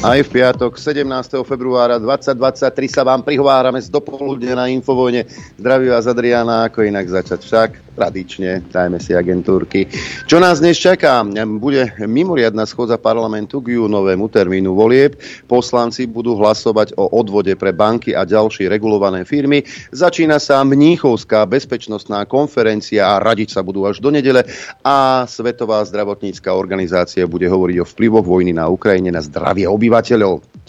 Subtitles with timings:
[0.00, 1.04] Aj v piatok 17.
[1.44, 5.28] februára 2023 sa vám prihovárame z dopoludne na Infovojne.
[5.60, 9.84] Zdraví vás Adriana, ako inak začať však tradične, dajme si agentúrky.
[10.24, 11.20] Čo nás dnes čaká?
[11.60, 15.20] Bude mimoriadná schôdza parlamentu k júnovému termínu volieb.
[15.44, 19.68] Poslanci budú hlasovať o odvode pre banky a ďalšie regulované firmy.
[19.92, 24.48] Začína sa Mníchovská bezpečnostná konferencia a radiť sa budú až do nedele
[24.80, 29.89] a Svetová zdravotnícká organizácia bude hovoriť o vplyvoch vojny na Ukrajine na zdravie obyvateľov.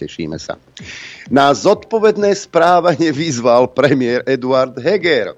[0.02, 0.58] Tešíme sa.
[1.30, 5.38] Na zodpovedné správanie vyzval premiér Eduard Heger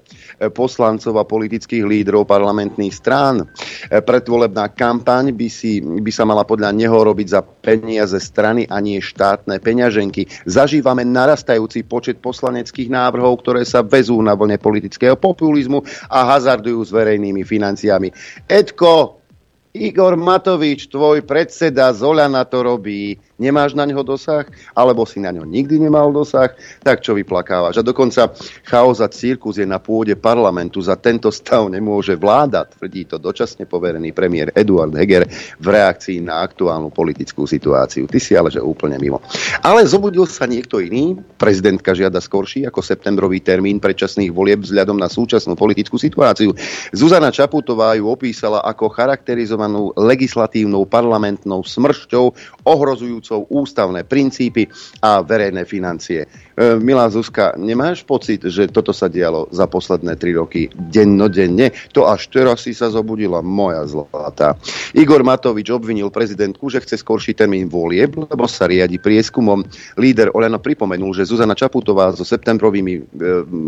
[0.56, 3.44] poslancov a politických lídrov parlamentných strán.
[3.92, 8.98] Predvolebná kampaň by, si, by sa mala podľa neho robiť za peniaze strany a nie
[8.98, 10.48] štátne peňaženky.
[10.48, 16.90] Zažívame narastajúci počet poslaneckých návrhov, ktoré sa vezú na vlne politického populizmu a hazardujú s
[16.90, 18.10] verejnými financiami.
[18.48, 19.22] Edko,
[19.74, 25.42] Igor Matovič, tvoj predseda Zolana to robí nemáš na ňo dosah, alebo si na ňo
[25.42, 27.82] nikdy nemal dosah, tak čo vyplakávaš.
[27.82, 28.30] A dokonca
[28.62, 30.78] chaos a cirkus je na pôde parlamentu.
[30.78, 35.26] Za tento stav nemôže vláda, tvrdí to dočasne poverený premiér Eduard Heger
[35.58, 38.06] v reakcii na aktuálnu politickú situáciu.
[38.06, 39.18] Ty si ale že úplne mimo.
[39.66, 41.18] Ale zobudil sa niekto iný.
[41.34, 46.54] Prezidentka žiada skorší ako septembrový termín predčasných volieb vzhľadom na súčasnú politickú situáciu.
[46.94, 52.24] Zuzana Čaputová ju opísala ako charakterizovanú legislatívnou parlamentnou smršťou
[52.62, 54.68] ohrozujú ohrodzujúcou ústavné princípy
[55.00, 56.28] a verejné financie.
[56.54, 61.74] E, milá Zuzka, nemáš pocit, že toto sa dialo za posledné tri roky dennodenne?
[61.90, 64.54] To až teraz si sa zobudila moja zlatá.
[64.94, 69.66] Igor Matovič obvinil prezidentku, že chce skorší termín volieb, lebo sa riadi prieskumom.
[69.98, 73.02] Líder Oleno pripomenul, že Zuzana Čaputová so septembrovými e,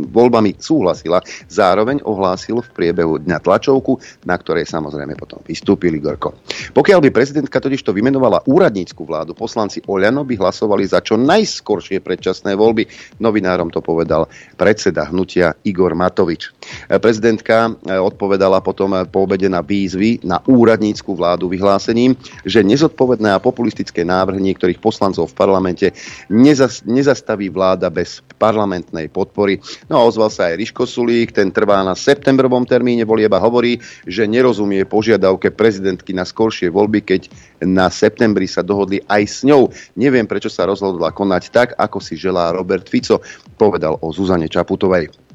[0.07, 1.19] voľbami súhlasila.
[1.51, 3.99] Zároveň ohlásil v priebehu dňa tlačovku,
[4.31, 6.39] na ktorej samozrejme potom vystúpil Igorko.
[6.71, 11.99] Pokiaľ by prezidentka totiž to vymenovala úradnícku vládu, poslanci Oľano by hlasovali za čo najskoršie
[11.99, 12.76] predčasné voľby.
[13.17, 14.29] Novinárom to povedal
[14.61, 16.53] predseda hnutia Igor Matovič.
[17.01, 23.43] Prezidentka eh, odpovedala potom po obede na výzvy na úradnícku vládu vyhlásením, že nezodpovedné a
[23.43, 25.87] populistické návrhy niektorých poslancov v parlamente
[26.29, 29.63] nezas, nezastaví vláda bez parlamentnej podpory.
[29.87, 34.27] No a ozval sa aj Riško Sulík, ten trvá na septembrovom termíne volieba, hovorí, že
[34.27, 37.23] nerozumie požiadavke prezidentky na skoršie voľby, keď
[37.65, 39.73] na septembri sa dohodli aj s ňou.
[39.97, 43.21] Neviem, prečo sa rozhodla konať tak, ako si želá Robert Fico,
[43.57, 45.26] povedal o Zuzane Čaputovej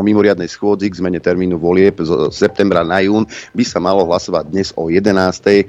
[0.00, 4.44] o mimoriadnej schôdzi k zmene termínu volieb z septembra na jún by sa malo hlasovať
[4.48, 5.12] dnes o 11.
[5.12, 5.68] E,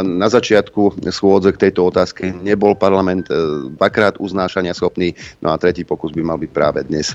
[0.00, 3.36] na začiatku schôdze k tejto otázke nebol parlament e,
[3.76, 5.12] dvakrát uznášania schopný,
[5.44, 7.12] no a tretí pokus by mal byť práve dnes.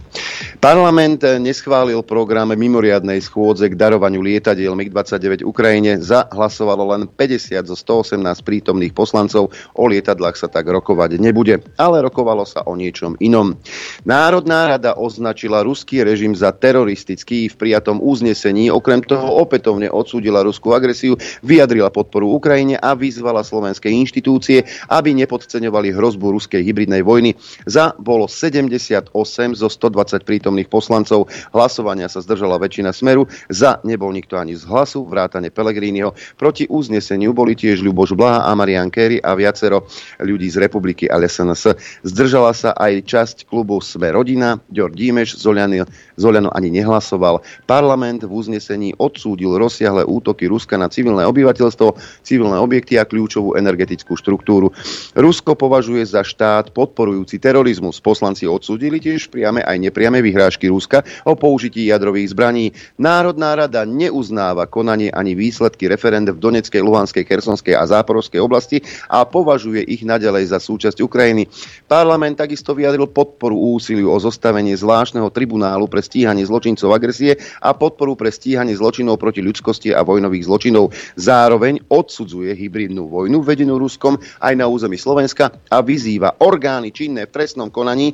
[0.61, 5.97] Parlament neschválil program mimoriadnej schôdze k darovaniu lietadiel MiG-29 Ukrajine.
[5.97, 9.49] Zahlasovalo len 50 zo 118 prítomných poslancov.
[9.73, 13.57] O lietadlách sa tak rokovať nebude, ale rokovalo sa o niečom inom.
[14.05, 18.67] Národná rada označila ruský režim za teroristický v prijatom uznesení.
[18.69, 25.95] Okrem toho opätovne odsúdila ruskú agresiu, vyjadrila podporu Ukrajine a vyzvala slovenské inštitúcie, aby nepodceňovali
[25.95, 27.39] hrozbu ruskej hybridnej vojny.
[27.63, 29.09] Za bolo 78
[29.55, 31.31] zo 120 prítomných poslancov.
[31.55, 33.25] Hlasovania sa zdržala väčšina smeru.
[33.47, 36.11] Za nebol nikto ani z hlasu, vrátane Pelegrínyho.
[36.35, 39.87] Proti uzneseniu boli tiež Ľuboš Blaha a Marian Kerry a viacero
[40.19, 41.77] ľudí z republiky LSNS.
[42.03, 45.85] Zdržala sa aj časť klubu Sme rodina, Ďor Dímeš, Zoliany,
[46.15, 47.43] Zoliano ani nehlasoval.
[47.67, 54.15] Parlament v uznesení odsúdil rozsiahle útoky Ruska na civilné obyvateľstvo, civilné objekty a kľúčovú energetickú
[54.15, 54.71] štruktúru.
[55.11, 57.99] Rusko považuje za štát podporujúci terorizmus.
[57.99, 62.71] Poslanci odsúdili tiež priame aj nepriame vyhrážky Ruska o použití jadrových zbraní.
[62.95, 68.79] Národná rada neuznáva konanie ani výsledky referend v Doneckej, Luhanskej, Kersonskej a Záporovskej oblasti
[69.11, 71.51] a považuje ich naďalej za súčasť Ukrajiny.
[71.91, 77.33] Parlament takisto vyjadril podporu úsiliu o zostavenie zvláštneho tribunálu pre stíhanie zločincov agresie
[77.65, 80.93] a podporu pre stíhanie zločinov proti ľudskosti a vojnových zločinov.
[81.17, 87.33] Zároveň odsudzuje hybridnú vojnu vedenú Ruskom aj na území Slovenska a vyzýva orgány činné v
[87.33, 88.13] trestnom konaní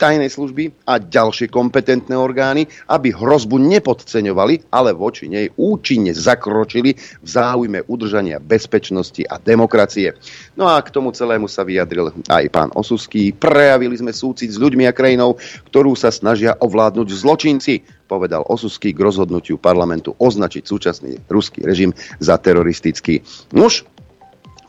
[0.00, 7.28] tajnej služby a ďalšie kompetentné orgány, aby hrozbu nepodceňovali, ale voči nej účinne zakročili v
[7.28, 10.16] záujme udržania bezpečnosti a demokracie.
[10.56, 13.36] No a k tomu celému sa vyjadril aj pán Osuský.
[13.36, 15.36] Prejavili sme súcit s ľuďmi a krajinou,
[15.68, 22.40] ktorú sa snažia ovládnuť zločinci, povedal Osuský k rozhodnutiu parlamentu označiť súčasný ruský režim za
[22.40, 23.22] teroristický.
[23.52, 23.84] Nuž,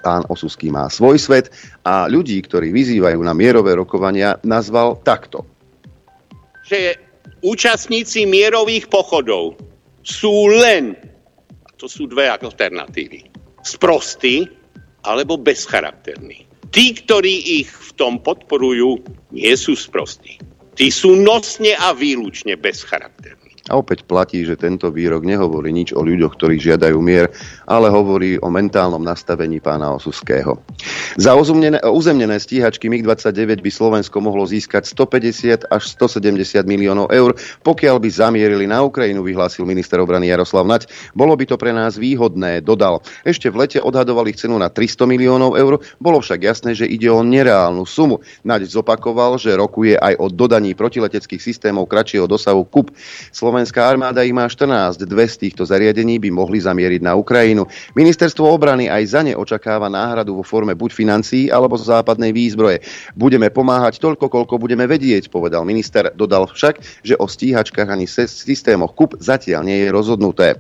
[0.01, 1.53] pán Osuský má svoj svet
[1.85, 5.45] a ľudí, ktorí vyzývajú na mierové rokovania, nazval takto.
[6.67, 6.97] Že
[7.45, 9.57] účastníci mierových pochodov
[10.01, 10.97] sú len,
[11.77, 13.29] to sú dve alternatívy,
[13.65, 14.49] sprostí
[15.01, 16.45] alebo bezcharakterní.
[16.71, 19.01] Tí, ktorí ich v tom podporujú,
[19.33, 20.37] nie sú sprostí.
[20.77, 23.40] Tí sú nosne a výlučne bezcharakterní.
[23.69, 27.29] A opäť platí, že tento výrok nehovorí nič o ľuďoch, ktorí žiadajú mier,
[27.69, 30.57] ale hovorí o mentálnom nastavení pána Osuského.
[31.21, 38.09] Za uzemnené stíhačky MiG-29 by Slovensko mohlo získať 150 až 170 miliónov eur, pokiaľ by
[38.09, 40.89] zamierili na Ukrajinu, vyhlásil minister obrany Jaroslav Nať.
[41.13, 43.05] Bolo by to pre nás výhodné, dodal.
[43.21, 47.21] Ešte v lete odhadovali cenu na 300 miliónov eur, bolo však jasné, že ide o
[47.21, 48.25] nereálnu sumu.
[48.41, 52.89] Naď zopakoval, že rokuje aj o dodaní protileteckých systémov kratšieho dosahu KUP.
[53.61, 55.05] Slovenská armáda ich má 14.
[55.05, 57.69] Dve z týchto zariadení by mohli zamieriť na Ukrajinu.
[57.93, 62.81] Ministerstvo obrany aj za ne očakáva náhradu vo forme buď financií alebo západnej výzbroje.
[63.13, 66.09] Budeme pomáhať toľko, koľko budeme vedieť, povedal minister.
[66.17, 70.57] Dodal však, že o stíhačkách ani systémoch KUP zatiaľ nie je rozhodnuté.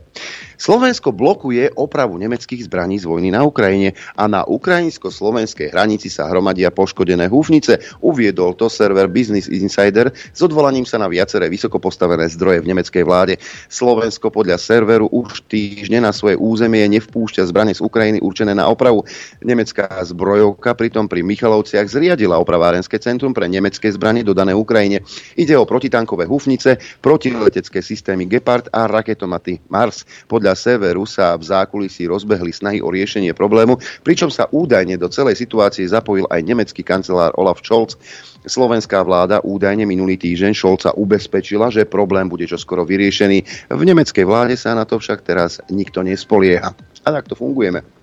[0.61, 6.69] Slovensko blokuje opravu nemeckých zbraní z vojny na Ukrajine a na ukrajinsko-slovenskej hranici sa hromadia
[6.69, 7.81] poškodené húfnice.
[7.97, 13.01] Uviedol to server Business Insider s odvolaním sa na viaceré vysoko postavené zdroje v nemeckej
[13.01, 13.41] vláde.
[13.73, 19.01] Slovensko podľa serveru už týždne na svoje územie nevpúšťa zbranie z Ukrajiny určené na opravu.
[19.41, 25.01] Nemecká zbrojovka pritom pri Michalovciach zriadila opravárenské centrum pre nemecké zbranie dodané Ukrajine.
[25.33, 30.05] Ide o protitankové húfnice, protiletecké systémy Gepard a raketomaty Mars.
[30.29, 35.07] Podľa podľa Severu sa v zákulisí rozbehli snahy o riešenie problému, pričom sa údajne do
[35.07, 37.95] celej situácie zapojil aj nemecký kancelár Olaf Scholz.
[38.43, 43.71] Slovenská vláda údajne minulý týždeň Šolca ubezpečila, že problém bude čoskoro vyriešený.
[43.71, 46.75] V nemeckej vláde sa na to však teraz nikto nespolieha.
[46.75, 48.00] A takto fungujeme.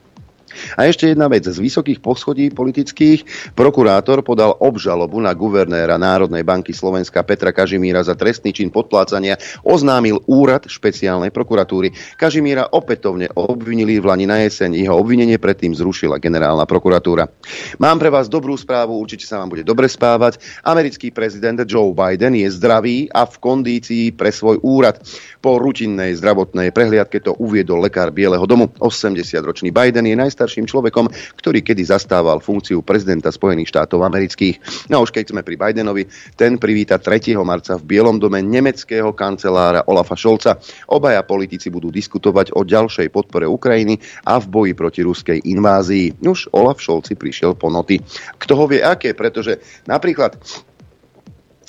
[0.76, 1.46] A ešte jedna vec.
[1.46, 8.14] Z vysokých poschodí politických prokurátor podal obžalobu na guvernéra Národnej banky Slovenska Petra Kažimíra za
[8.18, 9.40] trestný čin podplácania.
[9.64, 11.92] Oznámil úrad špeciálnej prokuratúry.
[12.18, 14.74] Kažimíra opätovne obvinili v Lani na jeseň.
[14.74, 17.30] Jeho obvinenie predtým zrušila generálna prokuratúra.
[17.78, 20.42] Mám pre vás dobrú správu, určite sa vám bude dobre spávať.
[20.64, 25.00] Americký prezident Joe Biden je zdravý a v kondícii pre svoj úrad.
[25.38, 28.70] Po rutinnej zdravotnej prehliadke to uviedol lekár Bieleho domu.
[28.78, 30.16] 80-ročný Biden je
[30.48, 34.88] najstarším človekom, ktorý kedy zastával funkciu prezidenta Spojených štátov amerických.
[34.88, 36.08] No a už keď sme pri Bidenovi,
[36.40, 37.36] ten privíta 3.
[37.44, 40.56] marca v Bielom dome nemeckého kancelára Olafa Šolca.
[40.88, 46.24] Obaja politici budú diskutovať o ďalšej podpore Ukrajiny a v boji proti ruskej invázii.
[46.24, 48.00] Už Olaf Šolci prišiel po noty.
[48.40, 50.40] Kto ho vie aké, pretože napríklad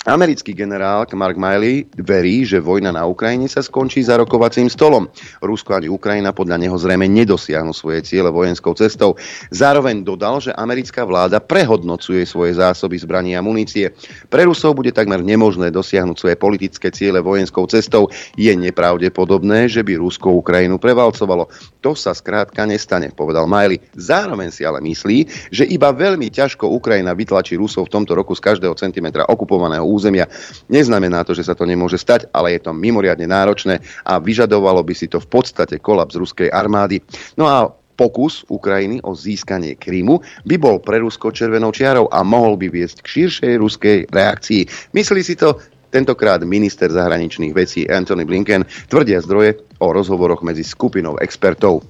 [0.08, 5.12] Americký generál Mark Miley verí, že vojna na Ukrajine sa skončí za rokovacím stolom.
[5.44, 9.20] Rusko ani Ukrajina podľa neho zrejme nedosiahnu svoje ciele vojenskou cestou.
[9.52, 13.92] Zároveň dodal, že americká vláda prehodnocuje svoje zásoby zbraní a munície.
[14.32, 18.08] Pre Rusov bude takmer nemožné dosiahnuť svoje politické ciele vojenskou cestou.
[18.40, 21.52] Je nepravdepodobné, že by Rusko Ukrajinu prevalcovalo.
[21.84, 23.76] To sa skrátka nestane, povedal Miley.
[24.00, 28.40] Zároveň si ale myslí, že iba veľmi ťažko Ukrajina vytlačí Rusov v tomto roku z
[28.48, 30.30] každého centimetra okupovaného územia.
[30.70, 34.94] Neznamená to, že sa to nemôže stať, ale je to mimoriadne náročné a vyžadovalo by
[34.94, 37.02] si to v podstate kolaps ruskej armády.
[37.34, 37.66] No a
[38.00, 43.04] pokus Ukrajiny o získanie Krymu by bol pre Rusko červenou čiarou a mohol by viesť
[43.04, 44.94] k širšej ruskej reakcii.
[44.96, 45.60] Myslí si to
[45.92, 51.84] tentokrát minister zahraničných vecí Anthony Blinken, tvrdia zdroje o rozhovoroch medzi skupinou expertov.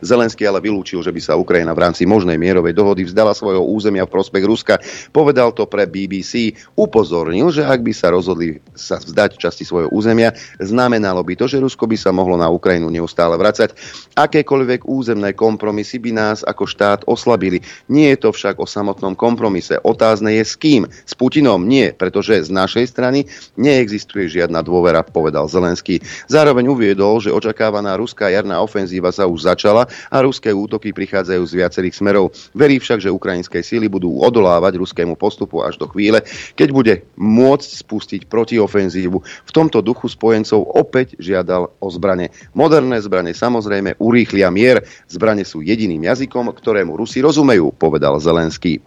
[0.00, 4.08] Zelenský ale vylúčil, že by sa Ukrajina v rámci možnej mierovej dohody vzdala svojho územia
[4.08, 4.74] v prospech Ruska.
[5.12, 6.56] Povedal to pre BBC.
[6.74, 11.60] Upozornil, že ak by sa rozhodli sa vzdať časti svojho územia, znamenalo by to, že
[11.60, 13.76] Rusko by sa mohlo na Ukrajinu neustále vracať.
[14.16, 17.60] Akékoľvek územné kompromisy by nás ako štát oslabili.
[17.92, 19.76] Nie je to však o samotnom kompromise.
[19.84, 20.88] Otázne je s kým.
[20.88, 23.26] S Putinom nie, pretože z našej strany
[23.60, 26.00] neexistuje žiadna dôvera, povedal Zelenský.
[26.30, 31.42] Zároveň uviedol, že očakávaná ruská jarná ofenzíva sa už začala začala a ruské útoky prichádzajú
[31.42, 32.30] z viacerých smerov.
[32.54, 36.22] Verí však, že ukrajinské síly budú odolávať ruskému postupu až do chvíle,
[36.54, 39.18] keď bude môcť spustiť protiofenzívu.
[39.18, 42.30] V tomto duchu spojencov opäť žiadal o zbrane.
[42.54, 44.86] Moderné zbrane samozrejme urýchlia mier.
[45.10, 48.78] Zbrane sú jediným jazykom, ktorému Rusi rozumejú, povedal Zelenský.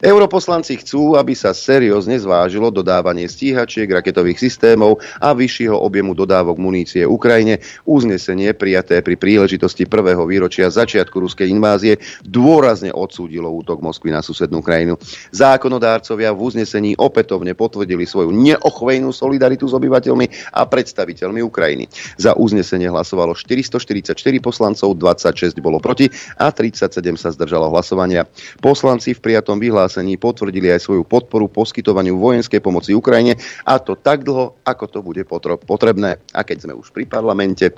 [0.00, 7.04] Europoslanci chcú, aby sa seriózne zvážilo dodávanie stíhačiek, raketových systémov a vyššieho objemu dodávok munície
[7.04, 7.60] Ukrajine.
[7.84, 11.94] Uznesenie prijaté pri príležitosti prvého výročia začiatku ruskej invázie
[12.26, 14.98] dôrazne odsúdilo útok Moskvy na susednú krajinu.
[15.30, 21.86] Zákonodárcovia v uznesení opätovne potvrdili svoju neochvejnú solidaritu s obyvateľmi a predstaviteľmi Ukrajiny.
[22.18, 28.26] Za uznesenie hlasovalo 444 poslancov, 26 bolo proti a 37 sa zdržalo hlasovania.
[28.58, 34.26] Poslanci v prijatom vyhlásení potvrdili aj svoju podporu poskytovaniu vojenskej pomoci Ukrajine a to tak
[34.26, 35.22] dlho, ako to bude
[35.62, 36.18] potrebné.
[36.34, 37.70] A keď sme už pri parlamente,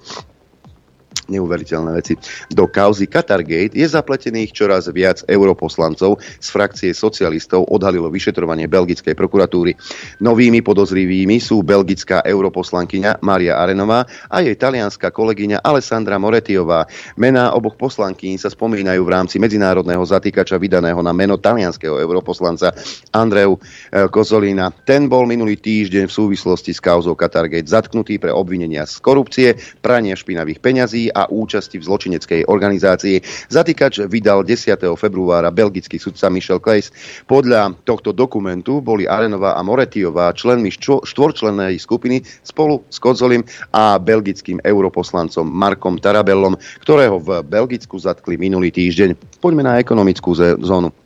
[1.32, 2.14] neuveriteľné veci.
[2.52, 9.74] Do kauzy Qatargate je zapletených čoraz viac europoslancov z frakcie socialistov, odhalilo vyšetrovanie belgickej prokuratúry.
[10.20, 16.84] Novými podozrivými sú belgická europoslankyňa Maria Arenová a jej talianská kolegyňa Alessandra Moretiová.
[17.16, 22.74] Mená oboch poslankyň sa spomínajú v rámci medzinárodného zatýkača vydaného na meno talianského europoslanca
[23.14, 24.70] Andreu eh, Kozolina.
[24.72, 29.48] Ten bol minulý týždeň v súvislosti s kauzou Qatargate zatknutý pre obvinenia z korupcie,
[29.78, 33.20] prania špinavých peňazí a účasti v zločineckej organizácii.
[33.50, 34.78] Zatýkač vydal 10.
[34.96, 36.94] februára belgický sudca Michel Kleis.
[37.26, 43.42] Podľa tohto dokumentu boli Arenová a Moretiová členmi štvorčlennej skupiny spolu s Kozolim
[43.74, 49.42] a belgickým europoslancom Markom Tarabellom, ktorého v Belgicku zatkli minulý týždeň.
[49.42, 51.01] Poďme na ekonomickú zónu.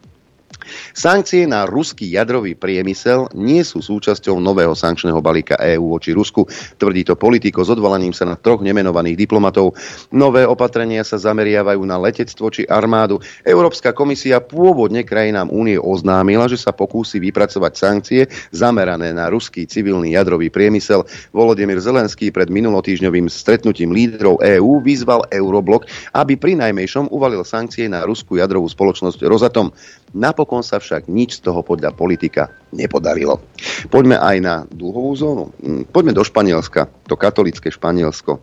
[0.92, 6.46] Sankcie na ruský jadrový priemysel nie sú súčasťou nového sankčného balíka EÚ voči Rusku,
[6.76, 9.74] tvrdí to politiko s odvolaním sa na troch nemenovaných diplomatov.
[10.12, 13.18] Nové opatrenia sa zameriavajú na letectvo či armádu.
[13.42, 20.14] Európska komisia pôvodne krajinám únie oznámila, že sa pokúsi vypracovať sankcie zamerané na ruský civilný
[20.14, 21.06] jadrový priemysel.
[21.32, 28.02] Volodymyr Zelenský pred minulotýžňovým stretnutím lídrov EÚ vyzval Euroblok, aby pri najmejšom uvalil sankcie na
[28.04, 29.70] ruskú jadrovú spoločnosť Rosatom.
[30.16, 33.44] Napokon sa však nič z toho podľa politika nepodarilo.
[33.92, 35.44] Poďme aj na dlhovú zónu.
[35.92, 38.40] Poďme do Španielska, to katolické Španielsko.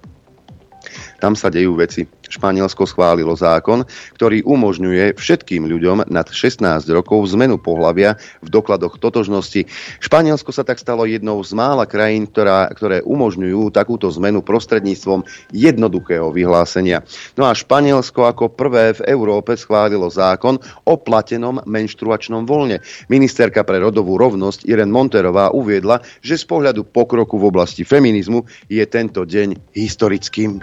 [1.23, 2.03] Tam sa dejú veci.
[2.27, 3.87] Španielsko schválilo zákon,
[4.19, 6.59] ktorý umožňuje všetkým ľuďom nad 16
[6.91, 9.63] rokov zmenu pohlavia v dokladoch totožnosti.
[10.03, 15.23] Španielsko sa tak stalo jednou z mála krajín, ktorá, ktoré umožňujú takúto zmenu prostredníctvom
[15.55, 17.07] jednoduchého vyhlásenia.
[17.39, 22.83] No a Španielsko ako prvé v Európe schválilo zákon o platenom menštruačnom voľne.
[23.07, 28.83] Ministerka pre rodovú rovnosť Irene Monterová uviedla, že z pohľadu pokroku v oblasti feminizmu je
[28.89, 30.59] tento deň historickým.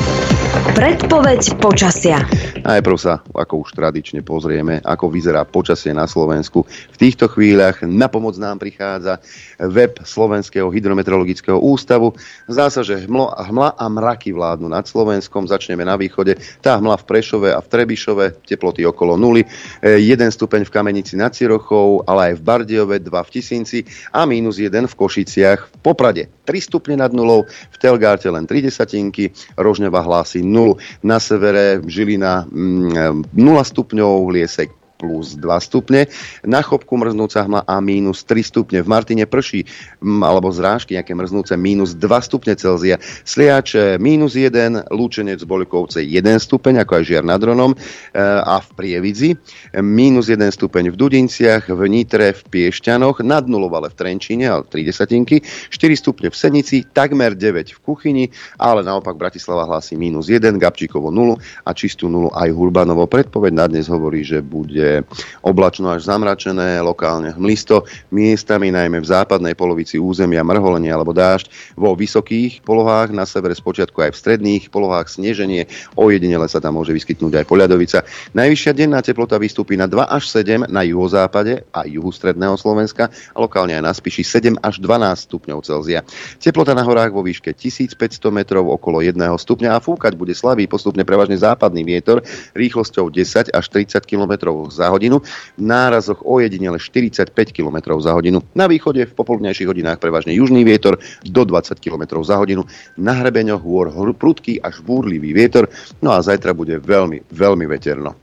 [0.00, 0.29] you
[0.80, 2.24] Predpoveď počasia.
[2.64, 6.64] Najprv sa, ako už tradične pozrieme, ako vyzerá počasie na Slovensku.
[6.64, 9.20] V týchto chvíľach na pomoc nám prichádza
[9.60, 12.16] web Slovenského hydrometeorologického ústavu.
[12.48, 15.44] Zdá sa, že hmlo, hmla a mraky vládnu nad Slovenskom.
[15.44, 16.40] Začneme na východe.
[16.64, 19.44] Tá hmla v Prešove a v Trebišove, teploty okolo nuly.
[19.84, 23.84] 1 e, stupeň v Kamenici nad Cirochou, ale aj v Bardiove, 2 v Tisinci
[24.16, 25.76] a mínus 1 v Košiciach.
[25.76, 29.28] V Poprade 3 stupne nad nulou, v Telgárte len 3 desatinky,
[29.60, 30.69] Rožňova hlási 0.
[31.02, 36.12] Na severe Žilina 0 mm, stupňov, Liesek plus 2 stupne,
[36.44, 38.84] na Chopku mrznúca hmla a mínus 3 stupne.
[38.84, 39.64] V Martine prší
[40.04, 43.00] alebo zrážky nejaké mrznúce mínus 2 stupne Celzia.
[43.24, 47.78] Sliač mínus 1, Lúčenec Bolikovce 1 stupeň, ako aj Žiar nad Ronom e,
[48.20, 49.30] a v Prievidzi.
[49.80, 54.82] Mínus 1 stupeň v Dudinciach, v Nitre, v Piešťanoch, nad nulou v Trenčine, ale 3
[54.82, 58.26] desatinky, 4 stupne v Senici, takmer 9 v Kuchyni,
[58.58, 63.06] ale naopak Bratislava hlási mínus 1, Gabčíkovo 0 a čistú 0 aj Hurbanovo.
[63.06, 64.89] Predpoveď na dnes hovorí, že bude
[65.44, 71.94] oblačno až zamračené, lokálne hmlisto, miestami najmä v západnej polovici územia mrholenie alebo dážď, vo
[71.94, 77.42] vysokých polohách, na severe spočiatku aj v stredných polohách sneženie, ojedinele sa tam môže vyskytnúť
[77.42, 77.98] aj poľadovica.
[78.34, 83.38] Najvyššia denná teplota vystúpi na 2 až 7 na juhozápade a juhu stredného Slovenska a
[83.38, 86.00] lokálne aj na Spiši 7 až 12 stupňov Celzia.
[86.38, 87.96] Teplota na horách vo výške 1500
[88.30, 92.22] metrov okolo 1 stupňa a fúkať bude slabý postupne prevažne západný vietor
[92.54, 98.40] rýchlosťou 10 až 30 km za hodinu, v nárazoch ojedinele 45 km za hodinu.
[98.56, 100.96] Na východe v popoludnejších hodinách prevažne južný vietor
[101.28, 102.64] do 20 km za hodinu.
[102.96, 105.68] Na hrebeňoch hôr prudký až búrlivý vietor,
[106.00, 108.16] no a zajtra bude veľmi, veľmi veterno.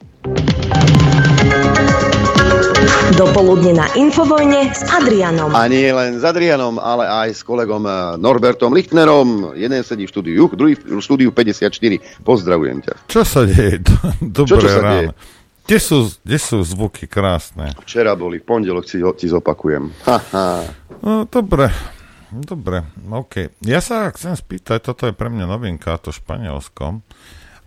[3.17, 5.55] Dopoludne na Infovojne s Adrianom.
[5.55, 9.55] A nie len s Adrianom, ale aj s kolegom eh, Norbertom Lichtnerom.
[9.55, 11.71] Jeden sedí v štúdiu druhý v štúdiu 54.
[12.21, 12.93] Pozdravujem ťa.
[13.07, 13.81] Čo sa deje?
[14.37, 15.15] Dobré čo, čo sa ráno.
[15.15, 15.36] Deje?
[15.67, 17.75] Kde sú, kde sú zvuky krásne?
[17.83, 19.91] Včera boli, v pondelok si ti zopakujem.
[21.03, 21.67] No, dobre,
[22.31, 23.51] dobre, OK.
[23.67, 27.03] Ja sa chcem spýtať, toto je pre mňa novinka, to Španielsko.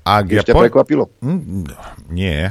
[0.01, 0.65] Ak Ešte ja po...
[0.65, 1.13] prekvapilo?
[1.21, 1.69] Hm,
[2.09, 2.49] nie.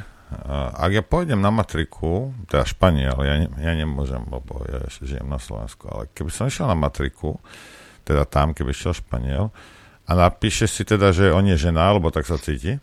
[0.53, 5.25] Ak ja pôjdem na matriku, teda Španiel, ja, ne, ja nemôžem, lebo ja ešte žijem
[5.25, 7.41] na Slovensku, ale keby som išiel na matriku,
[8.05, 9.49] teda tam, keby išiel Španiel,
[10.05, 12.77] a napíše si teda, že on je žena, alebo tak sa cíti,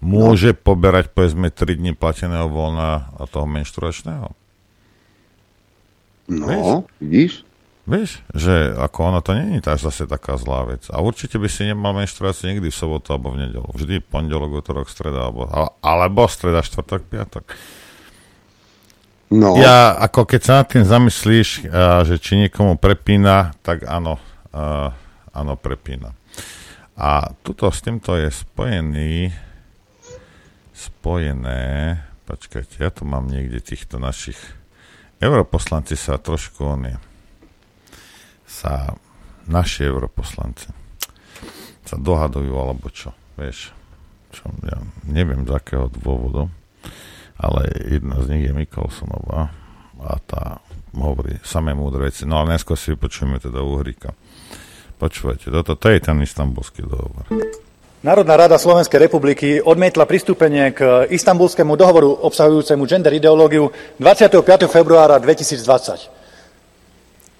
[0.00, 0.58] môže no.
[0.60, 4.28] poberať povedzme 3 dní plateného voľna a toho menštruačného?
[6.30, 6.68] No, Víš?
[7.00, 7.34] vidíš?
[7.90, 10.86] Vieš, že ako ono to není tak zase taká zlá vec.
[10.94, 13.66] A určite by si nemal menštruáciu nikdy v sobotu alebo v nedelu.
[13.66, 15.50] Vždy pondelok, útorok, streda, alebo,
[15.82, 17.44] alebo streda, štvrtok, piatok.
[19.34, 19.58] No.
[19.58, 24.22] Ja, ako keď sa nad tým zamyslíš, a, že či niekomu prepína, tak áno,
[24.54, 24.94] a,
[25.34, 26.14] áno, prepína.
[26.94, 29.34] A tuto s týmto je spojený
[30.80, 31.60] spojené
[32.24, 34.38] počkajte, ja tu mám niekde týchto našich
[35.20, 36.96] europoslanci sa trošku oni
[38.48, 38.96] sa
[39.44, 40.72] naši europoslanci
[41.84, 43.76] sa dohadujú alebo čo, vieš
[44.32, 46.48] čo, ja neviem z akého dôvodu
[47.40, 49.52] ale jedna z nich je Mikolsonová
[50.00, 50.64] a tá
[50.96, 52.24] hovorí samé múdre veci.
[52.28, 54.12] No ale neskôr si vypočujeme teda Uhrika.
[55.00, 57.24] Počúvajte, toto to je ten istambulský dohovor.
[58.00, 63.68] Národná rada Slovenskej republiky odmietla pristúpenie k istambulskému dohovoru obsahujúcemu gender ideológiu
[64.00, 64.40] 25.
[64.72, 66.08] februára 2020.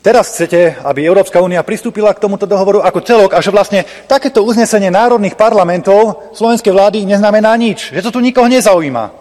[0.05, 4.45] Teraz chcete, aby Európska únia pristúpila k tomuto dohovoru ako celok a že vlastne takéto
[4.45, 9.17] uznesenie národných parlamentov slovenskej vlády neznamená nič, že to tu nikoho nezaujíma.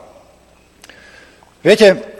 [1.63, 2.18] Viete,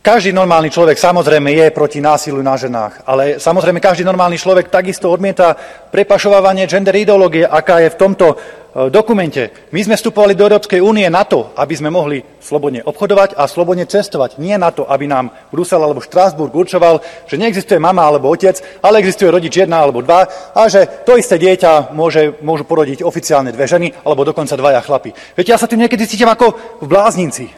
[0.00, 5.12] každý normálny človek samozrejme je proti násiliu na ženách, ale samozrejme každý normálny človek takisto
[5.12, 5.56] odmieta
[5.92, 8.26] prepašovávanie gender ideológie, aká je v tomto
[8.90, 9.50] dokumente.
[9.74, 13.84] My sme vstupovali do Európskej únie na to, aby sme mohli slobodne obchodovať a slobodne
[13.84, 14.38] cestovať.
[14.38, 19.02] Nie na to, aby nám Brusel alebo Štrásburg určoval, že neexistuje mama alebo otec, ale
[19.02, 23.66] existuje rodič jedna alebo dva a že to isté dieťa môže, môžu porodiť oficiálne dve
[23.66, 25.10] ženy alebo dokonca dvaja chlapi.
[25.34, 27.50] Viete, ja sa tým niekedy cítim ako v bláznici.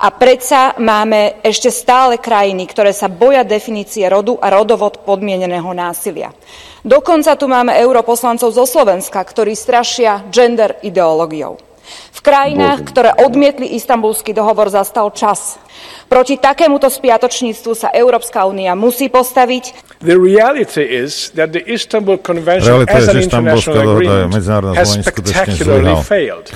[0.00, 6.30] A predsa máme ešte stále krajiny, ktoré sa boja definície rodu a rodovod podmieneného násilia.
[6.80, 11.60] Dokonca tu máme europoslancov zo Slovenska, ktorí strašia gender ideológiou.
[11.90, 15.58] V krajinách, ktoré odmietli istambulský dohovor, zastal čas.
[16.06, 19.98] Proti takémuto spiatočníctvu sa Európska únia musí postaviť.
[20.00, 24.32] The reality is that the Istanbul Convention Realita as an international agreement
[24.78, 26.48] has spectacularly failed.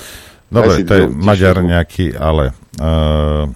[0.47, 3.49] Dobre, to je Maďar nejaký, ale uh,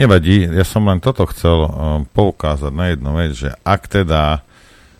[0.00, 0.48] nevadí.
[0.48, 1.70] Ja som len toto chcel uh,
[2.14, 4.47] poukázať na jednu vec, že ak teda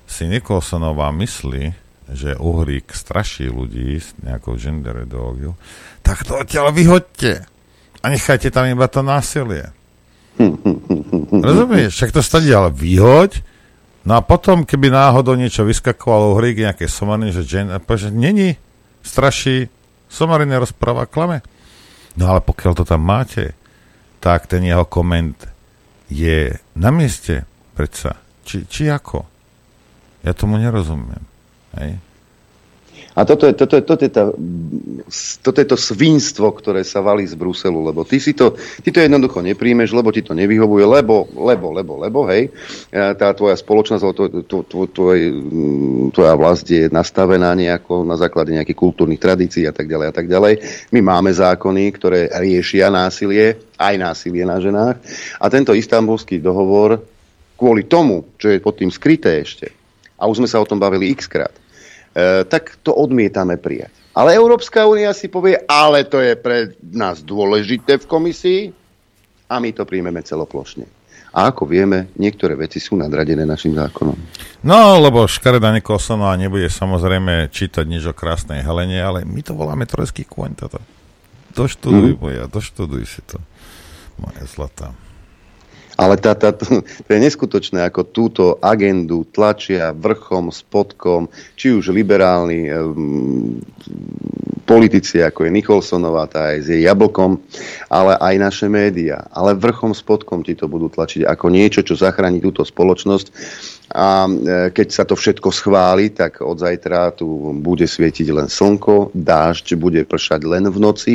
[0.08, 1.76] si Nikolsonová myslí,
[2.08, 5.52] že Uhrík straší ľudí s nejakou gender ideológiou,
[6.00, 7.44] tak to odtiaľ vyhoďte
[8.00, 9.68] a nechajte tam iba to násilie.
[11.46, 11.92] Rozumieš?
[11.92, 13.44] Však to stade, ale vyhoď,
[14.08, 18.56] no a potom, keby náhodou niečo vyskakovalo Uhrík, nejaké somary, že gender, že není,
[19.04, 19.68] straší,
[20.08, 21.44] somary nerozpráva, klame.
[22.16, 23.52] No ale pokiaľ to tam máte,
[24.18, 25.36] tak ten jeho koment
[26.08, 27.44] je na mieste,
[27.76, 28.16] predsa.
[28.48, 29.37] Či, či ako?
[30.22, 31.22] Ja tomu nerozumiem.
[31.78, 31.98] Hej?
[33.18, 34.30] A toto je, toto, je, toto, je tá,
[35.42, 39.02] toto je to svinstvo, ktoré sa valí z Bruselu, lebo ty si to, ty to
[39.02, 42.54] jednoducho nepríjmeš, lebo ti to nevyhovuje, lebo, lebo, lebo, lebo, hej,
[42.94, 45.18] tá tvoja spoločnosť, to, to, to, tvoj,
[46.14, 50.30] tvoja vlast je nastavená nejako na základe nejakých kultúrnych tradícií a tak ďalej a tak
[50.30, 50.54] ďalej.
[50.94, 55.02] My máme zákony, ktoré riešia násilie, aj násilie na ženách
[55.42, 57.02] a tento istambulský dohovor
[57.58, 59.77] kvôli tomu, čo je pod tým skryté ešte,
[60.18, 63.94] a už sme sa o tom bavili x krát, e, tak to odmietame prijať.
[64.18, 68.60] Ale Európska únia si povie, ale to je pre nás dôležité v komisii
[69.46, 70.98] a my to príjmeme celoplošne.
[71.28, 74.16] A ako vieme, niektoré veci sú nadradené našim zákonom.
[74.64, 79.86] No, lebo škareda Nikolsonová nebude samozrejme čítať nič o krásnej Helene, ale my to voláme
[79.86, 80.80] trojský kôň toto.
[81.54, 82.18] Doštuduj, mm.
[82.18, 83.38] boja, doštuduj si to.
[84.18, 84.90] Moja zlatá.
[85.98, 86.54] Ale tá, tá,
[87.04, 91.26] to je neskutočné, ako túto agendu tlačia vrchom, spodkom,
[91.58, 93.58] či už liberálni um,
[94.62, 97.42] politici, ako je Nicholsonová, tá aj s jej jablkom,
[97.90, 99.26] ale aj naše médiá.
[99.34, 103.26] Ale vrchom, spodkom ti to budú tlačiť ako niečo, čo zachráni túto spoločnosť
[103.88, 104.30] a e,
[104.68, 110.04] keď sa to všetko schváli, tak od zajtra tu bude svietiť len slnko, dážď bude
[110.04, 111.14] pršať len v noci,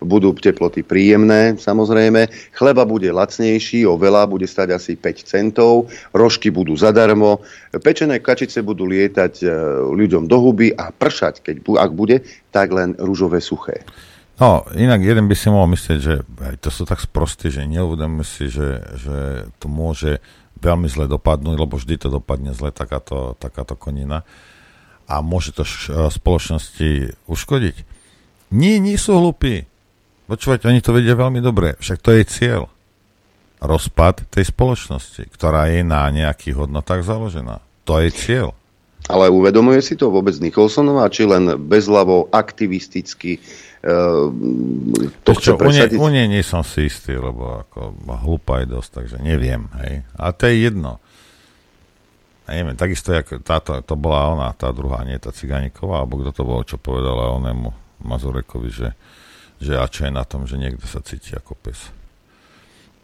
[0.00, 6.72] budú teploty príjemné, samozrejme, chleba bude lacnejší, oveľa, bude stať asi 5 centov, rožky budú
[6.72, 7.44] zadarmo,
[7.84, 9.46] pečené kačice budú lietať e,
[9.92, 13.84] ľuďom do huby a pršať, keď, ak bude, tak len rúžové suché.
[14.36, 16.14] No, inak jeden by si mohol myslieť, že
[16.60, 20.20] to sú tak sprosté, že neuvedomíme si, že, že to môže
[20.60, 24.24] veľmi zle dopadnúť, lebo vždy to dopadne zle takáto, takáto konina
[25.06, 26.90] a môže to š- e, spoločnosti
[27.30, 27.76] uškodiť.
[28.50, 29.66] Nie, nie sú hlupí.
[30.26, 31.78] Počúvať, oni to vedia veľmi dobre.
[31.78, 32.62] Však to je cieľ.
[33.62, 37.62] Rozpad tej spoločnosti, ktorá je na nejakých hodnotách založená.
[37.86, 38.50] To je cieľ.
[39.06, 43.38] Ale uvedomuje si to vôbec Nicholsonová, či len bezľavo aktivisticky
[45.22, 45.98] to chce čo, presadiť.
[45.98, 47.94] U nej nie som si istý, lebo ako
[48.26, 49.70] hlúpa je dosť, takže neviem.
[49.78, 50.02] Hej.
[50.18, 50.98] A to je jedno.
[52.46, 56.30] A neviem, takisto, jak táto, to bola ona, tá druhá, nie tá Cigániková, alebo kto
[56.30, 57.74] to bol, čo povedala onému
[58.06, 58.88] Mazurekovi, že,
[59.58, 61.90] že a čo je na tom, že niekto sa cíti ako pes.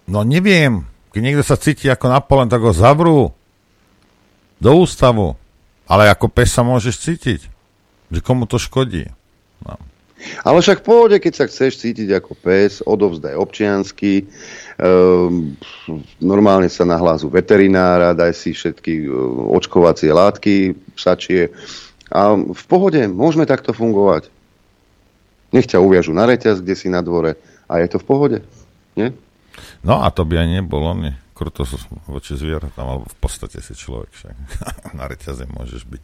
[0.07, 3.35] No neviem, keď niekto sa cíti ako Napoleon, tak ho zavrú
[4.63, 5.35] do ústavu.
[5.91, 7.41] Ale ako pes sa môžeš cítiť.
[8.15, 9.11] Že komu to škodí.
[10.47, 14.27] Ale však v pohode, keď sa chceš cítiť ako pes, odovzdaj občiansky,
[14.79, 15.55] um,
[16.23, 19.13] normálne sa nahlásu veterinára, daj si všetky uh,
[19.57, 21.51] očkovacie látky, psačie
[22.13, 24.29] a v pohode môžeme takto fungovať.
[25.57, 28.39] Nech ťa uviažu na reťaz, kde si na dvore a je to v pohode.
[28.93, 29.17] Nie?
[29.81, 31.17] No a to by aj nebolo, nie?
[31.33, 31.65] Kruto
[32.05, 34.35] voči zvieratám, alebo v podstate si človek však.
[35.01, 36.03] na reťaze môžeš byť.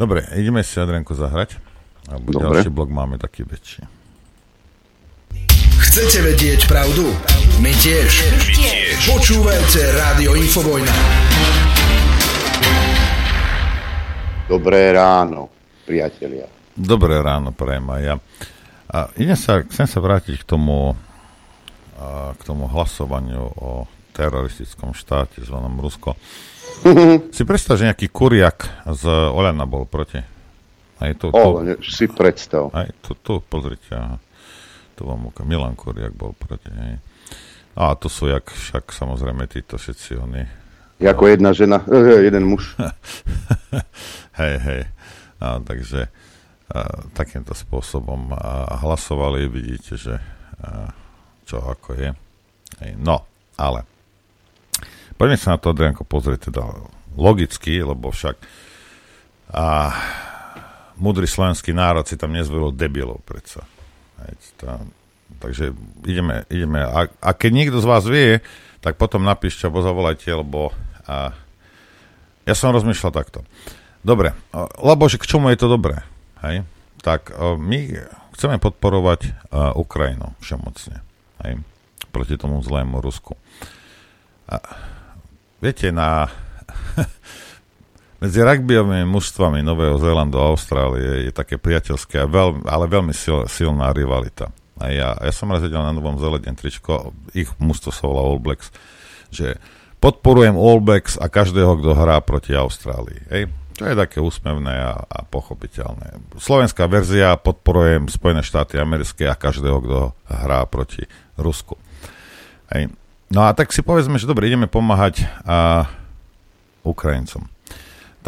[0.00, 1.60] Dobre, ideme si Adrianko zahrať.
[2.08, 2.64] Alebo Dobre.
[2.64, 3.84] ďalší blok máme taký väčší.
[5.78, 7.04] Chcete vedieť pravdu?
[7.60, 8.10] My tiež.
[8.32, 8.96] My tiež.
[9.12, 10.94] Počúvajte Rádio Infovojna.
[14.48, 15.52] Dobré ráno,
[15.84, 16.48] priatelia.
[16.72, 18.14] Dobré ráno, prajem aj ja.
[18.88, 20.96] A idem sa, chcem sa vrátiť k tomu,
[22.00, 23.84] a, k tomu hlasovaniu o
[24.16, 26.16] teroristickom štáte zvanom Rusko.
[27.36, 30.37] si predstav, že nejaký kuriak z Olena bol proti
[30.98, 32.74] aj tu, tu, o, si predstav.
[32.74, 34.18] Aj tu, tu, pozrite, aha.
[34.98, 35.46] Tu vám ukážem.
[35.46, 36.98] Milan Kuriak bol proti nej.
[37.78, 40.42] A tu sú jak, však samozrejme títo všetci oni.
[40.98, 42.74] Jako jedna žena, eh, jeden muž.
[44.42, 44.82] hej, hej.
[45.38, 46.10] A, takže a,
[47.14, 50.18] takýmto spôsobom a, hlasovali, vidíte, že
[50.58, 50.90] a,
[51.46, 52.10] čo ako je.
[52.82, 52.98] Hej.
[52.98, 53.22] No,
[53.54, 53.86] ale
[55.14, 56.66] poďme sa na to, Adrianko, pozrieť teda
[57.14, 58.34] logicky, lebo však
[59.54, 59.94] a,
[60.98, 63.64] múdry slovenský národ si tam nezvolil debilov predsa.
[64.58, 64.90] Tam,
[65.38, 66.82] takže ideme, ideme.
[66.82, 68.42] A, a keď niekto z vás vie,
[68.82, 70.74] tak potom napíšte alebo zavolajte, lebo
[71.06, 71.32] a,
[72.44, 73.46] ja som rozmýšľal takto.
[74.02, 74.34] Dobre,
[74.78, 76.02] lebo že k čomu je to dobré?
[76.42, 76.62] Hej?
[77.02, 81.02] Tak my chceme podporovať Ukrajinu všemocne.
[81.44, 81.60] Hej?
[82.14, 83.34] Proti tomu zlému Rusku.
[84.48, 84.62] A,
[85.60, 86.30] viete, na
[88.18, 93.94] medzi rugbyovými mužstvami Nového Zélandu a Austrálie je také priateľské, veľ, ale veľmi sil, silná
[93.94, 94.50] rivalita.
[94.78, 98.70] A ja, ja som raz na Novom Zelende tričko, ich mužstvo sa volá All Blacks,
[99.30, 99.58] že
[99.98, 103.22] podporujem All Blacks a každého, kto hrá proti Austrálii.
[103.30, 103.42] Hej?
[103.78, 106.34] Čo je také úsmevné a, a pochopiteľné.
[106.42, 111.06] Slovenská verzia podporujem Spojené štáty americké a každého, kto hrá proti
[111.38, 111.78] Rusku.
[112.74, 112.90] Hej.
[113.30, 115.86] No a tak si povedzme, že dobre, ideme pomáhať a,
[116.82, 117.46] Ukrajincom.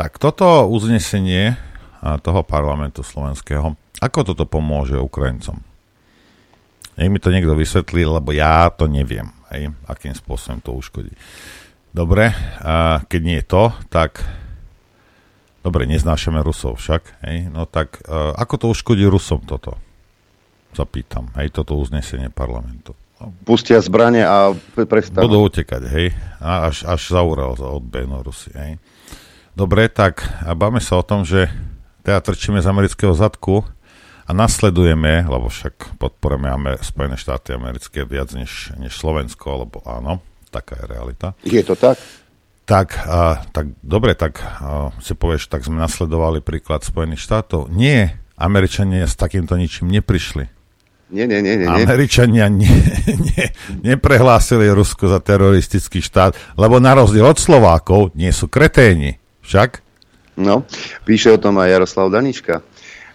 [0.01, 1.61] Tak toto uznesenie
[2.01, 5.61] toho parlamentu slovenského, ako toto pomôže Ukrajincom?
[6.97, 11.13] Nech mi to niekto vysvetlí, lebo ja to neviem, hej, akým spôsobom to uškodí.
[11.93, 12.33] Dobre,
[12.65, 14.25] a keď nie je to, tak
[15.61, 18.01] dobre, neznášame Rusov však, hej, no tak
[18.41, 19.77] ako to uškodí Rusom toto?
[20.73, 22.97] Zapýtam, hej, toto uznesenie parlamentu.
[23.45, 25.29] Pustia zbranie a prestanú.
[25.29, 28.81] Budú utekať, hej, až, až zaúral od Benorusy, hej.
[29.61, 31.53] Dobre, tak a báme sa o tom, že
[32.01, 33.61] teda trčíme z amerického zadku
[34.25, 40.81] a nasledujeme, lebo však podporujeme Spojené štáty americké viac než, než Slovensko, lebo áno, taká
[40.81, 41.37] je realita.
[41.45, 42.01] Je to tak?
[42.65, 47.69] Tak, a, tak dobre, tak a, si povieš, tak sme nasledovali príklad Spojených štátov.
[47.69, 50.49] Nie, Američania s takýmto ničím neprišli.
[51.13, 51.69] Nie, nie, nie, nie.
[51.69, 52.73] Američania nie,
[53.29, 53.45] nie,
[53.85, 59.20] neprehlásili Rusko za teroristický štát, lebo na rozdiel od Slovákov nie sú kreténi.
[59.51, 59.83] Však?
[60.39, 60.63] No,
[61.03, 62.63] píše o tom aj Jaroslav Danička.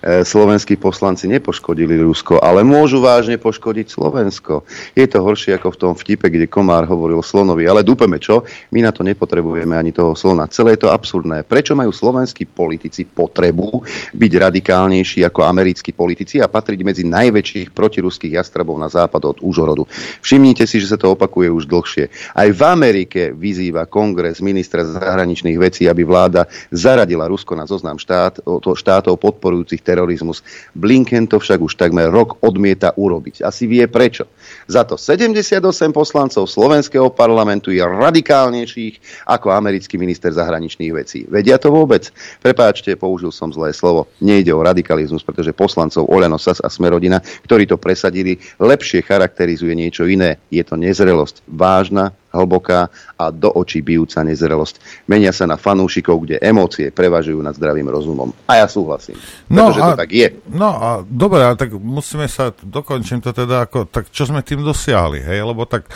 [0.06, 4.62] E, slovenskí poslanci nepoškodili Rusko, ale môžu vážne poškodiť Slovensko.
[4.94, 7.66] Je to horšie ako v tom vtipe, kde Komár hovoril slonovi.
[7.66, 8.46] Ale dúpeme čo?
[8.70, 10.46] My na to nepotrebujeme ani toho slona.
[10.46, 11.42] Celé je to absurdné.
[11.42, 13.82] Prečo majú slovenskí politici potrebu
[14.14, 19.90] byť radikálnejší ako americkí politici a patriť medzi najväčších protiruských jastrabov na západ od úžorodu?
[20.22, 22.14] Všimnite si, že sa to opakuje už dlhšie.
[22.38, 28.46] Aj v Amerike vyzýva kongres ministra zahraničných vecí, aby vláda zaradila Rusko na zoznam štát,
[28.62, 30.44] štátov podporujúcich terorizmus.
[30.76, 33.48] Blinken to však už takmer rok odmieta urobiť.
[33.48, 34.28] Asi vie prečo.
[34.68, 35.64] Za to 78
[35.96, 41.24] poslancov slovenského parlamentu je radikálnejších ako americký minister zahraničných vecí.
[41.32, 42.12] Vedia to vôbec?
[42.44, 44.12] Prepáčte, použil som zlé slovo.
[44.20, 50.04] Nejde o radikalizmus, pretože poslancov Oleno Sas a Smerodina, ktorí to presadili, lepšie charakterizuje niečo
[50.04, 50.44] iné.
[50.52, 51.48] Je to nezrelosť.
[51.48, 55.08] Vážna, hlboká a do očí bijúca nezrelosť.
[55.08, 58.36] Menia sa na fanúšikov, kde emócie prevažujú nad zdravým rozumom.
[58.46, 59.16] A ja súhlasím.
[59.48, 60.28] No pretože a, to tak je.
[60.52, 64.62] No a dobre, ale tak musíme sa, dokončím to teda ako, tak čo sme tým
[64.62, 65.88] dosiahli, hej, lebo tak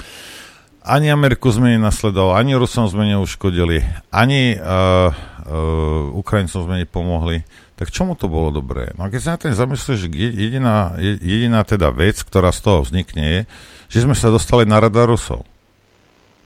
[0.79, 7.43] ani Ameriku sme nenasledovali, ani Rusom sme neuškodili, ani uh, uh, Ukrajincom sme nepomohli,
[7.75, 8.91] tak čomu to bolo dobré?
[8.99, 13.23] No a keď sa na ten zamyslíš, jediná, jediná teda vec, ktorá z toho vznikne
[13.23, 13.39] je,
[13.87, 15.47] že sme sa dostali na rada Rusov.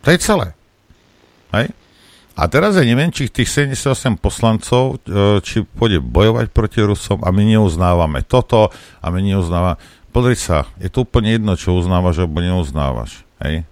[0.04, 0.48] To je celé.
[1.56, 1.72] Hej?
[2.34, 7.30] A teraz ja neviem, či tých 78 poslancov, e, či pôjde bojovať proti Rusom a
[7.30, 9.78] my neuznávame toto a my neuznávame.
[10.10, 13.22] Pozri sa, je to úplne jedno, čo uznávaš alebo neuznávaš.
[13.42, 13.70] Hej?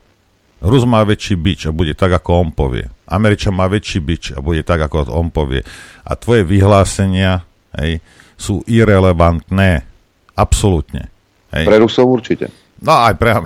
[0.61, 2.85] Rus má väčší bič a bude tak, ako on povie.
[3.09, 5.65] Američan má väčší bič a bude tak, ako on povie.
[6.05, 7.41] A tvoje vyhlásenia
[7.81, 7.97] hej,
[8.37, 9.89] sú irrelevantné.
[10.37, 11.09] Absolútne.
[11.49, 11.65] Hej.
[11.65, 12.53] Pre Rusov určite.
[12.77, 13.41] No aj pre...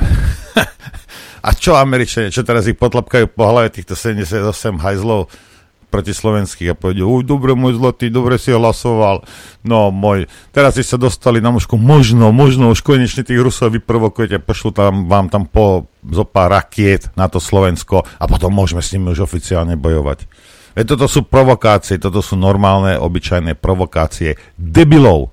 [1.46, 5.30] a čo Američania, čo teraz ich potlapkajú po hlave týchto 78 hajzlov?
[5.96, 9.24] proti slovenských a povedal, uj, dobre, môj zlatý, dobre si hlasoval.
[9.64, 14.44] No, môj, teraz si sa dostali na mužku, možno, možno, už konečne tých Rusov vyprovokujete,
[14.44, 18.92] pošlu tam, vám tam po zo pár rakiet na to Slovensko a potom môžeme s
[18.92, 20.28] nimi už oficiálne bojovať.
[20.76, 25.32] Veď toto sú provokácie, toto sú normálne, obyčajné provokácie debilov.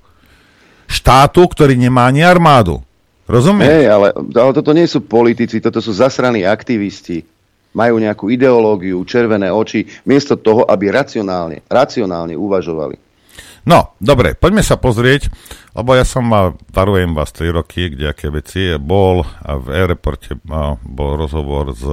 [0.87, 2.87] Štátu, ktorý nemá ani armádu.
[3.33, 3.65] Rozumieš?
[3.65, 7.25] Hej, ale, ale toto nie sú politici, toto sú zasraní aktivisti
[7.73, 12.97] majú nejakú ideológiu, červené oči, miesto toho, aby racionálne, racionálne uvažovali.
[13.63, 15.31] No, dobre, poďme sa pozrieť,
[15.73, 20.37] lebo ja som mal, darujem vás 3 roky, kde aké veci, bol v e-reporte
[20.83, 21.85] bol rozhovor s,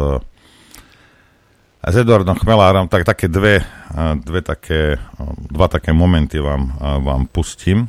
[1.79, 3.61] s Eduardom Chmelárom, tak také dve,
[4.25, 4.97] dve také,
[5.47, 6.73] dva také momenty vám,
[7.05, 7.87] vám pustím.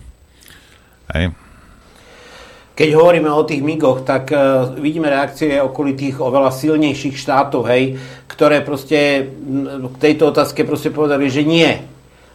[1.10, 1.34] Hej
[2.80, 8.64] keď hovoríme o tých migoch, tak uh, vidíme reakcie okolitých oveľa silnejších štátov, hej, ktoré
[8.64, 9.28] proste
[9.84, 11.68] k tejto otázke proste povedali, že nie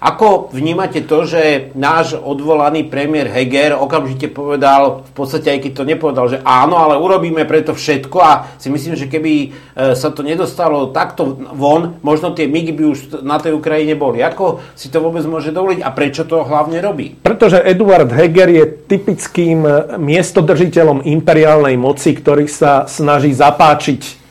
[0.03, 5.83] ako vnímate to, že náš odvolaný premiér Heger okamžite povedal, v podstate aj keď to
[5.87, 9.47] nepovedal, že áno, ale urobíme preto všetko a si myslím, že keby e,
[9.95, 14.19] sa to nedostalo takto von, možno tie migy by už na tej Ukrajine boli.
[14.19, 17.15] Ako si to vôbec môže dovoliť a prečo to hlavne robí?
[17.23, 19.63] Pretože Eduard Heger je typickým
[19.95, 24.24] miestodržiteľom imperiálnej moci, ktorý sa snaží zapáčiť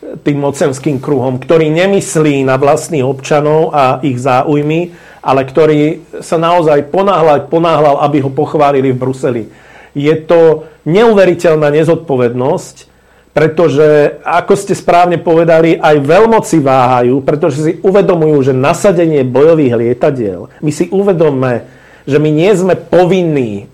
[0.00, 5.80] tým mocenským kruhom, ktorý nemyslí na vlastných občanov a ich záujmy, ale ktorý
[6.24, 9.44] sa naozaj ponáhľal, ponáhľal, aby ho pochválili v Bruseli.
[9.92, 12.88] Je to neuveriteľná nezodpovednosť,
[13.30, 20.50] pretože, ako ste správne povedali, aj veľmoci váhajú, pretože si uvedomujú, že nasadenie bojových lietadiel,
[20.58, 21.62] my si uvedomme,
[22.08, 23.70] že my nie sme povinní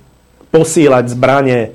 [0.52, 1.72] posílať zbranie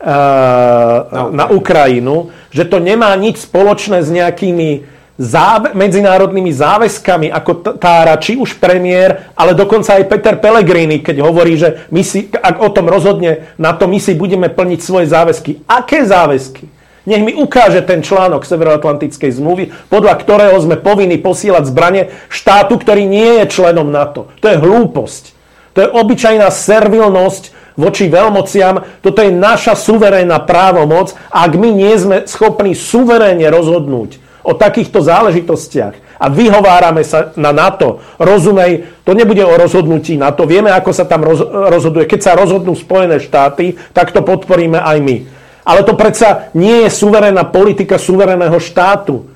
[0.00, 8.14] uh, na Ukrajinu, že to nemá nič spoločné s nejakými záve- medzinárodnými záväzkami, ako tára
[8.22, 12.70] či už premiér, ale dokonca aj Peter Pellegrini, keď hovorí, že my si, ak o
[12.70, 15.66] tom rozhodne, na to my si budeme plniť svoje záväzky.
[15.66, 16.70] Aké záväzky?
[17.08, 23.08] Nech mi ukáže ten článok Severoatlantickej zmluvy, podľa ktorého sme povinni posielať zbranie štátu, ktorý
[23.08, 24.28] nie je členom NATO.
[24.44, 25.32] To je hlúposť.
[25.72, 28.82] To je obyčajná servilnosť voči veľmociam.
[28.98, 31.14] Toto je naša suverénna právomoc.
[31.30, 38.02] Ak my nie sme schopní suverénne rozhodnúť o takýchto záležitostiach a vyhovárame sa na NATO.
[38.18, 40.48] Rozumej, to nebude o rozhodnutí NATO.
[40.50, 42.10] Vieme, ako sa tam roz, rozhoduje.
[42.10, 45.16] Keď sa rozhodnú Spojené štáty, tak to podporíme aj my.
[45.62, 49.30] Ale to predsa nie je suverénna politika suverénneho štátu.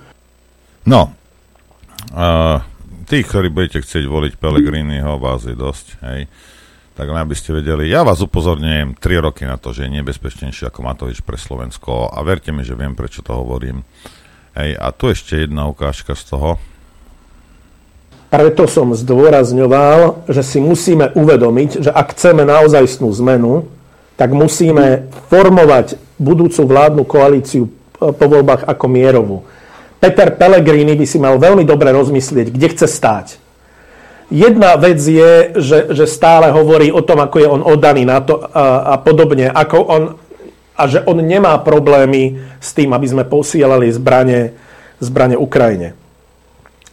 [0.82, 1.14] No,
[2.10, 2.58] uh,
[3.06, 6.26] tí, ktorí budete chcieť voliť Pelegriniho, vás je dosť, hej.
[6.92, 10.68] Tak len aby ste vedeli, ja vás upozorňujem 3 roky na to, že je nebezpečnejšie
[10.68, 13.80] ako Matovič pre Slovensko a verte mi, že viem, prečo to hovorím.
[14.52, 16.60] Hej, a tu ešte jedna ukážka z toho.
[18.28, 23.68] Preto som zdôrazňoval, že si musíme uvedomiť, že ak chceme naozajstnú zmenu,
[24.16, 27.70] tak musíme formovať budúcu vládnu koalíciu e,
[28.12, 29.36] po voľbách ako mierovú.
[30.00, 33.41] Peter Pellegrini by si mal veľmi dobre rozmyslieť, kde chce stáť.
[34.32, 38.40] Jedna vec je, že, že stále hovorí o tom, ako je on oddaný na to
[38.40, 40.02] a, a podobne, ako on
[40.72, 44.56] a že on nemá problémy s tým, aby sme posielali zbranie,
[45.04, 45.92] zbranie Ukrajine.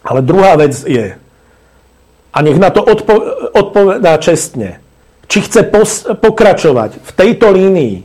[0.04, 1.16] Ale druhá vec je,
[2.30, 3.24] a nech na to odpo-
[3.56, 4.84] odpovedá čestne,
[5.26, 8.04] či chce pos- pokračovať v tejto línii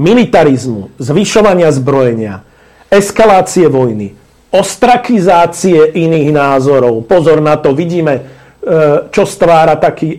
[0.00, 2.44] militarizmu, zvyšovania zbrojenia,
[2.88, 4.16] eskalácie vojny,
[4.52, 7.04] ostrakizácie iných názorov.
[7.04, 8.28] Pozor na to, vidíme,
[9.14, 10.18] čo stvára taký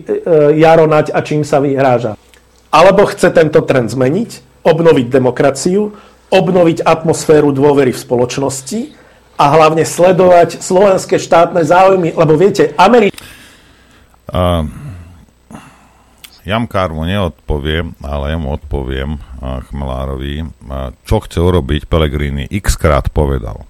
[0.56, 2.16] Jaronať a čím sa vyhráža.
[2.72, 5.92] Alebo chce tento trend zmeniť, obnoviť demokraciu,
[6.28, 8.80] obnoviť atmosféru dôvery v spoločnosti
[9.36, 13.16] a hlavne sledovať slovenské štátne záujmy, lebo viete, Amerika...
[14.28, 14.68] Uh,
[16.44, 22.76] Jamkár mu neodpoviem, ale ja mu odpoviem uh, Chmelárovi, uh, čo chce urobiť Pelegrini, x
[22.76, 23.64] krát povedal.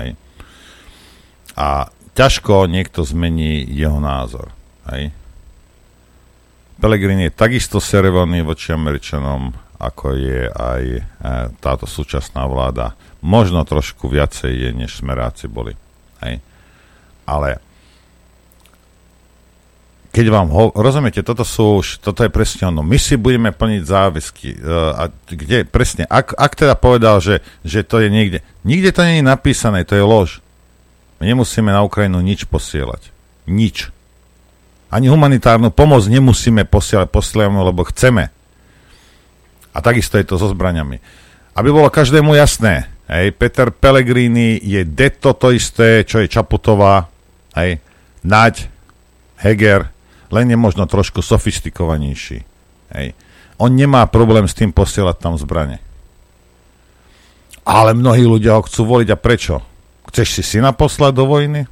[0.00, 0.16] Hej.
[1.58, 4.50] A ťažko niekto zmení jeho názor.
[4.90, 5.14] Hej.
[6.82, 11.02] Pelegrini je takisto servovaný voči Američanom, ako je aj e,
[11.62, 12.98] táto súčasná vláda.
[13.22, 15.78] Možno trošku viacej je, než smeráci boli.
[16.26, 16.42] Hej.
[17.22, 17.62] Ale
[20.10, 22.82] keď vám ho, rozumiete, toto sú už, toto je presne ono.
[22.82, 24.48] My si budeme plniť záväzky.
[24.58, 29.06] Uh, a kde presne, ak, ak teda povedal, že, že to je niekde, nikde to
[29.06, 30.42] nie je napísané, to je lož.
[31.18, 33.10] Nemusíme na Ukrajinu nič posielať.
[33.50, 33.90] Nič.
[34.88, 38.30] Ani humanitárnu pomoc nemusíme posielať, posielať, lebo chceme.
[39.74, 41.02] A takisto je to so zbraniami.
[41.58, 47.10] Aby bolo každému jasné, hej, Peter Pellegrini je deto to isté, čo je Čaputová,
[47.58, 47.82] hej,
[48.22, 48.70] Naď,
[49.42, 49.90] Heger,
[50.30, 52.42] len je možno trošku sofistikovanejší.
[52.94, 53.14] Hej.
[53.58, 55.82] On nemá problém s tým posielať tam zbrane.
[57.68, 59.60] Ale mnohí ľudia ho chcú voliť a prečo?
[60.08, 61.68] Chceš si syna poslať do vojny?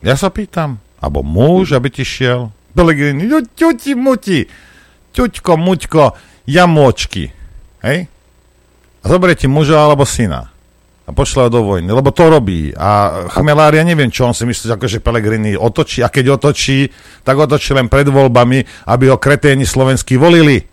[0.00, 0.80] Ja sa pýtam.
[1.00, 2.48] Abo muž, aby ti šiel?
[2.74, 4.50] Pelegrini, ťuti muti,
[5.14, 6.16] ťuťko, muťko,
[6.48, 7.30] jamočky.
[7.84, 8.08] Hej?
[9.00, 10.54] A zoberie ti muža alebo syna
[11.04, 12.72] a pošle ho do vojny, lebo to robí.
[12.72, 16.88] A Chmelár, ja neviem, čo on si myslí, ako Pelegrini otočí, a keď otočí,
[17.20, 20.64] tak otočí len pred voľbami, aby ho kreténi slovenskí volili.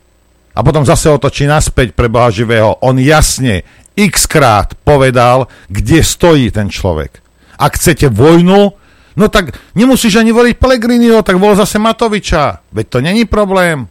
[0.56, 2.80] A potom zase otočí naspäť pre Boha živého.
[2.84, 3.64] On jasne
[3.96, 7.20] x krát povedal, kde stojí ten človek.
[7.60, 8.74] Ak chcete vojnu,
[9.16, 12.64] no tak nemusíš ani voliť Pelegriniho, tak vol zase Matoviča.
[12.74, 13.86] Veď to není problém.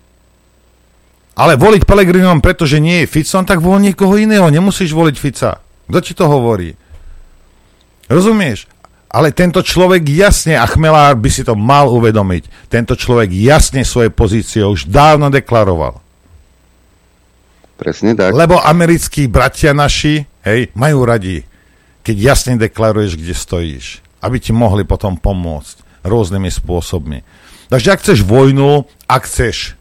[1.39, 4.51] Ale voliť Pelegriniho, pretože nie je Ficon, tak vol niekoho iného.
[4.51, 5.63] Nemusíš voliť Fica.
[5.89, 6.75] Kto ti to hovorí?
[8.11, 8.67] Rozumieš?
[9.11, 14.07] Ale tento človek jasne, a Chmelár by si to mal uvedomiť, tento človek jasne svoje
[14.11, 15.99] pozície už dávno deklaroval.
[17.81, 18.37] Presne tak.
[18.37, 21.49] Lebo americkí bratia naši, hej, majú radi,
[22.05, 23.87] keď jasne deklaruješ, kde stojíš,
[24.21, 27.25] aby ti mohli potom pomôcť rôznymi spôsobmi.
[27.73, 29.81] Takže ak chceš vojnu, ak chceš,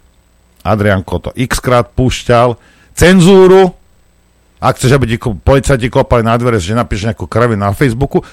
[0.64, 1.60] Adrianko to x
[1.96, 2.56] púšťal,
[2.96, 3.76] cenzúru,
[4.60, 8.24] ak chceš, aby ti policajti klopali na dvere, že napíšeš nejakú kravi na Facebooku,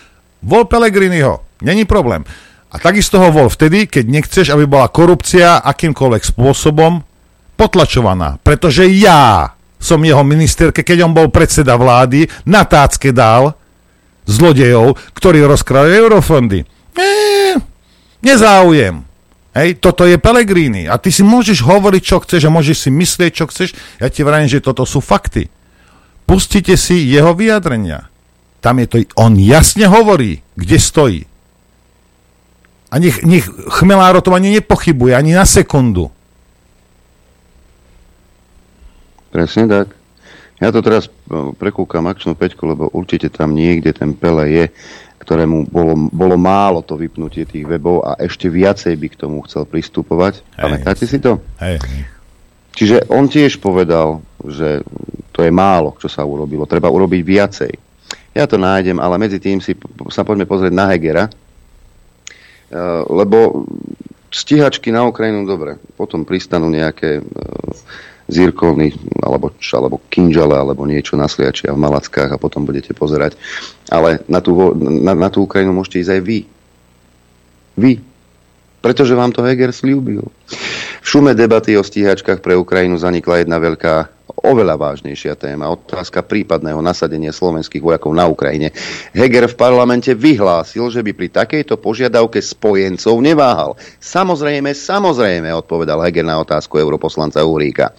[0.42, 1.42] vol Pelegriniho.
[1.62, 2.22] Není problém.
[2.70, 7.00] A takisto ho vol vtedy, keď nechceš, aby bola korupcia akýmkoľvek spôsobom
[7.57, 8.37] potlačovaná.
[8.44, 13.54] Pretože ja som jeho ministerke, keď on bol predseda vlády, na tácke dal
[14.26, 16.66] zlodejov, ktorí rozkrali eurofondy.
[16.96, 17.54] Eee,
[18.24, 19.06] nezáujem.
[19.56, 20.84] Hej, toto je Pelegrini.
[20.84, 23.72] A ty si môžeš hovoriť, čo chceš a môžeš si myslieť, čo chceš.
[23.96, 25.48] Ja ti vravím, že toto sú fakty.
[26.28, 28.12] Pustite si jeho vyjadrenia.
[28.60, 31.22] Tam je to, on jasne hovorí, kde stojí.
[32.90, 33.46] A nech, nech
[33.80, 36.12] Chmeláro to ani nepochybuje, ani na sekundu.
[39.37, 39.92] Presne tak.
[40.57, 44.64] Ja to teraz no, prekúkam akčnú peťku, lebo určite tam niekde ten Pele je,
[45.20, 49.68] ktorému bolo, bolo málo to vypnutie tých webov a ešte viacej by k tomu chcel
[49.68, 50.40] pristupovať.
[50.40, 50.62] Hej.
[50.64, 51.44] Pamätáte si to?
[51.61, 51.85] Hej.
[52.72, 54.81] Čiže on tiež povedal, že
[55.37, 56.64] to je málo, čo sa urobilo.
[56.64, 57.72] Treba urobiť viacej.
[58.33, 59.77] Ja to nájdem, ale medzi tým si
[60.09, 61.33] sa poďme pozrieť na Hegera, e,
[63.12, 63.68] lebo
[64.33, 67.20] stíhačky na Ukrajinu, dobre, potom pristanú nejaké
[68.26, 68.90] zírkovny,
[69.22, 73.38] alebo, alebo kinžale, alebo niečo na sliači a v Malackách a potom budete pozerať.
[73.86, 76.38] Ale na tú, na, na tú Ukrajinu môžete ísť aj vy.
[77.78, 77.92] Vy.
[78.82, 80.26] Pretože vám to Heger slúbil.
[81.02, 84.15] V šume debaty o stíhačkách pre Ukrajinu zanikla jedna veľká
[84.46, 88.70] oveľa vážnejšia téma, otázka prípadného nasadenia slovenských vojakov na Ukrajine.
[89.11, 93.74] Heger v parlamente vyhlásil, že by pri takejto požiadavke spojencov neváhal.
[93.98, 97.90] Samozrejme, samozrejme, odpovedal Heger na otázku europoslanca Uhríka.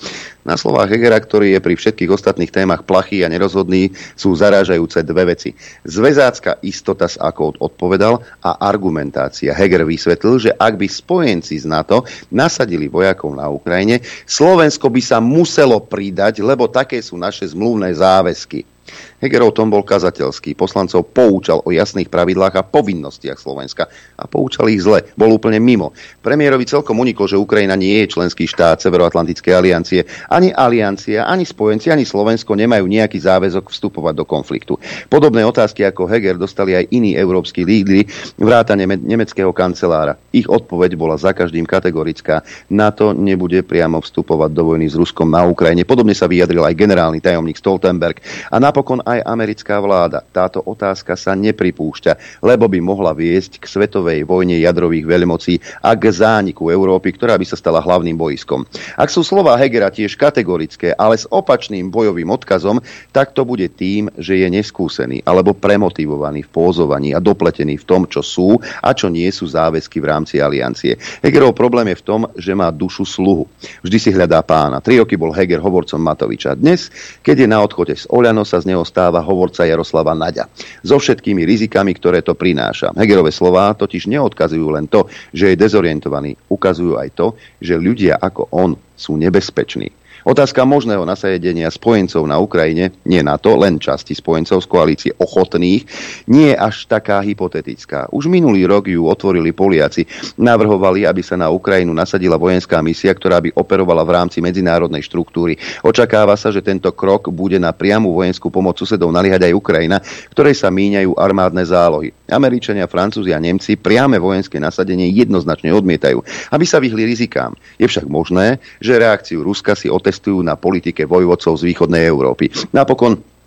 [0.48, 5.36] Na slovách Hegera, ktorý je pri všetkých ostatných témach plachý a nerozhodný, sú zarážajúce dve
[5.36, 5.52] veci.
[5.84, 9.52] Zväzácka istota, ako odpovedal, a argumentácia.
[9.52, 15.20] Heger vysvetlil, že ak by spojenci z NATO nasadili vojakov na Ukrajine, Slovensko by sa
[15.20, 18.77] muselo pridať, lebo také sú naše zmluvné záväzky.
[19.18, 20.54] Hegerov tom bol kazateľský.
[20.54, 23.90] Poslancov poučal o jasných pravidlách a povinnostiach Slovenska.
[24.18, 25.10] A poučal ich zle.
[25.18, 25.94] Bol úplne mimo.
[26.22, 30.06] Premiérovi celkom uniklo, že Ukrajina nie je členský štát Severoatlantickej aliancie.
[30.30, 34.74] Ani aliancia, ani spojenci, ani Slovensko nemajú nejaký záväzok vstupovať do konfliktu.
[35.10, 38.06] Podobné otázky ako Heger dostali aj iní európsky lídry,
[38.38, 40.18] vrátane nemeckého kancelára.
[40.30, 42.46] Ich odpoveď bola za každým kategorická.
[42.70, 45.90] NATO nebude priamo vstupovať do vojny s Ruskom na Ukrajine.
[45.90, 48.22] Podobne sa vyjadril aj generálny tajomník Stoltenberg.
[48.54, 50.22] A napokon aj americká vláda.
[50.22, 56.14] Táto otázka sa nepripúšťa, lebo by mohla viesť k svetovej vojne jadrových veľmocí a k
[56.14, 58.70] zániku Európy, ktorá by sa stala hlavným bojskom.
[58.94, 62.78] Ak sú slova Hegera tiež kategorické, ale s opačným bojovým odkazom,
[63.10, 68.06] tak to bude tým, že je neskúsený alebo premotivovaný v pózovaní a dopletený v tom,
[68.06, 71.02] čo sú a čo nie sú záväzky v rámci aliancie.
[71.26, 73.50] Hegerov problém je v tom, že má dušu sluhu.
[73.82, 74.86] Vždy si hľadá pána.
[74.86, 76.54] Tri roky bol Heger hovorcom Matoviča.
[76.54, 76.94] Dnes,
[77.26, 80.52] keď je na odchode z Oľano, sa neho stáva hovorca Jaroslava Naďa.
[80.84, 82.92] So všetkými rizikami, ktoré to prináša.
[82.94, 87.28] Hegerové slová totiž neodkazujú len to, že je dezorientovaný, ukazujú aj to,
[87.64, 89.97] že ľudia ako on sú nebezpeční.
[90.28, 95.88] Otázka možného nasadenia spojencov na Ukrajine, nie na to, len časti spojencov z koalície ochotných,
[96.28, 98.12] nie je až taká hypotetická.
[98.12, 100.04] Už minulý rok ju otvorili Poliaci.
[100.36, 105.56] Navrhovali, aby sa na Ukrajinu nasadila vojenská misia, ktorá by operovala v rámci medzinárodnej štruktúry.
[105.80, 110.04] Očakáva sa, že tento krok bude na priamu vojenskú pomoc susedov naliehať aj Ukrajina,
[110.36, 112.12] ktorej sa míňajú armádne zálohy.
[112.28, 116.20] Američania, Francúzi a Nemci priame vojenské nasadenie jednoznačne odmietajú,
[116.52, 117.56] aby sa vyhli rizikám.
[117.80, 122.50] Je však možné, že reakciu Ruska si otestovali investujú na politike vojvodcov z východnej Európy.
[122.74, 123.38] Napokon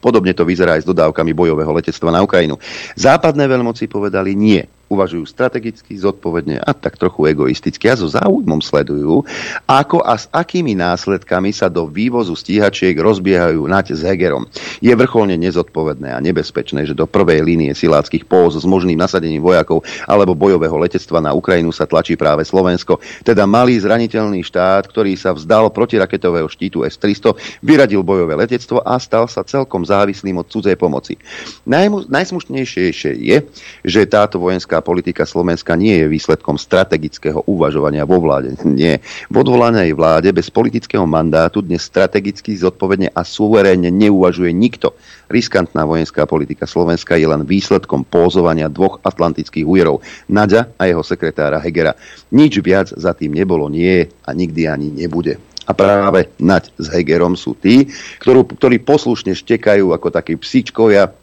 [0.00, 2.56] Podobne to vyzerá aj s dodávkami bojového letectva na Ukrajinu.
[2.96, 9.22] Západné veľmoci povedali nie uvažujú strategicky, zodpovedne a tak trochu egoisticky a so záujmom sledujú,
[9.70, 14.50] ako a s akými následkami sa do vývozu stíhačiek rozbiehajú nať s Hegerom.
[14.82, 19.86] Je vrcholne nezodpovedné a nebezpečné, že do prvej línie siláckých póz s možným nasadením vojakov
[20.10, 25.30] alebo bojového letectva na Ukrajinu sa tlačí práve Slovensko, teda malý zraniteľný štát, ktorý sa
[25.30, 31.14] vzdal protiraketového štítu S-300, vyradil bojové letectvo a stal sa celkom závislým od cudzej pomoci.
[31.62, 33.38] Najmu, najsmušnejšie je,
[33.86, 38.56] že táto vojenská politika Slovenska nie je výsledkom strategického uvažovania vo vláde.
[38.66, 39.00] Nie.
[39.28, 44.96] V odvolanej vláde bez politického mandátu dnes strategicky, zodpovedne a suverénne neuvažuje nikto.
[45.30, 51.62] Riskantná vojenská politika Slovenska je len výsledkom pózovania dvoch atlantických újerov, Naďa a jeho sekretára
[51.62, 51.94] Hegera.
[52.34, 55.38] Nič viac za tým nebolo, nie a nikdy ani nebude.
[55.68, 57.86] A práve Naď s Hegerom sú tí,
[58.18, 61.14] ktorú, ktorí poslušne štekajú ako takí psíčkovia,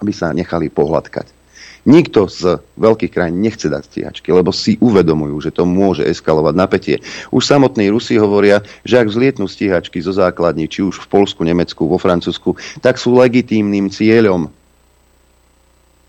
[0.00, 1.43] aby sa nechali pohľadkať.
[1.84, 6.96] Nikto z veľkých krajín nechce dať stíhačky, lebo si uvedomujú, že to môže eskalovať napätie.
[7.28, 11.84] Už samotní Rusi hovoria, že ak vzlietnú stíhačky zo základní, či už v Polsku, Nemecku,
[11.84, 14.48] vo Francúzsku, tak sú legitímnym cieľom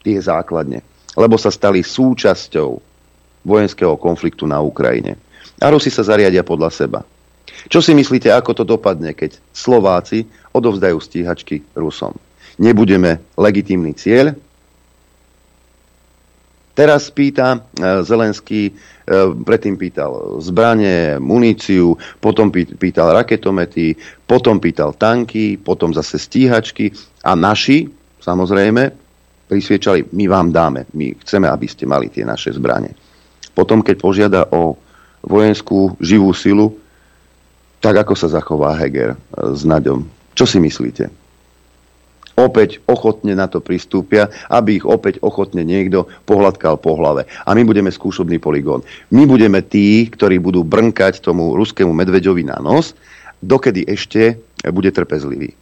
[0.07, 0.79] tie základne,
[1.19, 2.79] lebo sa stali súčasťou
[3.43, 5.19] vojenského konfliktu na Ukrajine.
[5.59, 6.99] A Rusi sa zariadia podľa seba.
[7.67, 10.23] Čo si myslíte, ako to dopadne, keď Slováci
[10.55, 12.15] odovzdajú stíhačky Rusom?
[12.55, 14.31] Nebudeme legitímny cieľ,
[16.75, 17.59] Teraz pýta e,
[18.03, 18.71] Zelenský, e,
[19.47, 23.95] predtým pýtal zbranie, muníciu, potom pýtal raketomety,
[24.27, 26.91] potom pýtal tanky, potom zase stíhačky
[27.23, 27.87] a naši,
[28.19, 28.91] samozrejme,
[29.47, 32.91] prisviečali, my vám dáme, my chceme, aby ste mali tie naše zbranie.
[33.55, 34.75] Potom, keď požiada o
[35.23, 36.75] vojenskú živú silu,
[37.79, 39.17] tak ako sa zachová Heger e,
[39.55, 40.03] s Naďom?
[40.35, 41.24] Čo si myslíte?
[42.35, 47.27] Opäť ochotne na to pristúpia, aby ich opäť ochotne niekto pohľadkal po hlave.
[47.47, 48.83] A my budeme skúšobný poligón.
[49.11, 52.93] My budeme tí, ktorí budú brnkať tomu ruskému medveďovi na nos,
[53.39, 54.39] dokedy ešte
[54.71, 55.55] bude trpezlivý.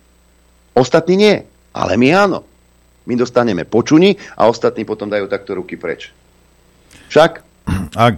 [0.74, 1.36] Ostatní nie,
[1.78, 2.40] ale my áno.
[3.04, 6.10] My dostaneme počuni a ostatní potom dajú takto ruky preč.
[7.12, 7.32] Však?
[7.94, 8.16] Ak,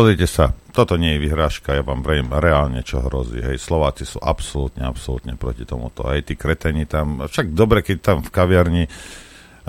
[0.00, 3.44] pozrite sa, toto nie je vyhrážka, ja vám vrejím reálne, čo hrozí.
[3.44, 6.08] Hej, Slováci sú absolútne, absolútne proti tomuto.
[6.08, 8.84] Hej, tí kreteni tam, však dobre, keď tam v kaviarni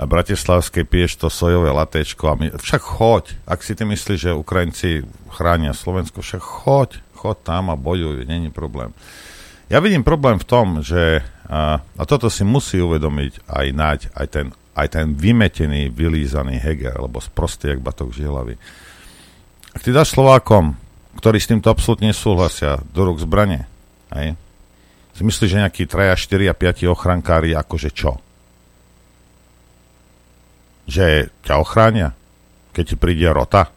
[0.00, 4.32] a Bratislavskej piješ to sojové latečko a my, však choď, ak si ty myslíš, že
[4.32, 5.04] Ukrajinci
[5.36, 8.96] chránia Slovensko, však choď, choď tam a bojuj, není problém.
[9.68, 14.26] Ja vidím problém v tom, že a, a toto si musí uvedomiť aj Naď, aj
[14.32, 18.56] ten, aj ten vymetený, vylízaný Heger, alebo sprostý, jak batok žihlavy.
[19.72, 20.76] Ak ty dáš Slovákom
[21.22, 23.68] ktorí s týmto absolútne nesúhlasia, do rúk zbranie.
[24.10, 24.34] Hej?
[25.12, 28.16] Si myslíš, že nejakí 3, 4 a 5 ochrankári akože čo?
[30.88, 32.16] Že ťa ochránia?
[32.72, 33.68] Keď ti príde rota?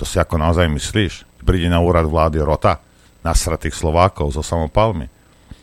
[0.00, 1.44] To si ako naozaj myslíš?
[1.44, 2.80] Príde na úrad vlády rota?
[3.22, 5.06] Nasratých Slovákov zo samopalmy?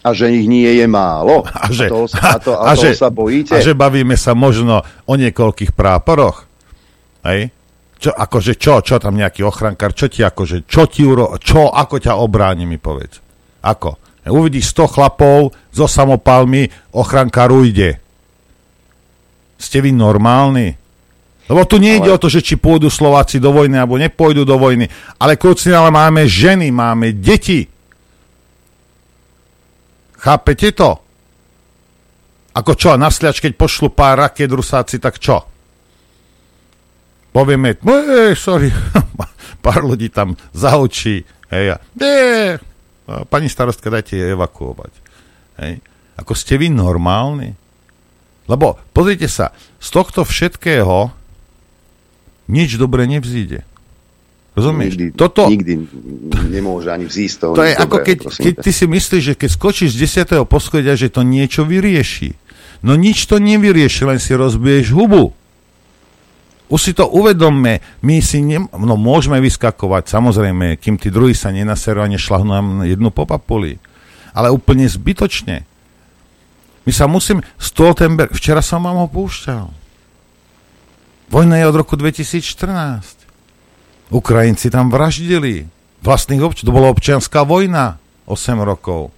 [0.06, 1.42] A že ich nie je málo?
[1.52, 3.58] A, že, a, toho, a, to, a, a že, sa bojíte?
[3.58, 6.46] A že bavíme sa možno o niekoľkých práporoch?
[7.26, 7.50] Hej?
[8.06, 11.98] Čo, akože čo, čo tam nejaký ochrankár, čo ti akože, čo ti uro, čo, ako
[11.98, 13.18] ťa obráni, mi povedz.
[13.66, 14.22] Ako?
[14.30, 17.98] Uvidíš 100 chlapov zo samopalmi, ochrankár ujde.
[19.58, 20.78] Ste vy normálni?
[21.50, 22.18] Lebo tu nejde ale...
[22.18, 24.86] o to, že či pôjdu Slováci do vojny, alebo nepôjdu do vojny.
[25.18, 27.66] Ale kľúci, ale máme ženy, máme deti.
[30.22, 30.94] Chápete to?
[32.54, 35.55] Ako čo, na keď pošlu pár raket rusáci, tak čo?
[37.36, 38.72] Povieme, ej, sorry,
[39.66, 41.78] pár ľudí tam zaučí, hej, a,
[43.28, 44.94] pani starostka, dajte je evakuovať.
[45.60, 45.84] Hej.
[46.16, 47.60] Ako ste vy normálni?
[48.48, 49.52] Lebo, pozrite sa,
[49.84, 51.12] z tohto všetkého
[52.48, 53.66] nič dobre nevzíde.
[54.56, 54.96] Rozumieš?
[54.96, 55.74] Nikdy, Toto, nikdy
[56.48, 57.54] nemôže ani vzísť toho.
[57.60, 60.48] to je nič ako dobré, keď, keď ty si myslíš, že keď skočíš z 10.
[60.48, 62.40] poschodia, že to niečo vyrieši.
[62.80, 65.36] No nič to nevyrieši, len si rozbiješ hubu.
[66.66, 71.54] Už si to uvedomme, my si ne, no môžeme vyskakovať, samozrejme, kým tí druhí sa
[71.54, 73.78] nenaserú a nešlahnú nám jednu po papuli.
[74.34, 75.62] Ale úplne zbytočne.
[76.86, 77.46] My sa musíme...
[77.62, 79.70] Stoltenberg, včera som vám ho púšťal.
[81.30, 83.26] Vojna je od roku 2014.
[84.14, 85.66] Ukrajinci tam vraždili
[86.06, 86.70] vlastných občanov.
[86.70, 87.98] To bola občianská vojna
[88.30, 89.10] 8 rokov.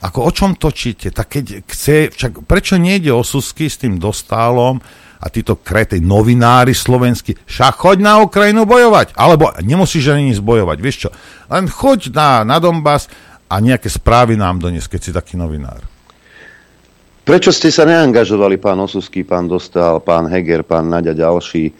[0.00, 1.10] Ako o čom točíte?
[1.10, 4.80] Tak keď chce, však prečo nejde o Susky s tým dostálom
[5.20, 10.78] a títo krety, novinári slovenskí, však choď na Ukrajinu bojovať, alebo nemusíš ani nic bojovať,
[10.80, 11.10] vieš čo,
[11.52, 13.06] len choď na, na Donbass
[13.52, 15.84] a nejaké správy nám donies, keď si taký novinár.
[17.20, 21.72] Prečo ste sa neangažovali, pán Osusky, pán Dostal, pán Heger, pán Naďa ďalší, e,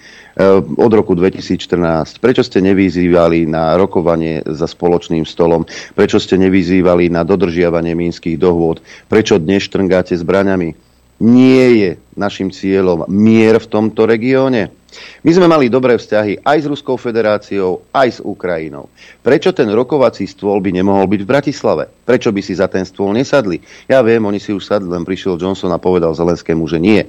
[0.61, 2.20] od roku 2014?
[2.20, 5.64] Prečo ste nevyzývali na rokovanie za spoločným stolom?
[5.97, 8.84] Prečo ste nevyzývali na dodržiavanie mínskych dohôd?
[9.09, 10.89] Prečo dnes štrngáte zbraňami?
[11.20, 14.72] Nie je našim cieľom mier v tomto regióne.
[15.20, 18.90] My sme mali dobré vzťahy aj s Ruskou federáciou, aj s Ukrajinou.
[19.20, 21.84] Prečo ten rokovací stôl by nemohol byť v Bratislave?
[22.08, 23.60] Prečo by si za ten stôl nesadli?
[23.86, 27.04] Ja viem, oni si už sadli, len prišiel Johnson a povedal Zelenskému, že nie.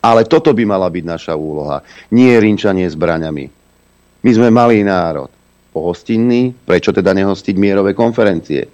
[0.00, 1.84] Ale toto by mala byť naša úloha.
[2.14, 3.44] Nie rinčanie zbraňami.
[4.24, 5.28] My sme malý národ.
[5.70, 8.64] Pohostinný, prečo teda nehostiť mierové konferencie?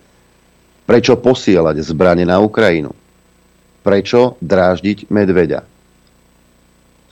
[0.86, 3.05] Prečo posielať zbrane na Ukrajinu?
[3.86, 5.62] Prečo dráždiť medveďa?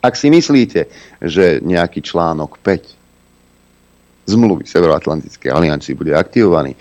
[0.03, 0.91] Ak si myslíte,
[1.23, 3.05] že nejaký článok 5
[4.25, 6.77] zmluvy Severoatlantickej aliancii bude aktivovaný,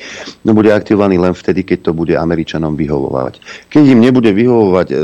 [0.47, 3.39] no bude aktivovaný len vtedy, keď to bude Američanom vyhovovať.
[3.67, 4.95] Keď im nebude vyhovovať e,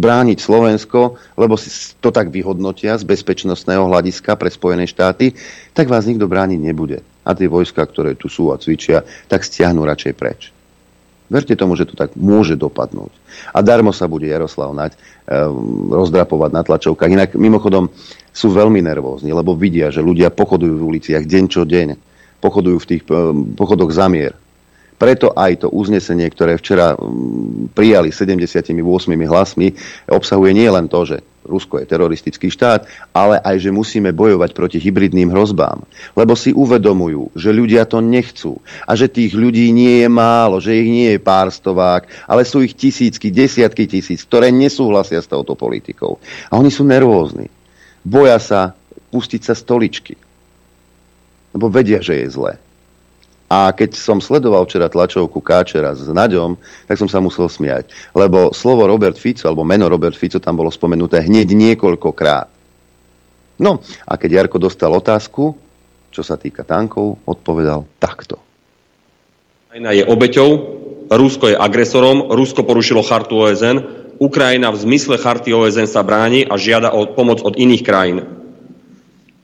[0.00, 1.68] brániť Slovensko, lebo si
[2.00, 5.36] to tak vyhodnotia z bezpečnostného hľadiska pre Spojené štáty,
[5.76, 7.04] tak vás nikto brániť nebude.
[7.24, 10.50] A tie vojska, ktoré tu sú a cvičia, tak stiahnu radšej preč.
[11.30, 13.14] Verte tomu, že to tak môže dopadnúť.
[13.54, 17.06] A darmo sa bude Jaroslav Naď um, rozdrapovať na tlačovkách.
[17.06, 17.86] Inak mimochodom
[18.34, 21.88] sú veľmi nervózni, lebo vidia, že ľudia pochodujú v uliciach deň čo deň.
[22.42, 24.34] Pochodujú v tých um, pochodoch zamier.
[25.00, 28.76] Preto aj to uznesenie, ktoré včera um, prijali 78
[29.24, 29.72] hlasmi,
[30.12, 32.84] obsahuje nie len to, že Rusko je teroristický štát,
[33.16, 35.88] ale aj, že musíme bojovať proti hybridným hrozbám.
[36.12, 40.76] Lebo si uvedomujú, že ľudia to nechcú a že tých ľudí nie je málo, že
[40.76, 45.56] ich nie je pár stovák, ale sú ich tisícky, desiatky tisíc, ktoré nesúhlasia s touto
[45.56, 46.20] politikou.
[46.52, 47.48] A oni sú nervózni.
[48.04, 48.76] Boja sa
[49.08, 50.14] pustiť sa stoličky.
[51.56, 52.52] Lebo vedia, že je zle.
[53.50, 56.54] A keď som sledoval včera tlačovku Káčera s Naďom,
[56.86, 57.90] tak som sa musel smiať.
[58.14, 62.46] Lebo slovo Robert Fico, alebo meno Robert Fico tam bolo spomenuté hneď niekoľkokrát.
[63.58, 65.58] No a keď Jarko dostal otázku,
[66.14, 68.38] čo sa týka tankov, odpovedal takto.
[69.66, 70.50] Ukrajina je obeťou,
[71.10, 73.82] Rusko je agresorom, Rusko porušilo chartu OSN,
[74.22, 78.39] Ukrajina v zmysle charty OSN sa bráni a žiada o pomoc od iných krajín.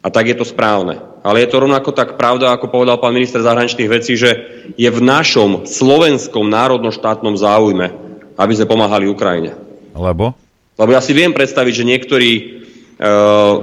[0.06, 1.02] A tak je to správne.
[1.26, 5.00] Ale je to rovnako tak pravda, ako povedal pán minister zahraničných vecí, že je v
[5.02, 7.90] našom slovenskom národnoštátnom záujme,
[8.38, 9.58] aby sme pomáhali Ukrajine.
[9.98, 10.38] Lebo?
[10.78, 12.42] Lebo ja si viem predstaviť, že niektorí e,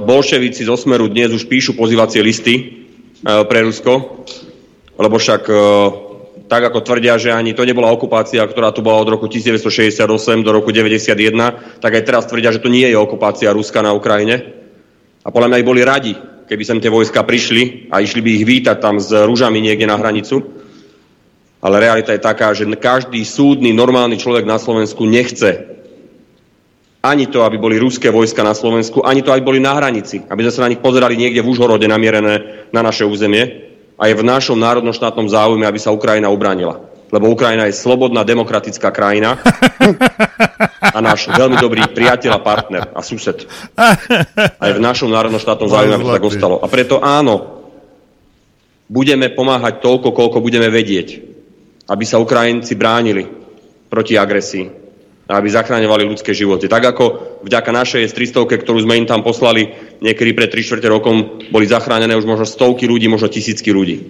[0.04, 2.62] bolševici z Osmeru dnes už píšu pozývacie listy e,
[3.24, 4.28] pre Rusko,
[5.00, 5.56] lebo však e,
[6.52, 10.04] tak ako tvrdia, že ani to nebola okupácia, ktorá tu bola od roku 1968
[10.44, 14.60] do roku 1991, tak aj teraz tvrdia, že to nie je okupácia Ruska na Ukrajine.
[15.24, 16.14] A podľa mňa aj boli radi,
[16.50, 20.00] keby sem tie vojska prišli a išli by ich vítať tam s rúžami niekde na
[20.00, 20.44] hranicu.
[21.64, 25.74] Ale realita je taká, že každý súdny, normálny človek na Slovensku nechce
[27.04, 30.24] ani to, aby boli ruské vojska na Slovensku, ani to, aby boli na hranici.
[30.32, 33.76] Aby sme sa na nich pozerali niekde v Užhorode namierené na naše územie.
[34.00, 36.93] A je v našom národnoštátnom záujme, aby sa Ukrajina ubránila.
[37.14, 39.38] Lebo Ukrajina je slobodná, demokratická krajina
[40.82, 43.46] a náš veľmi dobrý priateľ a partner a sused.
[44.58, 46.58] Aj v našom národnoštátnom záujme, to tak ostalo.
[46.58, 47.62] A preto áno,
[48.90, 51.22] budeme pomáhať toľko, koľko budeme vedieť,
[51.86, 53.30] aby sa Ukrajinci bránili
[53.94, 54.66] proti agresii
[55.30, 56.66] a aby zachráňovali ľudské životy.
[56.66, 57.06] Tak ako
[57.46, 59.70] vďaka našej S-300, ktorú sme im tam poslali
[60.02, 64.02] niekedy pred 3 čtvrte rokom, boli zachránené už možno stovky ľudí, možno tisícky ľudí.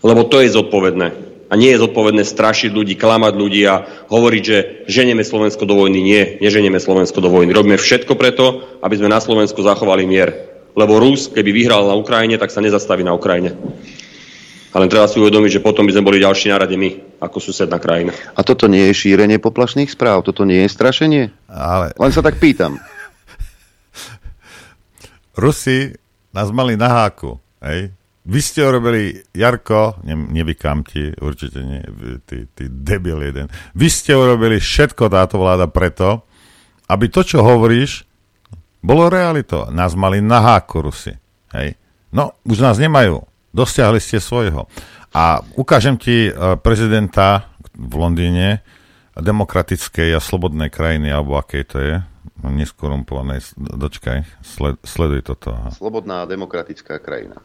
[0.00, 1.27] Lebo to je zodpovedné.
[1.48, 6.04] A nie je zodpovedné strašiť ľudí, klamať ľudí a hovoriť, že ženieme Slovensko do vojny.
[6.04, 7.56] Nie, neženieme Slovensko do vojny.
[7.56, 10.60] Robíme všetko preto, aby sme na Slovensku zachovali mier.
[10.76, 13.56] Lebo Rus, keby vyhral na Ukrajine, tak sa nezastaví na Ukrajine.
[14.76, 17.80] Ale treba si uvedomiť, že potom by sme boli ďalší na rade my, ako susedná
[17.80, 18.12] krajina.
[18.36, 20.22] A toto nie je šírenie poplašných správ?
[20.28, 21.32] Toto nie je strašenie?
[21.48, 22.76] Ale Len sa tak pýtam.
[25.32, 25.96] Rusi
[26.30, 27.40] nás mali na háku.
[27.64, 27.96] Hej?
[28.28, 31.80] Vy ste urobili, Jarko, ne, nevykám ti, určite nie,
[32.28, 33.48] ty, ty debil jeden.
[33.72, 36.28] Vy ste urobili všetko táto vláda preto,
[36.92, 38.04] aby to, čo hovoríš,
[38.84, 39.72] bolo realito.
[39.72, 41.16] Nás mali na háku Rusy.
[41.56, 41.80] Hej?
[42.12, 43.24] No, už nás nemajú.
[43.48, 44.68] Dosiahli ste svojho.
[45.16, 48.60] A ukážem ti uh, prezidenta v Londýne,
[49.16, 51.96] demokratickej a slobodnej krajiny, alebo akej to je,
[52.44, 55.56] neskorumpovanej, dočkaj, sled, sleduj toto.
[55.74, 57.42] Slobodná demokratická krajina.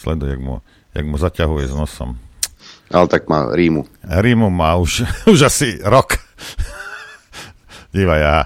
[0.00, 0.64] Sleduj, jak mu,
[0.96, 2.16] jak mu zaťahuje s nosom.
[2.88, 3.84] Ale tak má Rímu.
[4.00, 6.16] Rímu má už, už asi rok.
[7.92, 8.36] Díva ja.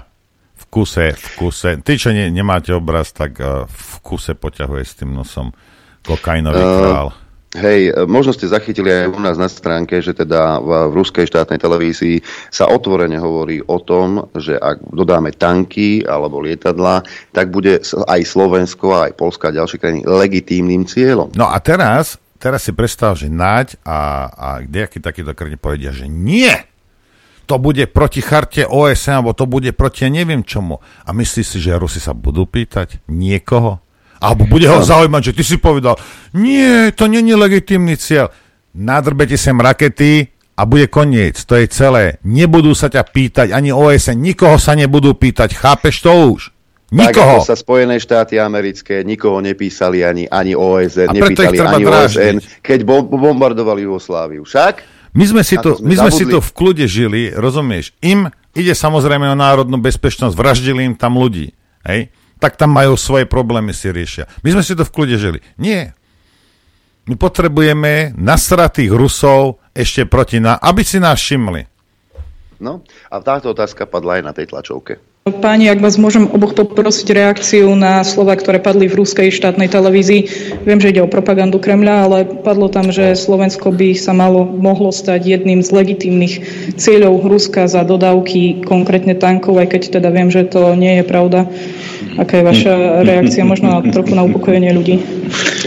[0.59, 1.79] V kuse, v kuse.
[1.79, 5.55] Ty, čo ne, nemáte obraz, tak uh, v kuse poťahuje s tým nosom
[6.03, 7.07] kokainový uh, král.
[7.55, 11.55] Hej, možno ste zachytili aj u nás na stránke, že teda v, v ruskej štátnej
[11.55, 12.19] televízii
[12.51, 19.07] sa otvorene hovorí o tom, že ak dodáme tanky alebo lietadla, tak bude aj Slovensko,
[19.07, 21.31] aj Polska a ďalšie krajiny legitímnym cieľom.
[21.39, 26.11] No a teraz, teraz si predstav, že Naď a, a kdejaký takýto krajiny povedia, že
[26.11, 26.51] nie!
[27.45, 30.81] To bude proti charte OSN, alebo to bude proti neviem čomu.
[31.05, 33.84] A myslíš si, že Rusi sa budú pýtať niekoho?
[34.19, 35.99] Alebo bude ho zaujímať, že ty si povedal,
[36.35, 38.31] nie, to není legitímny cieľ.
[38.75, 41.43] Nadrbete sem rakety a bude koniec.
[41.47, 42.19] To je celé.
[42.23, 45.55] Nebudú sa ťa pýtať ani OSN, nikoho sa nebudú pýtať.
[45.55, 46.41] Chápeš to už?
[46.95, 47.41] Nikoho.
[47.43, 53.83] Tak sa Spojené štáty americké nikoho nepísali ani, ani OSN, nepísali ani OSN, keď bombardovali
[53.83, 54.45] Jugosláviu.
[54.45, 54.85] Však?
[55.15, 57.95] My sme si, to, my sme si to v kľude žili, rozumieš?
[58.03, 61.55] Im ide samozrejme o národnú bezpečnosť, vraždili im tam ľudí.
[61.87, 62.11] Hej?
[62.39, 64.27] Tak tam majú svoje problémy, si riešia.
[64.43, 65.39] My sme si to v kľude žili.
[65.55, 65.95] Nie.
[67.05, 71.69] My potrebujeme nasratých Rusov ešte proti nás, aby si nás všimli.
[72.59, 72.81] No
[73.11, 74.97] a táto otázka padla aj na tej tlačovke.
[75.25, 80.21] Páni, ak vás môžem oboch poprosiť reakciu na slova, ktoré padli v ruskej štátnej televízii.
[80.69, 84.93] Viem, že ide o propagandu Kremľa, ale padlo tam, že Slovensko by sa malo, mohlo
[84.93, 86.33] stať jedným z legitímnych
[86.77, 91.49] cieľov Ruska za dodávky, konkrétne tankov, aj keď teda viem, že to nie je pravda.
[92.21, 92.73] Aká je vaša
[93.03, 95.01] reakcia možno na, trochu na upokojenie ľudí?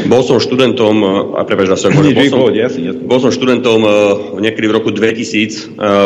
[0.08, 1.02] Bol som študentom,
[1.36, 1.90] a prepáč, bol, som,
[3.04, 3.90] bol som študentom e,
[4.40, 5.50] niekedy v roku 2000 e,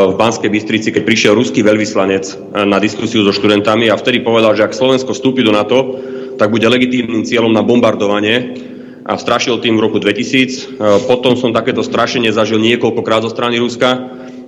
[0.09, 2.34] v Banskej Bystrici, keď prišiel ruský veľvyslanec e,
[2.66, 5.99] na diskusiu so študentami a vtedy povedal, že ak Slovensko vstúpi do NATO,
[6.38, 8.55] tak bude legitímnym cieľom na bombardovanie
[9.03, 10.78] a strašil tým v roku 2000.
[11.11, 13.90] Potom som takéto strašenie zažil niekoľkokrát zo strany Ruska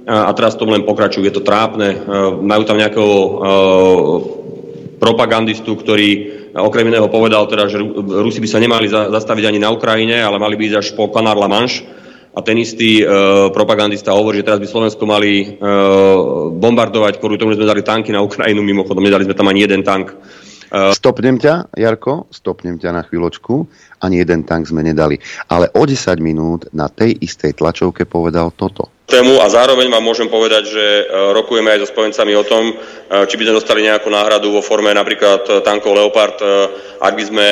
[0.06, 1.26] a teraz to len pokračuje.
[1.26, 2.06] Je to trápne.
[2.38, 3.14] Majú tam nejakého
[5.02, 6.08] propagandistu, ktorý
[6.54, 10.54] okrem iného povedal teda, že Rusi by sa nemali zastaviť ani na Ukrajine, ale mali
[10.54, 11.82] by ísť až po Kanár La Manche.
[12.34, 13.04] A ten istý e,
[13.54, 15.70] propagandista hovorí, že teraz by Slovensko mali e,
[16.58, 19.86] bombardovať, kvôli tomu, že sme dali tanky na Ukrajinu, mimochodom nedali sme tam ani jeden
[19.86, 20.10] tank.
[20.10, 23.54] E, Stopnem ťa, Jarko, stopnem ťa na chvíľočku.
[24.02, 25.14] Ani jeden tank sme nedali.
[25.46, 30.28] Ale o 10 minút na tej istej tlačovke povedal toto tému a zároveň vám môžem
[30.32, 31.04] povedať, že e,
[31.36, 32.74] rokujeme aj so spojencami o tom, e,
[33.28, 36.40] či by sme dostali nejakú náhradu vo forme napríklad e, tankov Leopard,
[37.04, 37.48] ak by sme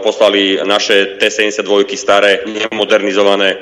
[0.00, 3.58] poslali naše T-72 staré, nemodernizované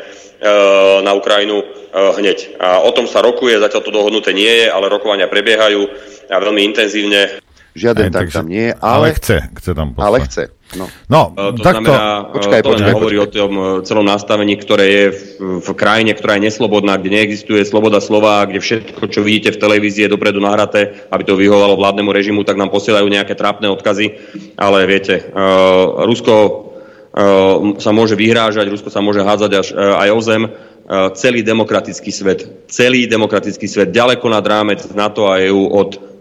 [1.01, 1.65] na Ukrajinu
[1.95, 2.61] hneď.
[2.61, 5.81] A o tom sa rokuje, zatiaľ to dohodnuté nie je, ale rokovania prebiehajú
[6.29, 7.44] a veľmi intenzívne.
[7.75, 10.07] Žiaden tak tam nie, ale, ale chce, chce tam poslať.
[10.07, 10.45] Ale chce.
[10.79, 13.27] No, no to takto, znamená, počkaj, to počkaj, hovorí počkaj.
[13.27, 15.21] o tom e, celom nastavení, ktoré je v,
[15.59, 20.07] v krajine, ktorá je neslobodná, kde neexistuje sloboda slova, kde všetko, čo vidíte v televízii,
[20.07, 24.23] je dopredu nahraté, aby to vyhovalo vládnemu režimu, tak nám posielajú nejaké trápne odkazy.
[24.55, 26.55] Ale viete, uh, Rusko uh,
[27.83, 30.45] sa môže vyhrážať, Rusko sa môže hádzať až, uh, aj o zem.
[31.17, 36.14] Celý demokratický svet, celý demokratický svet, ďaleko nad rámec NATO a EU od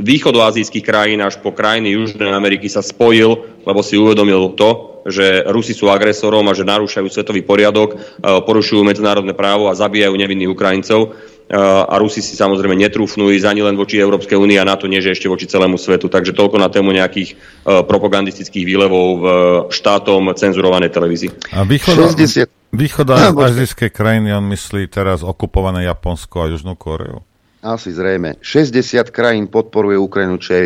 [0.00, 5.74] východoazijských krajín až po krajiny Južnej Ameriky sa spojil, lebo si uvedomil to, že Rusi
[5.74, 11.00] sú agresorom a že narúšajú svetový poriadok, e, porušujú medzinárodné právo a zabíjajú nevinných Ukrajincov.
[11.02, 15.02] E, a Rusi si samozrejme netrúfnú ísť ani len voči Európskej únii a NATO nie,
[15.02, 16.06] že ešte voči celému svetu.
[16.06, 19.26] Takže toľko na tému nejakých e, propagandistických výlevov v
[19.74, 21.30] štátom cenzurovanej televízii.
[21.58, 22.46] A východo, 60...
[22.70, 27.26] východoazijské krajiny, on myslí teraz okupované Japonsko a Južnú Koreu?
[27.62, 28.42] Asi zrejme.
[28.42, 30.64] 60 krajín podporuje Ukrajinu, čo je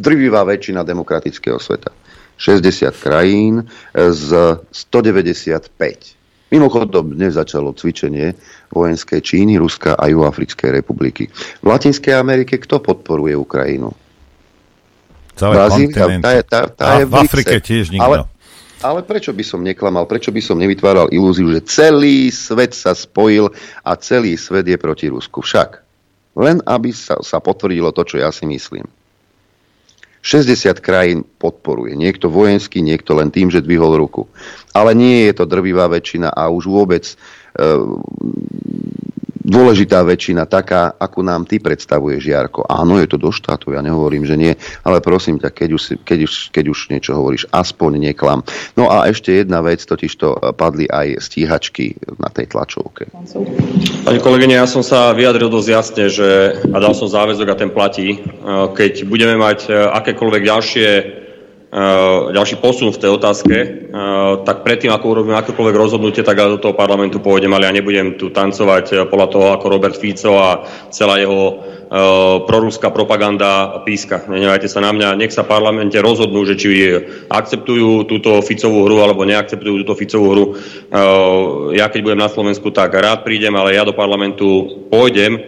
[0.00, 1.92] drvivá väčšina demokratického sveta.
[2.40, 4.28] 60 krajín z
[4.72, 5.68] 195.
[6.48, 8.32] Mimochodom, dnes začalo cvičenie
[8.72, 11.28] vojenské Číny, Ruska a Juafrickej republiky.
[11.60, 13.92] V Latinskej Amerike kto podporuje Ukrajinu?
[15.36, 18.08] Celé Brazília, tá, tá, tá a je v, v Afrike tiež nikto.
[18.08, 18.16] Ale,
[18.80, 23.52] ale prečo by som neklamal, prečo by som nevytváral ilúziu, že celý svet sa spojil
[23.84, 25.44] a celý svet je proti Rusku?
[25.44, 25.87] Však
[26.38, 28.86] len aby sa, sa potvrdilo to, čo ja si myslím.
[30.22, 31.94] 60 krajín podporuje.
[31.94, 34.26] Niekto vojenský, niekto len tým, že dvihol ruku.
[34.74, 37.14] Ale nie je to drvivá väčšina a už vôbec e,
[39.48, 42.68] dôležitá väčšina taká, ako nám ty predstavuješ, Jarko.
[42.68, 44.52] Áno, je to do štátu, ja nehovorím, že nie,
[44.84, 48.44] ale prosím ťa, keď už, keď už, keď už niečo hovoríš, aspoň neklam.
[48.76, 53.08] No a ešte jedna vec, totiž to padli aj stíhačky na tej tlačovke.
[54.04, 56.28] Pani kolegyne, ja som sa vyjadril dosť jasne, že
[56.68, 58.20] a dal som záväzok a ten platí.
[58.76, 60.88] Keď budeme mať akékoľvek ďalšie
[62.32, 66.56] ďalší posun v tej otázke, uh, tak predtým, ako urobím akékoľvek rozhodnutie, tak ja do
[66.56, 70.64] toho parlamentu pôjdem, ale ja nebudem tu tancovať uh, podľa toho, ako Robert Fico a
[70.88, 71.76] celá jeho
[72.44, 74.28] proruská propaganda píska.
[74.28, 76.68] Nenevajte sa na mňa, nech sa v parlamente rozhodnú, že či
[77.32, 80.44] akceptujú túto Ficovú hru alebo neakceptujú túto Ficovú hru.
[81.72, 85.40] Ja keď budem na Slovensku, tak rád prídem, ale ja do parlamentu pôjdem,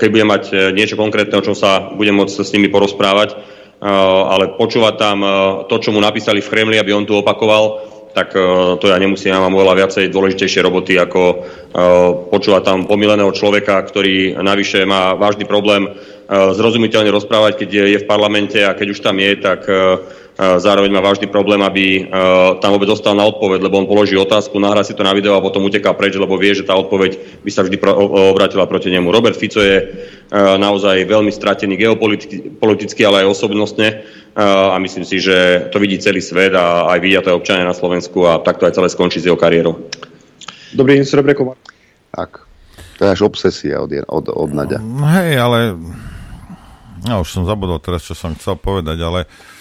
[0.00, 4.54] keď budem mať niečo konkrétne, o čom sa budem môcť s nimi porozprávať Eh, ale
[4.54, 5.18] počúvať tam
[5.66, 8.36] to, čo mu napísali v Kremli, aby on tu opakoval, tak
[8.78, 11.48] to ja nemusím, ja mám oveľa viacej dôležitejšie roboty, ako
[12.28, 15.88] počúvať tam pomileného človeka, ktorý navyše má vážny problém
[16.30, 19.66] zrozumiteľne rozprávať, keď je v parlamente a keď už tam je, tak
[20.38, 22.08] zároveň má vážny problém, aby
[22.64, 25.44] tam vôbec zostal na odpoveď, lebo on položí otázku, nahrá si to na video a
[25.44, 27.76] potom uteká preč, lebo vie, že tá odpoveď by sa vždy
[28.32, 29.12] obratila proti nemu.
[29.12, 29.92] Robert Fico je
[30.32, 36.56] naozaj veľmi stratený geopoliticky, ale aj osobnostne a myslím si, že to vidí celý svet
[36.56, 39.36] a aj vidia to aj občania na Slovensku a takto aj celé skončí s jeho
[39.36, 39.84] kariérou.
[40.72, 41.60] Dobrý deň, Srebrekova.
[42.08, 42.48] Tak,
[42.96, 44.50] to je až obsesia od, od, od.
[44.80, 45.76] No hej, ale
[47.04, 49.51] ja už som zabudol teraz, čo som chcel povedať, ale Uh,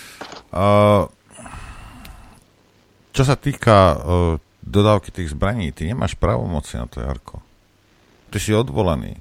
[3.11, 3.99] čo sa týka
[4.63, 7.39] dodávky tých zbraní, ty nemáš právomoci na to, Jarko.
[8.31, 9.19] Ty si odvolaný.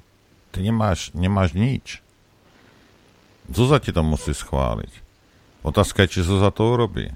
[0.51, 2.03] Ty nemáš, nemáš nič.
[3.51, 4.91] Zuza ti to musí schváliť.
[5.63, 7.11] Otázka je, či Zuza to urobí.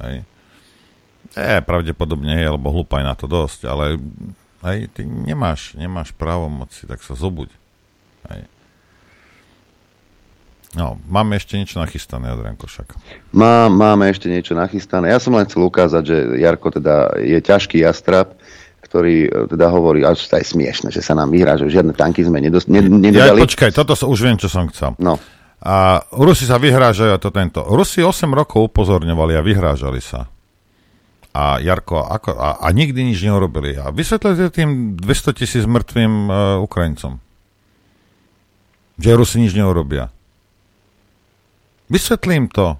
[0.00, 0.24] Hej.
[1.36, 4.00] E, pravdepodobne je, lebo hlupaj na to dosť, ale
[4.68, 7.52] hej, ty nemáš, nemáš právomoci, tak sa zobuď.
[8.32, 8.48] Hej.
[10.76, 12.92] No, máme ešte niečo nachystané, Adrian Košak.
[13.32, 15.08] Má, máme ešte niečo nachystané.
[15.08, 18.36] Ja som len chcel ukázať, že Jarko teda je ťažký jastrab,
[18.84, 22.20] ktorý e, teda hovorí, až to je smiešne, že sa nám vyhrá, že žiadne tanky
[22.20, 23.40] sme nedos- nedodali.
[23.40, 24.92] Ja, počkaj, toto sa, už viem, čo som chcel.
[25.00, 25.16] No.
[25.64, 27.64] A Rusi sa vyhrážajú a to tento.
[27.64, 30.28] Rusi 8 rokov upozorňovali a vyhrážali sa.
[31.32, 33.72] A Jarko, ako, a, a nikdy nič neurobili.
[33.80, 37.18] A vysvetlite tým 200 tisíc mŕtvým uh, Ukrajincom.
[39.00, 40.12] Že Rusi nič neurobia.
[41.88, 42.76] Vysvetlím to.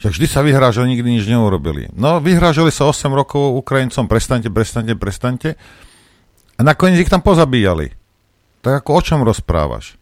[0.00, 1.92] Že vždy sa vyhrážali, nikdy nič neurobili.
[1.92, 5.48] No, vyhrážali sa 8 rokov Ukrajincom, prestante, prestante, prestante.
[6.56, 7.92] A nakoniec ich tam pozabíjali.
[8.64, 10.00] Tak ako o čom rozprávaš?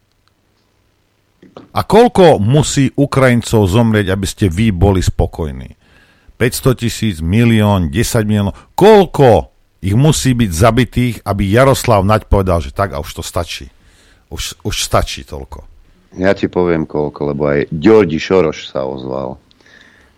[1.74, 5.74] A koľko musí Ukrajincov zomrieť, aby ste vy boli spokojní?
[6.38, 8.54] 500 tisíc, milión, 10 miliónov.
[8.78, 9.50] Koľko
[9.82, 13.70] ich musí byť zabitých, aby Jaroslav Naď povedal, že tak a už to stačí.
[14.30, 15.77] Už, už stačí toľko.
[16.16, 19.36] Ja ti poviem koľko, lebo aj Ďordi Šoroš sa ozval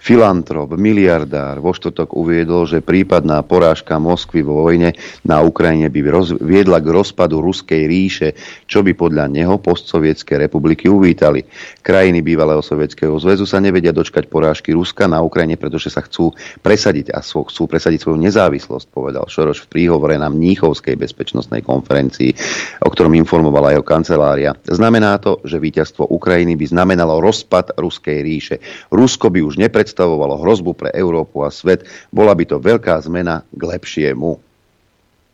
[0.00, 4.96] filantrop, miliardár vo štotok uviedol, že prípadná porážka Moskvy vo vojne
[5.28, 8.32] na Ukrajine by roz, viedla k rozpadu Ruskej ríše,
[8.64, 11.44] čo by podľa neho postsovietské republiky uvítali.
[11.84, 16.32] Krajiny bývalého sovietského zväzu sa nevedia dočkať porážky Ruska na Ukrajine, pretože sa chcú
[16.64, 22.32] presadiť a chcú presadiť svoju nezávislosť, povedal Šoroš v príhovore na Mníchovskej bezpečnostnej konferencii,
[22.80, 24.56] o ktorom informovala jeho kancelária.
[24.64, 28.56] Znamená to, že víťazstvo Ukrajiny by znamenalo rozpad Ruskej ríše.
[28.88, 31.82] Rusko by už nepred predstavovalo hrozbu pre Európu a svet,
[32.14, 34.38] bola by to veľká zmena k lepšiemu.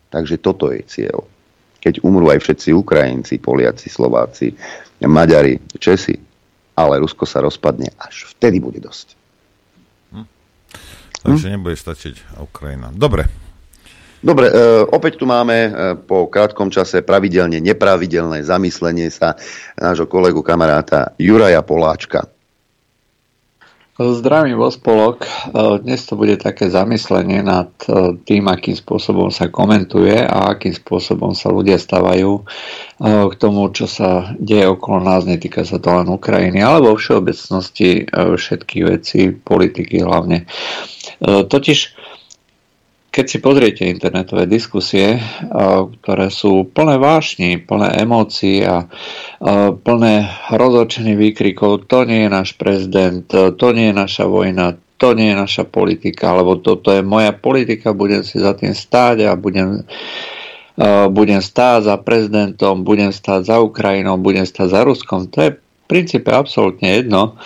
[0.08, 1.28] Takže toto je cieľ.
[1.84, 4.56] Keď umrú aj všetci Ukrajinci, Poliaci, Slováci,
[5.04, 6.16] Maďari, Česi,
[6.72, 9.12] ale Rusko sa rozpadne, až vtedy bude dosť.
[10.16, 10.26] Hm.
[11.20, 11.52] Takže hm?
[11.52, 12.88] nebude stačiť Ukrajina.
[12.96, 13.28] Dobre.
[14.24, 14.56] Dobre, e,
[14.88, 19.36] opäť tu máme e, po krátkom čase pravidelne nepravidelné zamyslenie sa
[19.76, 22.35] nášho kolegu kamaráta Juraja Poláčka.
[23.96, 25.24] Zdravím vo spolok.
[25.24, 25.28] E,
[25.80, 31.32] dnes to bude také zamyslenie nad e, tým, akým spôsobom sa komentuje a akým spôsobom
[31.32, 32.42] sa ľudia stavajú e,
[33.32, 35.24] k tomu, čo sa deje okolo nás.
[35.24, 40.44] Netýka sa to len Ukrajiny, alebo vo všeobecnosti všetkých vecí, politiky hlavne.
[41.24, 41.96] Totiž
[43.16, 45.16] keď si pozriete internetové diskusie,
[46.04, 48.84] ktoré sú plné vášni, plné emócií a
[49.80, 50.14] plné
[50.52, 55.36] rozhodčených výkrikov, to nie je náš prezident, to nie je naša vojna, to nie je
[55.40, 59.80] naša politika, alebo toto je moja politika, budem si za tým stáť a budem,
[61.08, 65.24] budem stáť za prezidentom, budem stáť za Ukrajinou, budem stáť za Ruskom.
[65.32, 67.40] To je v princípe absolútne jedno.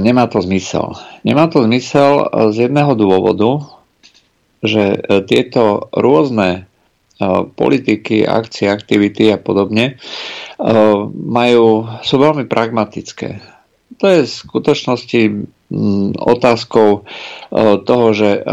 [0.00, 0.92] nemá to zmysel.
[1.24, 3.77] Nemá to zmysel z jedného dôvodu,
[4.64, 4.98] že
[5.30, 6.66] tieto rôzne
[7.58, 9.98] politiky, akcie, aktivity a podobne
[11.10, 13.42] majú, sú veľmi pragmatické.
[13.98, 15.22] To je v skutočnosti
[16.14, 17.02] otázkou
[17.82, 18.46] toho, že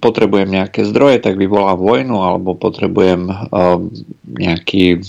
[0.00, 3.28] potrebujem nejaké zdroje, tak vyvolám vojnu, alebo potrebujem
[4.24, 5.04] nejaký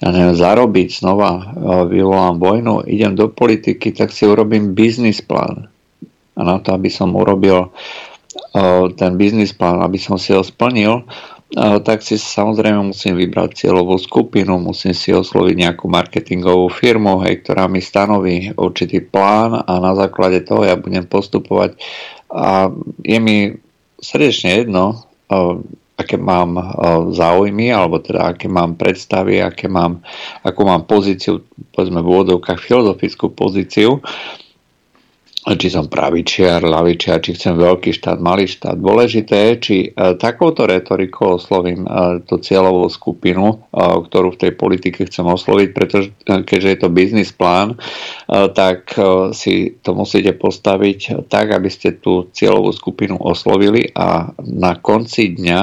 [0.00, 1.52] ja neviem, zarobiť, znova
[1.92, 5.68] vyvolám vojnu, idem do politiky, tak si urobím biznis plán.
[6.36, 7.68] A na to, aby som urobil
[8.96, 11.04] ten biznis plán, aby som si ho splnil,
[11.56, 17.64] tak si samozrejme musím vybrať cieľovú skupinu, musím si osloviť nejakú marketingovú firmu, hej, ktorá
[17.72, 21.80] mi stanoví určitý plán a na základe toho ja budem postupovať.
[22.28, 22.68] A
[23.00, 23.56] je mi
[23.96, 25.08] srdečne jedno,
[25.98, 26.54] aké mám
[27.16, 30.04] záujmy, alebo teda aké mám predstavy, aké mám,
[30.44, 34.04] akú mám pozíciu, povedzme v úvodovkách filozofickú pozíciu,
[35.56, 38.76] či som pravičiar, lavičiar, či chcem veľký štát, malý štát.
[38.76, 39.88] Dôležité je, či e,
[40.20, 46.12] takouto retorikou oslovím e, tú cieľovú skupinu, e, ktorú v tej politike chcem osloviť, pretože
[46.26, 47.80] keďže je to biznis plán,
[48.28, 48.92] tak
[49.32, 55.60] si to musíte postaviť tak, aby ste tú cieľovú skupinu oslovili a na konci dňa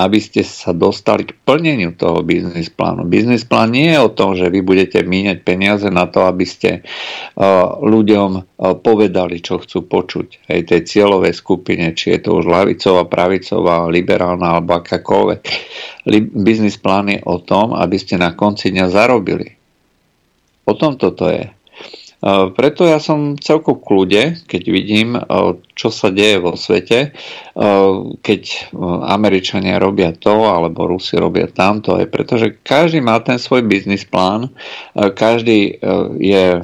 [0.00, 3.04] aby ste sa dostali k plneniu toho biznis plánu.
[3.04, 6.80] Biznis plán nie je o tom, že vy budete míňať peniaze na to, aby ste
[6.80, 8.42] uh, ľuďom uh,
[8.80, 10.48] povedali, čo chcú počuť.
[10.48, 15.40] Hej, tej cieľovej skupine, či je to už lavicová, pravicová, liberálna alebo akákoľvek.
[16.32, 19.60] Biznis plán je o tom, aby ste na konci dňa zarobili.
[20.64, 21.59] O tom toto je.
[22.28, 25.16] Preto ja som celkom kľude, keď vidím,
[25.72, 27.16] čo sa deje vo svete,
[28.20, 28.42] keď
[29.08, 34.52] Američania robia to, alebo Rusi robia tamto, je pretože každý má ten svoj biznis plán,
[34.92, 35.80] každý
[36.20, 36.60] je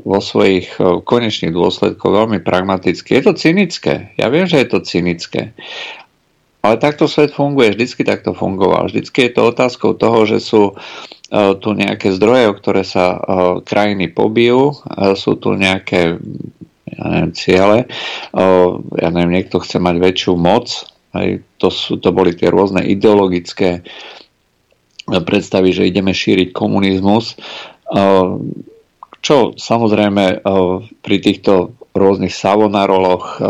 [0.00, 3.20] vo svojich konečných dôsledkoch veľmi pragmatický.
[3.20, 4.16] Je to cynické.
[4.16, 5.52] Ja viem, že je to cynické.
[6.64, 8.88] Ale takto svet funguje, vždycky takto fungoval.
[8.88, 13.18] Vždycky je to otázkou toho, že sú E, tu nejaké zdroje, o ktoré sa e,
[13.66, 16.22] krajiny pobijú, e, sú tu nejaké
[16.86, 17.78] ja neviem, ciele,
[18.94, 20.70] ja neviem, niekto chce mať väčšiu moc,
[21.12, 23.82] aj to, sú, to boli tie rôzne ideologické
[25.04, 27.34] predstavy, že ideme šíriť komunizmus,
[29.26, 30.46] čo samozrejme
[31.02, 33.44] pri týchto rôznych savonaroloch, eh,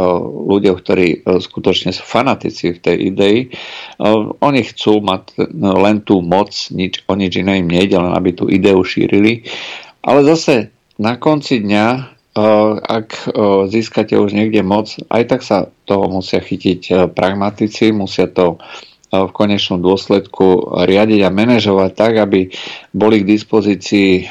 [0.46, 3.36] ľuďoch, ktorí eh, skutočne sú fanatici v tej idei.
[3.42, 3.52] Eh,
[4.38, 8.46] oni chcú mať len tú moc, nič, o nič iné im nejde, len aby tú
[8.46, 9.44] ideu šírili.
[10.06, 12.14] Ale zase na konci dňa,
[12.84, 13.32] ak
[13.72, 18.60] získate už niekde moc, aj tak sa toho musia chytiť pragmatici, musia to
[19.08, 22.52] v konečnom dôsledku riadiť a manažovať tak, aby
[22.92, 24.28] boli k dispozícii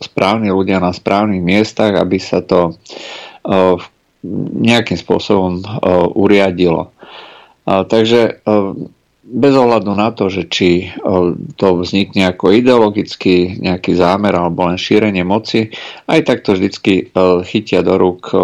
[0.00, 2.74] správni ľudia na správnych miestach, aby sa to
[4.60, 5.60] nejakým spôsobom
[6.16, 6.92] uriadilo.
[7.68, 8.42] Takže
[9.30, 10.90] bez ohľadu na to, že či
[11.54, 15.70] to vznikne ako ideologický nejaký zámer alebo len šírenie moci,
[16.10, 17.14] aj tak to vždycky
[17.46, 18.34] chytia do rúk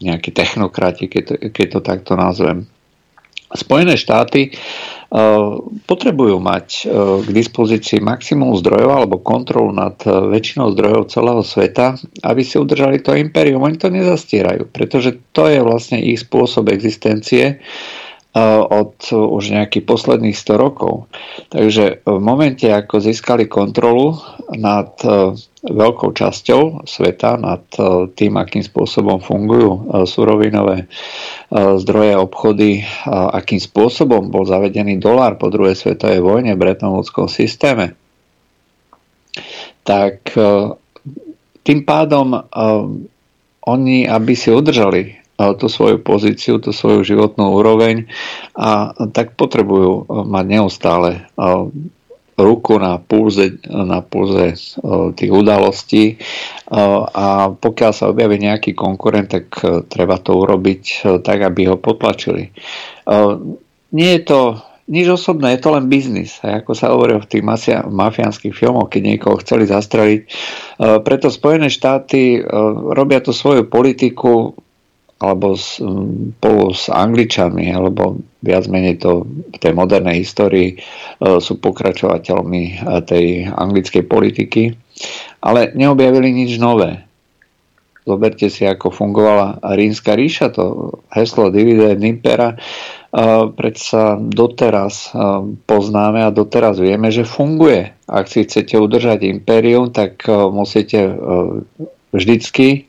[0.00, 2.70] nejakí technokrati, keď to, keď to takto nazvem.
[3.50, 4.54] Spojené štáty
[5.90, 6.90] potrebujú mať eh,
[7.26, 13.02] k dispozícii maximum zdrojov alebo kontrolu nad eh, väčšinou zdrojov celého sveta, aby si udržali
[13.02, 13.66] to impérium.
[13.66, 17.58] Oni to nezastierajú, pretože to je vlastne ich spôsob existencie
[18.34, 21.10] od už nejakých posledných 100 rokov.
[21.50, 24.22] Takže v momente, ako získali kontrolu
[24.54, 24.94] nad
[25.60, 27.66] veľkou časťou sveta, nad
[28.14, 30.86] tým, akým spôsobom fungujú surovinové
[31.52, 37.98] zdroje obchody, akým spôsobom bol zavedený dolár po druhej svetovej vojne v Bretton systéme,
[39.82, 40.30] tak
[41.66, 42.46] tým pádom
[43.60, 45.19] oni, aby si udržali
[45.56, 48.10] tú svoju pozíciu, tú svoju životnú úroveň
[48.52, 51.24] a tak potrebujú mať neustále
[52.40, 54.56] ruku na pulze, na pulze
[55.16, 56.16] tých udalostí
[56.72, 59.52] a pokiaľ sa objaví nejaký konkurent, tak
[59.92, 62.48] treba to urobiť tak, aby ho potlačili.
[63.92, 64.40] Nie je to
[64.90, 66.42] nič osobné, je to len biznis.
[66.42, 67.44] A ako sa hovorí v tých
[67.86, 70.20] mafiánskych filmoch, keď niekoho chceli zastreliť.
[71.06, 72.42] Preto Spojené štáty
[72.90, 74.56] robia tú svoju politiku
[75.20, 80.76] alebo spolu s Angličanmi, alebo viac menej to v tej modernej histórii e,
[81.44, 84.72] sú pokračovateľmi e, tej anglickej politiky,
[85.44, 87.04] ale neobjavili nič nové.
[88.08, 92.58] Zoberte si, ako fungovala rímska ríša, to heslo divide impera, e,
[93.52, 95.12] predsa doteraz
[95.68, 97.92] poznáme a doteraz vieme, že funguje.
[98.08, 101.12] Ak si chcete udržať impérium, tak musíte
[102.08, 102.88] vždycky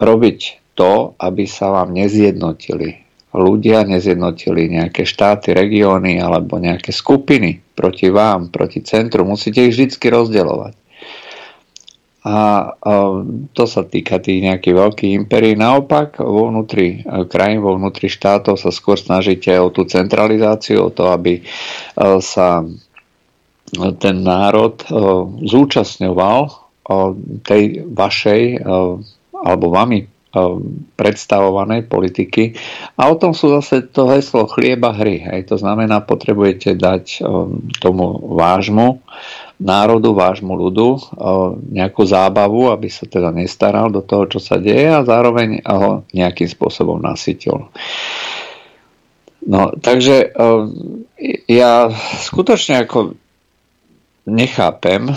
[0.00, 3.04] robiť to, aby sa vám nezjednotili
[3.34, 9.26] ľudia, nezjednotili nejaké štáty, regióny alebo nejaké skupiny proti vám, proti centru.
[9.26, 10.74] Musíte ich vždy rozdeľovať.
[12.24, 12.72] A,
[13.52, 15.60] to sa týka tých nejakých veľkých impérií.
[15.60, 20.90] Naopak, vo vnútri e, krajín, vo vnútri štátov sa skôr snažíte o tú centralizáciu, o
[20.94, 21.42] to, aby e,
[22.24, 22.64] sa
[24.00, 24.86] ten národ e,
[25.44, 26.64] zúčastňoval
[27.48, 28.60] tej vašej
[29.32, 30.04] alebo vami
[30.98, 32.58] predstavovanej politiky.
[32.98, 35.22] A o tom sú zase to heslo chlieba hry.
[35.22, 35.54] Hej.
[35.54, 37.22] To znamená, potrebujete dať
[37.78, 39.00] tomu vášmu
[39.54, 40.88] národu, vášmu ľudu
[41.70, 46.50] nejakú zábavu, aby sa teda nestaral do toho, čo sa deje a zároveň ho nejakým
[46.50, 47.70] spôsobom nasytil.
[49.46, 50.34] No, takže
[51.46, 51.72] ja
[52.24, 53.14] skutočne ako
[54.24, 55.12] nechápem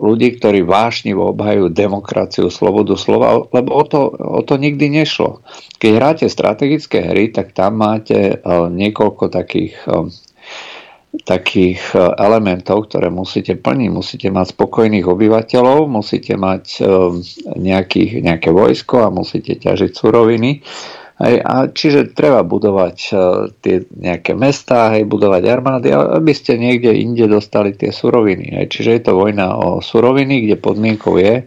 [0.00, 5.44] ľudí, ktorí vášnivo obhajú demokraciu, slobodu slova, lebo o to, o to nikdy nešlo.
[5.76, 8.40] Keď hráte strategické hry, tak tam máte
[8.72, 9.76] niekoľko takých
[11.26, 11.82] takých
[12.22, 13.90] elementov, ktoré musíte plniť.
[13.90, 16.86] Musíte mať spokojných obyvateľov, musíte mať
[17.58, 20.62] nejakých, nejaké vojsko a musíte ťažiť suroviny
[21.20, 26.96] Hej, a čiže treba budovať uh, tie nejaké mestá, hej, budovať armády, aby ste niekde
[26.96, 28.56] inde dostali tie suroviny.
[28.56, 28.66] Hej.
[28.72, 31.44] Čiže je to vojna o suroviny, kde podmienkou je,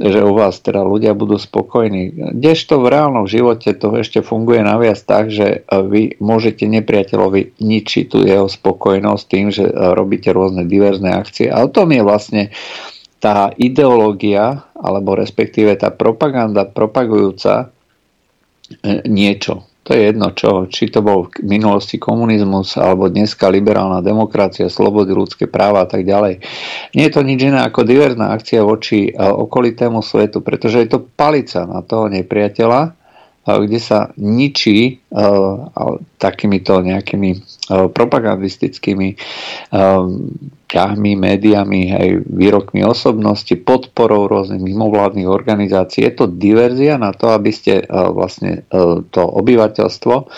[0.00, 2.32] že u vás teda ľudia budú spokojní.
[2.40, 8.24] Kdežto v reálnom živote to ešte funguje naviac tak, že vy môžete nepriateľovi ničiť tú
[8.24, 11.52] jeho spokojnosť tým, že robíte rôzne diverzné akcie.
[11.52, 12.48] A o tom je vlastne
[13.20, 17.81] tá ideológia, alebo respektíve tá propaganda propagujúca E,
[19.06, 19.68] niečo.
[19.82, 25.10] To je jedno, čo, či to bol v minulosti komunizmus, alebo dneska liberálna demokracia, slobody,
[25.10, 26.38] ľudské práva a tak ďalej.
[26.94, 31.02] Nie je to nič iné ako diverzná akcia voči e, okolitému svetu, pretože je to
[31.02, 33.01] palica na toho nepriateľa,
[33.42, 35.66] kde sa ničí uh,
[36.22, 40.06] takýmito nejakými uh, propagandistickými uh,
[40.72, 46.08] ťahmi, médiami, aj výrokmi osobnosti, podporou rôznych mimovládnych organizácií.
[46.08, 48.64] Je to diverzia na to, aby ste vlastne
[49.12, 50.32] to obyvateľstvo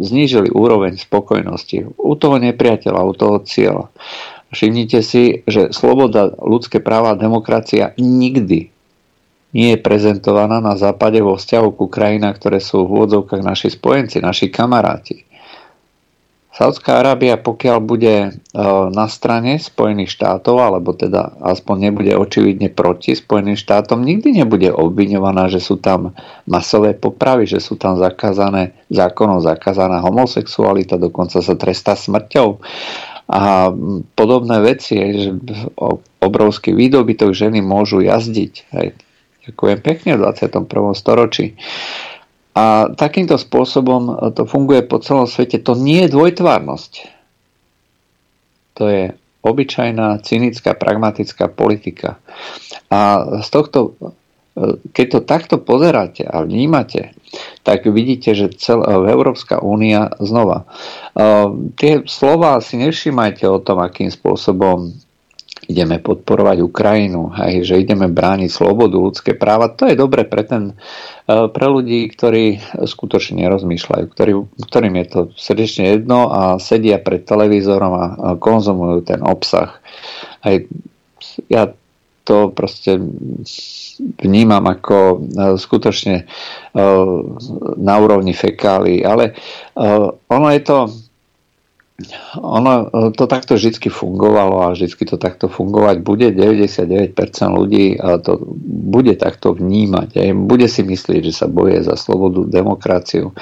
[0.00, 3.92] znížili úroveň spokojnosti u toho nepriateľa, u toho cieľa.
[4.56, 8.72] Všimnite si, že sloboda, ľudské práva a demokracia nikdy
[9.50, 14.22] nie je prezentovaná na západe vo vzťahu ku krajinách, ktoré sú v úvodzovkách naši spojenci,
[14.22, 15.26] naši kamaráti.
[16.50, 18.30] Saudská Arábia, pokiaľ bude e,
[18.92, 25.48] na strane Spojených štátov, alebo teda aspoň nebude očividne proti Spojeným štátom, nikdy nebude obviňovaná,
[25.48, 26.12] že sú tam
[26.44, 32.60] masové popravy, že sú tam zakázané, zákonom zakázaná homosexualita, dokonca sa trestá smrťou
[33.30, 33.70] a
[34.18, 35.30] podobné veci, že
[36.18, 38.68] obrovský výdobytok ženy môžu jazdiť.
[39.50, 40.94] Ďakujem pekne v 21.
[40.94, 41.58] storočí.
[42.54, 45.58] A takýmto spôsobom to funguje po celom svete.
[45.66, 46.92] To nie je dvojtvárnosť.
[48.78, 49.02] To je
[49.40, 52.22] obyčajná, cynická, pragmatická politika.
[52.92, 53.96] A z tohto,
[54.92, 57.16] keď to takto pozeráte a vnímate,
[57.64, 60.68] tak vidíte, že cel, Európska únia znova.
[61.78, 64.92] Tie slova si nevšímajte o tom, akým spôsobom
[65.70, 69.70] ideme podporovať Ukrajinu, aj že ideme brániť slobodu, ľudské práva.
[69.78, 70.74] To je dobre pre, ten,
[71.30, 72.58] e, pre ľudí, ktorí
[72.90, 74.32] skutočne nerozmýšľajú, ktorý,
[74.66, 78.04] ktorým je to srdečne jedno a sedia pred televízorom a
[78.34, 79.78] konzumujú ten obsah.
[80.42, 80.54] Aj
[81.46, 81.70] ja
[82.26, 82.98] to proste
[84.18, 85.16] vnímam ako e,
[85.54, 86.24] skutočne e,
[87.78, 89.38] na úrovni fekálií, ale
[90.28, 90.76] ono je to
[92.38, 96.28] ono e, to takto vždy fungovalo a vždy to takto fungovať bude.
[96.32, 97.16] 99%
[97.50, 100.08] ľudí to bude takto vnímať.
[100.16, 103.32] Aj bude si myslieť, že sa boje za slobodu, demokraciu.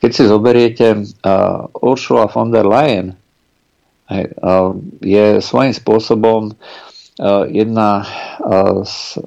[0.00, 8.04] Keď si zoberiete uh, Ursula von der Leyen, uh, je svojím spôsobom uh, jedna
[8.84, 9.24] z,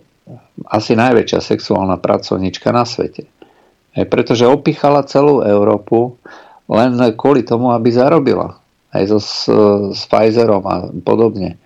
[0.70, 3.26] asi najväčšia sexuálna pracovnička na svete.
[3.98, 6.22] Aj pretože opichala celú Európu
[6.70, 8.60] len kvôli tomu, aby zarobila
[8.96, 9.52] aj so, s,
[9.94, 11.60] s Pfizerom a podobne.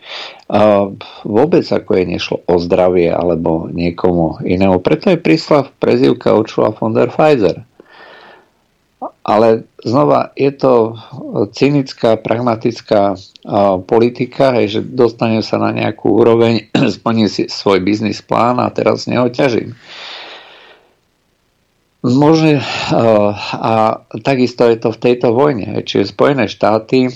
[0.49, 0.89] A
[1.21, 4.81] vôbec ako je nešlo o zdravie alebo niekomu inému.
[4.81, 7.61] Preto je prišla prezivka Ursula von der Pfizer.
[9.21, 10.97] Ale znova je to
[11.53, 13.17] cynická, pragmatická
[13.85, 19.05] politika, hej, že dostane sa na nejakú úroveň, splní si svoj biznis plán a teraz
[19.05, 19.77] neho ťažím.
[22.57, 22.61] Eh,
[23.53, 23.73] a
[24.25, 25.85] takisto je to v tejto vojne.
[25.85, 27.13] Čiže Spojené štáty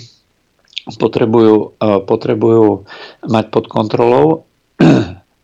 [0.98, 2.86] potrebujú, eh, potrebujú
[3.26, 4.26] mať pod kontrolou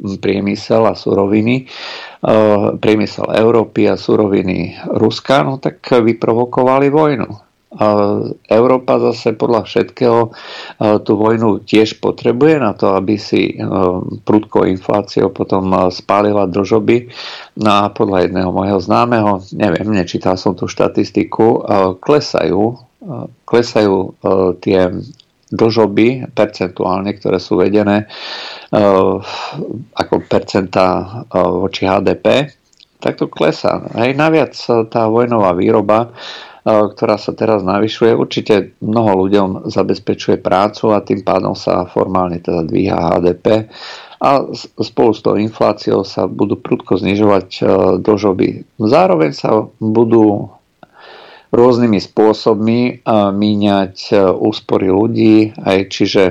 [0.03, 1.71] priemysel a suroviny,
[2.83, 7.52] priemysel Európy a suroviny Ruska, no tak vyprovokovali vojnu.
[8.53, 10.29] Európa zase podľa všetkého
[11.09, 13.57] tú vojnu tiež potrebuje na to, aby si
[14.29, 17.09] prudkou infláciou potom spálila držoby.
[17.65, 21.65] No a podľa jedného môjho známeho, neviem, nečítal som tú štatistiku,
[21.97, 22.77] klesajú,
[23.49, 23.97] klesajú
[24.61, 24.93] tie
[25.53, 28.05] dlžoby percentuálne, ktoré sú vedené
[29.97, 32.53] ako percenta voči HDP,
[33.01, 33.81] tak to klesá.
[33.97, 34.53] Hej, naviac
[34.93, 36.13] tá vojnová výroba
[36.63, 42.63] ktorá sa teraz navyšuje, určite mnoho ľuďom zabezpečuje prácu a tým pádom sa formálne teda
[42.63, 43.67] dvíha HDP
[44.23, 44.47] a
[44.79, 47.63] spolu s tou infláciou sa budú prudko znižovať e,
[47.99, 48.79] dlžoby.
[48.79, 50.55] Zároveň sa budú
[51.51, 52.93] rôznymi spôsobmi e,
[53.35, 56.23] míňať e, úspory ľudí, aj čiže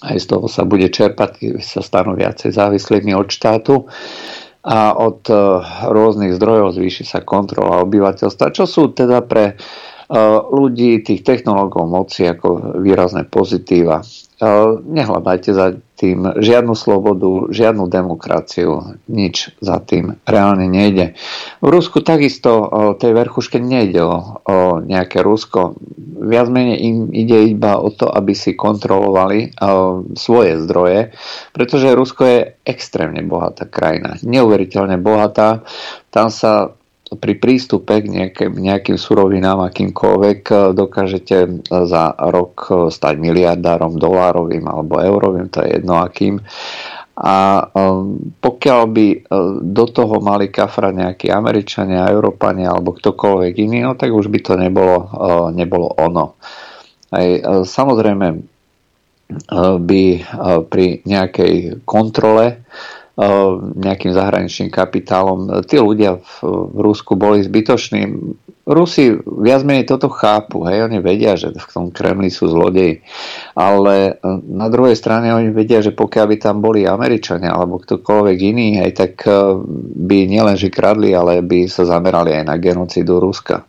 [0.00, 3.84] aj z toho sa bude čerpať, sa stanú viacej závislými od štátu
[4.64, 5.36] a od e,
[5.92, 9.54] rôznych zdrojov zvýši sa kontrola obyvateľstva, čo sú teda pre e,
[10.48, 14.00] ľudí, tých technológov moci ako výrazné pozitíva.
[14.44, 14.48] E,
[14.84, 21.16] nehľadajte za tým žiadnu slobodu, žiadnu demokraciu, nič za tým reálne nejde.
[21.64, 25.80] V Rusku takisto o tej verchuške nejde o, o nejaké Rusko.
[26.20, 31.16] Viac menej im ide iba o to, aby si kontrolovali o, svoje zdroje,
[31.56, 32.38] pretože Rusko je
[32.68, 35.64] extrémne bohatá krajina, neuveriteľne bohatá.
[36.12, 36.76] Tam sa
[37.12, 44.00] pri prístupe k nejakým, nejakým surovinám, akýmkoľvek, e, dokážete e, za rok e, stať miliardárom
[44.00, 46.40] dolárovým alebo eurovým, to je jedno akým.
[47.14, 47.62] A
[48.42, 49.06] pokiaľ by
[49.62, 54.58] do toho mali kafra nejakí Američania, Európania alebo ktokoľvek iný, no tak už by to
[54.58, 55.06] nebolo,
[55.54, 56.34] nebolo ono.
[57.14, 58.26] Aj, samozrejme
[59.78, 60.04] by
[60.66, 62.66] pri nejakej kontrole
[63.78, 65.62] nejakým zahraničným kapitálom.
[65.70, 66.34] Tí ľudia v,
[66.74, 68.10] v Rusku boli zbytoční.
[68.66, 73.04] Rusi viac menej toto chápu, hej, oni vedia, že v tom Kremli sú zlodeji,
[73.52, 78.38] ale e, na druhej strane oni vedia, že pokiaľ by tam boli Američania alebo ktokoľvek
[78.40, 79.60] iný, hej, tak e,
[80.08, 83.68] by nielenže kradli, ale by sa zamerali aj na genocidu Ruska.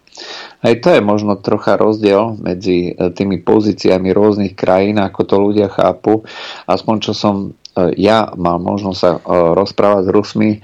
[0.64, 6.24] Aj to je možno trocha rozdiel medzi tými pozíciami rôznych krajín, ako to ľudia chápu.
[6.72, 9.20] Aspoň čo som ja mám možnosť sa e,
[9.52, 10.60] rozprávať s Rusmi, e,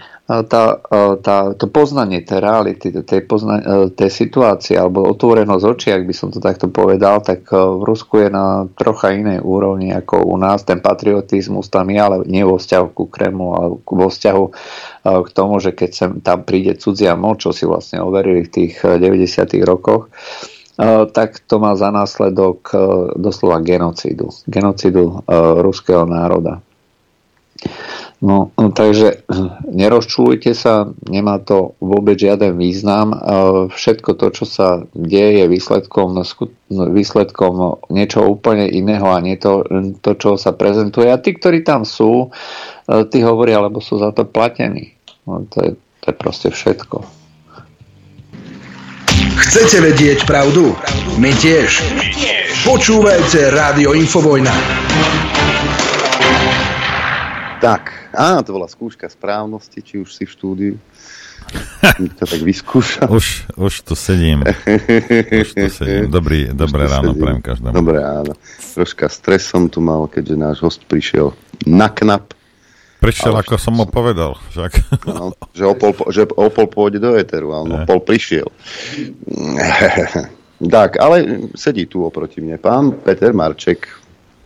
[0.47, 0.80] tá,
[1.20, 3.59] tá, to poznanie tej reality, tej, pozna,
[3.91, 8.30] tej situácie alebo otvorenosť očí, ak by som to takto povedal, tak v Rusku je
[8.32, 10.64] na trocha inej úrovni ako u nás.
[10.64, 14.43] Ten patriotizmus tam je, ale nie vo vzťahu ku Kremu, ale vo vzťahu
[15.03, 18.88] k tomu, že keď sem tam príde cudzia moc, čo si vlastne overili v tých
[18.88, 19.28] 90.
[19.68, 20.07] rokoch,
[21.12, 22.72] tak to má za následok
[23.20, 24.32] doslova genocídu.
[24.47, 25.28] Genocídu
[25.59, 26.64] ruského národa.
[28.22, 29.26] No, no takže
[29.65, 33.17] nerozčulujte sa, nemá to vôbec žiaden význam.
[33.74, 36.22] Všetko to, čo sa deje, je výsledkom,
[36.69, 39.65] výsledkom niečo úplne iného a nie to,
[40.05, 41.09] to, čo sa prezentuje.
[41.09, 42.30] A tí, ktorí tam sú,
[43.09, 44.93] tí hovoria, lebo sú za to platení.
[45.26, 45.72] No, to, je,
[46.05, 47.01] to je proste všetko.
[49.41, 50.78] Chcete vedieť pravdu?
[51.17, 51.82] My tiež.
[52.69, 54.53] Počúvajte Rádio Infovojna.
[57.61, 60.76] Tak, á, to bola skúška správnosti, či už si v štúdiu.
[62.20, 63.10] to tak vyskúšam.
[63.11, 64.45] Už, už tu sedím.
[65.44, 66.07] Už tu sedím.
[66.07, 67.22] Dobrý, dobré ráno sedím.
[67.23, 67.73] prajem každému.
[67.73, 68.34] Dobré ráno.
[68.77, 71.34] Troška stres som tu mal, keďže náš host prišiel
[71.65, 72.38] na knap.
[73.02, 74.38] Prišiel, ako som mu povedal.
[74.53, 74.72] Však.
[75.10, 78.45] No, že, Opol, že Opol pôjde do Eteru, ale no, Opol prišiel.
[80.77, 83.90] tak, ale sedí tu oproti mne pán Peter Marček.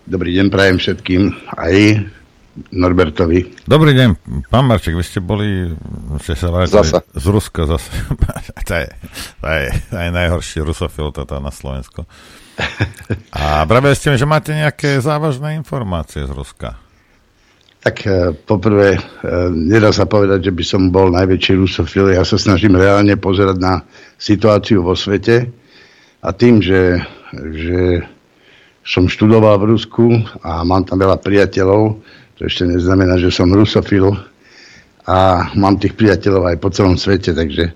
[0.08, 1.22] Dobrý deň, prajem všetkým
[1.52, 1.76] aj
[2.56, 3.68] Norbertovi.
[3.68, 4.10] Dobrý deň,
[4.48, 5.76] pán Marček, vy ste boli,
[6.24, 7.92] ste sa vrátili z Ruska zase.
[8.68, 8.88] to, je,
[9.44, 12.08] to, je, to je najhorší rusofil toto na Slovensku.
[13.36, 16.80] A pravili ste mi, že máte nejaké závažné informácie z Ruska.
[17.84, 19.00] Tak e, poprvé, e,
[19.52, 22.16] nedá sa povedať, že by som bol najväčší rusofil.
[22.16, 23.84] Ja sa snažím reálne pozerať na
[24.16, 25.52] situáciu vo svete
[26.24, 27.04] a tým, že,
[27.36, 28.02] že
[28.82, 30.06] som študoval v Rusku
[30.40, 32.00] a mám tam veľa priateľov,
[32.36, 34.12] to ešte neznamená, že som rusofil
[35.06, 37.72] a mám tých priateľov aj po celom svete, takže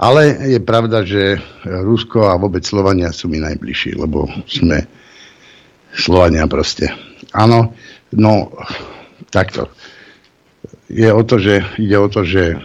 [0.00, 1.36] ale je pravda, že
[1.68, 4.88] Rusko a vôbec Slovania sú mi najbližší, lebo sme
[5.92, 6.88] Slovania proste.
[7.36, 7.76] Áno,
[8.16, 8.48] no
[9.28, 9.68] takto.
[10.88, 12.56] Je o to, že, ide o to, že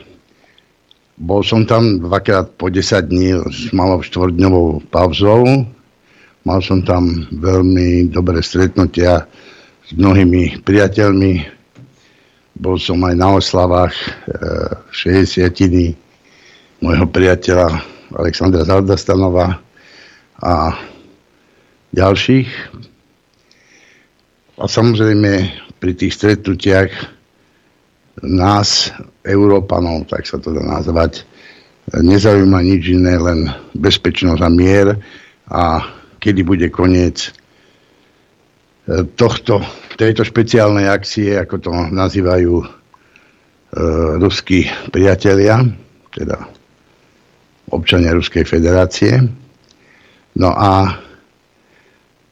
[1.20, 5.44] bol som tam dvakrát po 10 dní s malou štvordňovou pauzou.
[6.48, 9.28] Mal som tam veľmi dobré stretnutia
[9.86, 11.46] s mnohými priateľmi
[12.58, 14.08] bol som aj na oslavách e,
[14.90, 15.46] 60
[16.82, 17.70] môjho priateľa
[18.16, 19.60] Alexandra Zaldastanova
[20.42, 20.74] a
[21.92, 22.50] ďalších.
[24.56, 25.32] A samozrejme
[25.78, 26.90] pri tých stretnutiach
[28.24, 28.90] nás,
[29.22, 31.28] Európanov, tak sa to dá nazvať,
[31.92, 34.88] nezaujíma nič iné, len bezpečnosť a mier
[35.52, 35.84] a
[36.24, 37.36] kedy bude koniec
[39.18, 39.66] tohto,
[39.98, 42.66] tejto špeciálnej akcie, ako to nazývajú e,
[44.22, 45.66] ruskí priatelia,
[46.14, 46.38] teda
[47.74, 49.26] občania Ruskej federácie.
[50.38, 51.02] No a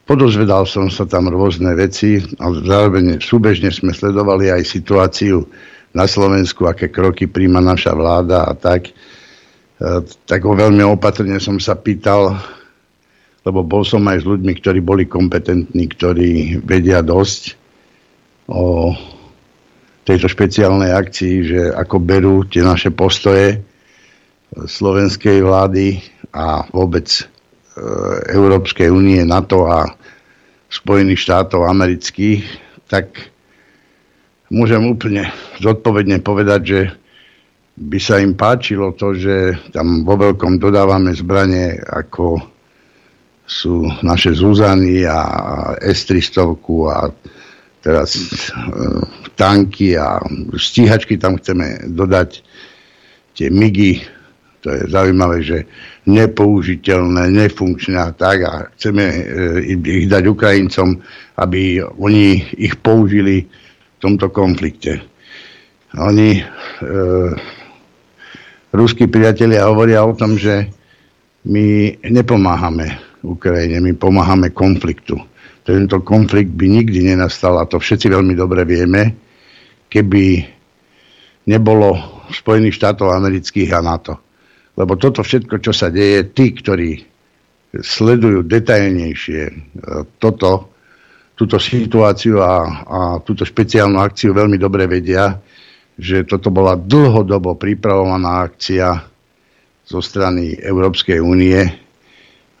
[0.06, 5.42] podozvedal som sa tam rôzne veci a zároveň súbežne sme sledovali aj situáciu
[5.90, 8.90] na Slovensku, aké kroky príjma naša vláda a tak.
[8.90, 8.92] E,
[10.06, 12.38] tak veľmi opatrne som sa pýtal,
[13.44, 17.42] lebo bol som aj s ľuďmi, ktorí boli kompetentní, ktorí vedia dosť
[18.48, 18.92] o
[20.04, 23.60] tejto špeciálnej akcii, že ako berú tie naše postoje
[24.52, 26.00] slovenskej vlády
[26.32, 27.22] a vôbec e,
[28.32, 29.88] Európskej únie, NATO a
[30.68, 32.44] Spojených štátov amerických,
[32.88, 33.32] tak
[34.52, 36.80] môžem úplne zodpovedne povedať, že
[37.74, 42.53] by sa im páčilo to, že tam vo veľkom dodávame zbranie ako
[43.44, 45.20] sú naše Zuzany a
[45.80, 46.56] S-300
[46.88, 46.98] a
[47.84, 48.20] teraz e,
[49.36, 50.16] tanky a
[50.56, 52.40] stíhačky tam chceme dodať
[53.36, 54.00] tie MIGy
[54.64, 55.68] to je zaujímavé, že
[56.08, 59.20] nepoužiteľné, nefunkčné a tak a chceme e,
[59.76, 61.04] ich dať Ukrajincom,
[61.36, 65.04] aby oni ich použili v tomto konflikte.
[66.00, 66.44] Oni, e,
[68.72, 70.64] ruskí priatelia hovoria o tom, že
[71.44, 75.16] my nepomáhame Ukrajine, my pomáhame konfliktu.
[75.64, 79.16] Tento konflikt by nikdy nenastal a to všetci veľmi dobre vieme,
[79.88, 80.44] keby
[81.48, 81.96] nebolo
[82.28, 84.14] Spojených štátov amerických a NATO.
[84.76, 87.00] Lebo toto všetko, čo sa deje, tí, ktorí
[87.74, 89.54] sledujú detailnejšie e,
[90.20, 90.74] toto,
[91.34, 95.38] túto situáciu a, a túto špeciálnu akciu veľmi dobre vedia,
[95.94, 98.98] že toto bola dlhodobo pripravovaná akcia
[99.84, 101.83] zo strany Európskej únie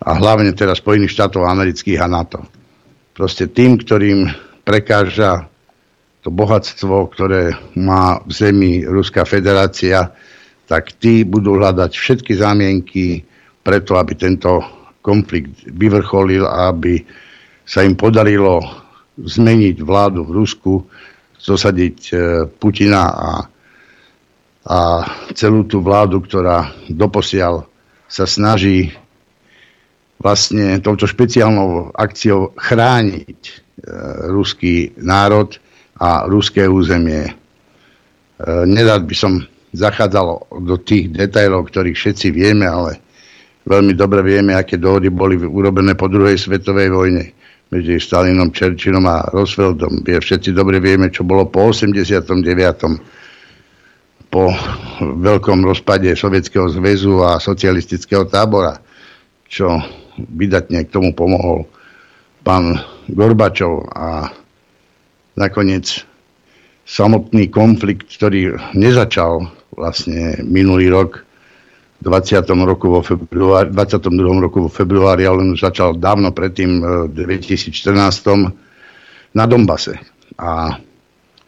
[0.04, 2.44] a hlavne teda Spojených štátov amerických a NATO.
[3.16, 4.28] Proste tým, ktorým
[4.60, 5.48] prekáža
[6.20, 10.12] to bohatstvo, ktoré má v zemi Ruská federácia,
[10.64, 13.24] tak tí budú hľadať všetky zámienky
[13.60, 14.60] preto, aby tento
[15.04, 17.04] konflikt vyvrcholil a aby
[17.64, 18.60] sa im podarilo
[19.20, 20.72] zmeniť vládu v Rusku,
[21.36, 22.14] zosadiť e,
[22.48, 23.32] Putina a,
[24.64, 24.78] a
[25.36, 27.68] celú tú vládu, ktorá doposiaľ
[28.08, 28.96] sa snaží
[30.20, 33.52] vlastne touto špeciálnou akciou chrániť e,
[34.30, 35.58] ruský národ
[35.98, 37.28] a ruské územie.
[37.28, 37.32] E,
[38.46, 39.32] nedať by som
[39.74, 43.02] zachádzalo do tých detailov, ktorých všetci vieme, ale
[43.66, 47.24] veľmi dobre vieme, aké dohody boli urobené po druhej svetovej vojne
[47.74, 50.06] medzi Stalinom, Churchillom a Rooseveltom.
[50.06, 52.30] Všetci dobre vieme, čo bolo po 89.
[54.30, 54.50] po
[55.02, 58.78] veľkom rozpade Sovietskeho zväzu a socialistického tábora,
[59.50, 59.74] čo
[60.18, 61.66] vydatne k tomu pomohol
[62.44, 62.78] pán
[63.08, 64.28] Gorbačov a
[65.34, 66.04] nakoniec
[66.84, 71.24] samotný konflikt, ktorý nezačal vlastne minulý rok,
[72.04, 72.44] 20.
[72.68, 74.44] Roku vo februári, 22.
[74.44, 77.72] roku vo februári, ale len začal dávno predtým, v 2014.
[79.32, 79.96] na Dombase.
[80.36, 80.76] A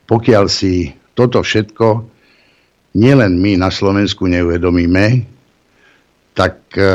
[0.09, 2.09] pokiaľ si toto všetko
[2.97, 5.28] nielen my na Slovensku neuvedomíme,
[6.32, 6.88] tak e,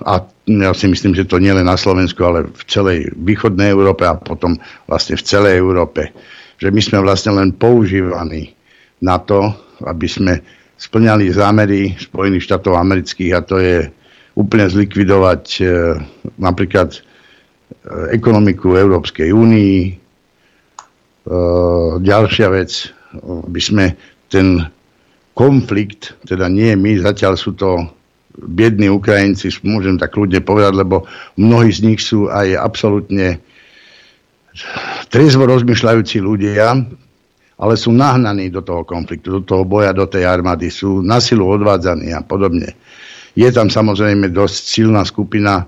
[0.00, 0.14] a
[0.46, 4.14] ja si myslím, že to nie len na Slovensku, ale v celej východnej Európe a
[4.14, 4.54] potom
[4.86, 6.14] vlastne v celej Európe,
[6.56, 8.54] že my sme vlastne len používaní
[9.02, 9.50] na to,
[9.82, 10.32] aby sme
[10.78, 13.76] splňali zámery Spojených štátov amerických a to je
[14.36, 15.64] úplne zlikvidovať e,
[16.36, 17.00] napríklad e,
[18.12, 19.76] ekonomiku Európskej únii.
[19.82, 19.92] E,
[21.98, 22.70] ďalšia vec,
[23.24, 23.84] by sme
[24.28, 24.60] ten
[25.32, 27.88] konflikt, teda nie my, zatiaľ sú to
[28.36, 31.08] biední Ukrajinci, môžem tak ľudne povedať, lebo
[31.40, 33.40] mnohí z nich sú aj absolútne
[35.08, 36.76] trezvo rozmýšľajúci ľudia,
[37.56, 41.48] ale sú nahnaní do toho konfliktu, do toho boja, do tej armády, sú na silu
[41.48, 42.76] odvádzaní a podobne.
[43.36, 45.64] Je tam samozrejme dosť silná skupina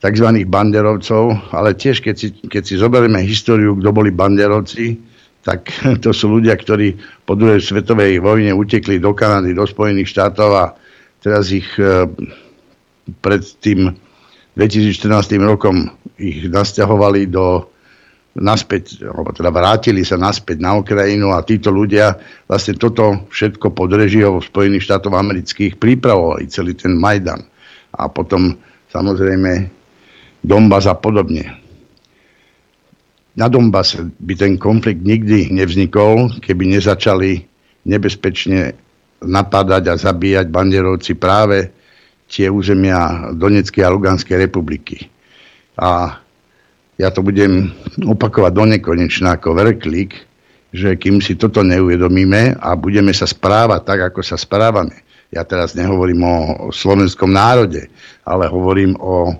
[0.00, 0.28] tzv.
[0.48, 5.12] banderovcov, ale tiež keď si, keď si zoberieme históriu, kto boli banderovci,
[5.44, 5.68] tak
[6.04, 6.96] to sú ľudia, ktorí
[7.28, 10.66] po druhej svetovej vojne utekli do Kanady, do Spojených štátov a
[11.22, 12.10] teraz ich e,
[13.22, 13.94] pred tým
[14.58, 15.88] 2014 rokom
[16.20, 17.72] ich nasťahovali do
[18.32, 22.16] naspäť, alebo teda vrátili sa naspäť na Ukrajinu a títo ľudia
[22.48, 27.44] vlastne toto všetko pod režiou Spojených štátov amerických pripravovali, celý ten Majdan.
[27.92, 28.56] A potom
[28.88, 29.68] samozrejme
[30.40, 31.60] Donbass a podobne.
[33.36, 37.44] Na Donbase by ten konflikt nikdy nevznikol, keby nezačali
[37.84, 38.76] nebezpečne
[39.24, 41.70] napádať a zabíjať banderovci práve
[42.26, 45.08] tie územia Donetskej a Luganskej republiky.
[45.76, 46.16] A
[46.96, 50.12] ja to budem opakovať do nekonečna ako verklík,
[50.72, 55.72] že kým si toto neuvedomíme a budeme sa správať tak, ako sa správame, ja teraz
[55.72, 56.36] nehovorím o
[56.68, 57.88] slovenskom národe,
[58.28, 59.32] ale hovorím o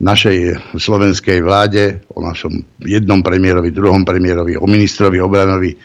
[0.00, 5.76] našej slovenskej vláde, o našom jednom premiérovi, druhom premiérovi, o ministrovi obranovi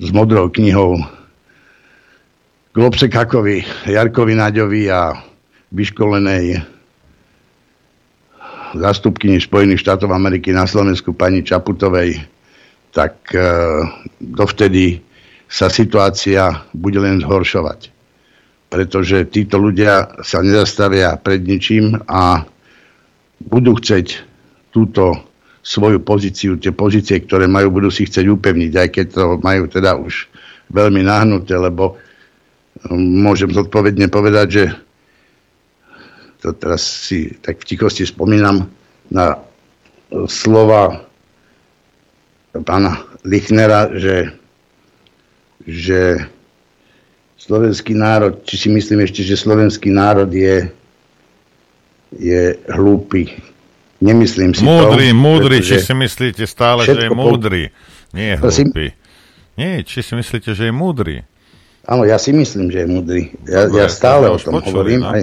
[0.00, 0.98] s modrou knihou
[2.70, 5.10] Globsekakovi, Jarkovi Naďovi a
[5.74, 6.62] vyškolenej
[8.78, 12.22] zástupkyni Spojených štátov Ameriky na Slovensku pani Čaputovej,
[12.94, 13.42] tak e,
[14.22, 15.02] dovtedy
[15.50, 17.90] sa situácia bude len zhoršovať.
[18.70, 22.46] Pretože títo ľudia sa nezastavia pred ničím a
[23.50, 24.22] budú chceť
[24.70, 25.26] túto
[25.66, 29.98] svoju pozíciu, tie pozície, ktoré majú, budú si chcieť upevniť, aj keď to majú teda
[29.98, 30.30] už
[30.70, 31.98] veľmi nahnuté, lebo
[32.88, 34.64] môžem zodpovedne povedať, že
[36.40, 38.72] to teraz si tak v tichosti spomínam
[39.12, 39.36] na
[40.26, 41.04] slova
[42.64, 44.32] pána Lichnera, že,
[45.68, 46.24] že
[47.36, 50.72] slovenský národ, či si myslím ešte, že slovenský národ je,
[52.16, 53.36] je hlúpy.
[54.00, 55.20] Nemyslím si múdry, to.
[55.20, 57.68] Múdry, či si myslíte stále, že je múdry.
[58.16, 58.86] Nie je hlúpy.
[59.60, 61.28] Nie, či si myslíte, že je múdry.
[61.88, 63.22] Áno, ja si myslím, že je múdry.
[63.48, 65.00] Ja, Dobre, ja stále o tom počuli, hovorím.
[65.00, 65.16] No?
[65.16, 65.22] Aj,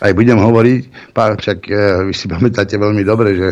[0.00, 3.50] aj budem hovoriť, pár, však uh, vy si pamätáte veľmi dobre, že,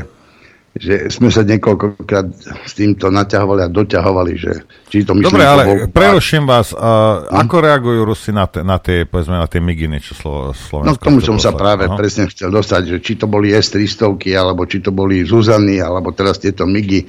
[0.77, 2.29] že sme sa niekoľkokrát
[2.69, 4.53] s týmto naťahovali a doťahovali, že
[4.93, 5.29] či to myslím...
[5.29, 5.77] Dobre, ale bol...
[5.89, 7.49] preruším vás, uh, hm?
[7.49, 10.89] ako reagujú Rusi na, te, na tie, povedzme, na tie miginy, čo Slo, Slovensko...
[10.89, 11.97] No k tomu som sa práve Aha.
[11.97, 14.05] presne chcel dostať, že či to boli S-300,
[14.37, 17.09] alebo či to boli Zuzany, alebo teraz tieto migy,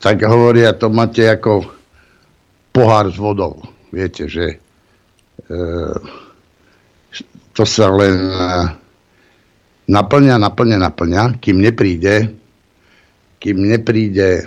[0.00, 1.68] tak hovoria, to máte ako
[2.72, 3.77] pohár s vodou.
[3.92, 4.60] Viete, že...
[5.48, 5.96] Uh,
[7.58, 8.46] to sa len e,
[9.90, 12.38] naplňa, naplňa, naplňa, kým nepríde,
[13.42, 14.46] kým nepríde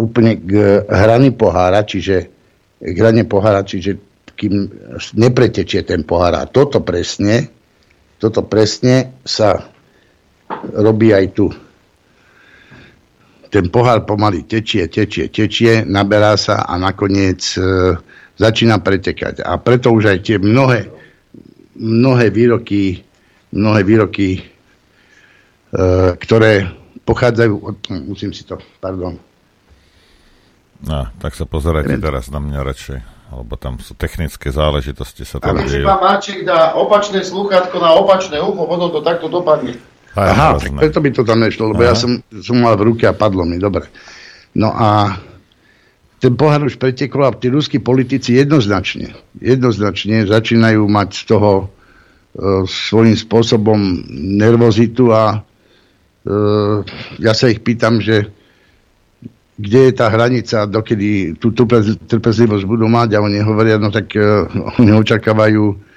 [0.00, 0.52] úplne k
[0.88, 2.32] hrany pohára, čiže
[2.80, 4.00] k hrane pohára, čiže
[4.32, 4.72] kým
[5.12, 6.40] nepretečie ten pohár.
[6.40, 7.52] A toto presne,
[8.16, 9.60] toto presne sa
[10.72, 11.52] robí aj tu.
[13.48, 17.96] Ten pohár pomaly tečie, tečie, tečie, naberá sa a nakoniec e,
[18.36, 19.40] začína pretekať.
[19.40, 20.92] A preto už aj tie mnohé,
[21.80, 23.00] mnohé výroky,
[23.56, 24.42] mnohé výroky, e,
[26.20, 26.68] ktoré
[27.08, 27.76] pochádzajú od...
[28.04, 29.16] Musím si to, pardon.
[30.84, 32.98] No, tak sa pozerajte teraz na mňa radšej,
[33.34, 35.82] lebo tam sú technické záležitosti sa tam dejú.
[35.82, 39.74] pán Máček dá opačné sluchátko na opačné ucho, potom to takto dopadne.
[40.16, 41.92] Aha, preto by to tam nešlo, lebo Aha.
[41.92, 43.90] ja som, som mal v ruke a padlo mi, dobre.
[44.56, 45.20] No a
[46.18, 51.66] ten pohár už pretekol a tí ruskí politici jednoznačne, jednoznačne začínajú mať z toho e,
[52.66, 53.78] svojím spôsobom
[54.34, 55.36] nervozitu a e,
[57.22, 58.34] ja sa ich pýtam, že
[59.58, 61.66] kde je tá hranica, dokedy tú, tú
[62.06, 64.46] trpezlivosť budú mať a oni hovoria, no tak e,
[64.82, 65.87] oni očakávajú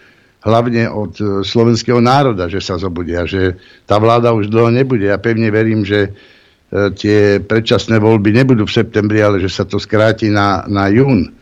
[0.42, 5.08] hlavne od e, slovenského národa, že sa zobudia, že tá vláda už dlho nebude.
[5.08, 6.14] Ja pevne verím, že
[6.72, 11.36] E, tie predčasné voľby nebudú v septembri, ale že sa to skráti na, na jún.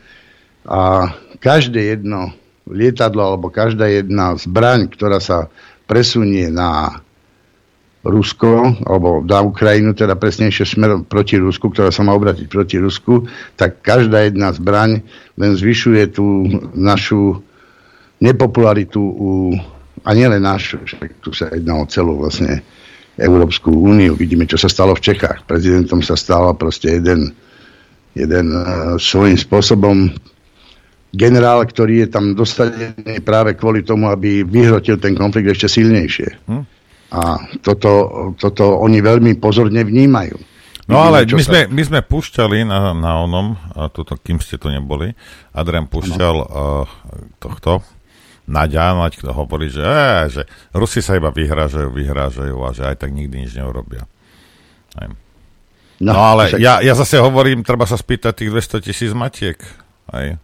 [0.66, 1.06] A
[1.38, 2.34] každé jedno
[2.66, 5.46] lietadlo alebo každá jedna zbraň, ktorá sa
[5.86, 6.98] presunie na
[8.02, 13.28] Rusko, alebo na Ukrajinu, teda presnejšie smerom proti Rusku, ktorá sa má obratiť proti Rusku,
[13.54, 15.04] tak každá jedna zbraň
[15.38, 16.26] len zvyšuje tú
[16.74, 17.38] našu
[18.20, 19.56] nepopularitu u,
[20.04, 20.84] a nielen našu,
[21.24, 22.60] tu sa jedná o celú vlastne
[23.16, 24.16] Európsku úniu.
[24.16, 25.44] Vidíme, čo sa stalo v Čechách.
[25.44, 27.32] Prezidentom sa stala proste jeden,
[28.16, 30.12] jeden uh, svojím spôsobom
[31.10, 36.28] generál, ktorý je tam dostatený práve kvôli tomu, aby vyhrotil ten konflikt ešte silnejšie.
[36.48, 36.64] Hm?
[37.10, 37.20] A
[37.60, 37.90] toto,
[38.38, 40.38] toto oni veľmi pozorne vnímajú.
[40.86, 44.70] No ale my, sme, my sme púšťali na, na onom, a tuto, kým ste to
[44.74, 45.14] neboli,
[45.54, 46.86] Adrian púšťal uh,
[47.38, 47.82] tohto,
[48.50, 50.42] Naďa, Naď hovorí, že, e, že
[50.74, 54.10] Rusi sa iba vyhrážajú, vyhrážajú a že aj tak nikdy nič neurobia.
[54.98, 55.06] Aj.
[56.02, 56.58] No, no ale však...
[56.58, 59.60] ja, ja zase hovorím, treba sa spýtať tých 200 tisíc matiek,
[60.10, 60.34] aj,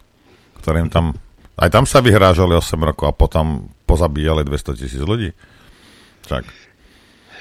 [0.63, 1.19] ktorým tam,
[1.59, 5.35] aj tam sa vyhrážali 8 rokov a potom pozabíjali 200 tisíc ľudí.
[6.31, 6.47] Tak.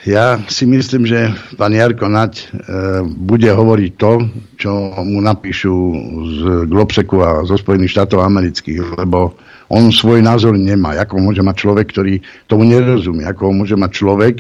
[0.07, 2.45] Ja si myslím, že pán Jarko Nať e,
[3.07, 4.13] bude hovoriť to,
[4.55, 4.71] čo
[5.03, 5.75] mu napíšu
[6.31, 6.41] z
[6.71, 9.35] Globseku a zo Spojených štátov amerických, lebo
[9.69, 10.95] on svoj názor nemá.
[10.99, 12.15] Ako môže mať človek, ktorý
[12.47, 13.27] tomu nerozumie?
[13.27, 14.35] Ako môže mať človek,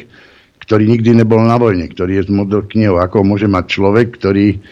[0.62, 3.02] ktorý nikdy nebol na vojne, ktorý je z modrou knihou?
[3.02, 4.62] Ako môže mať človek, ktorý,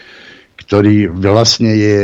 [0.59, 1.97] ktorý vlastne je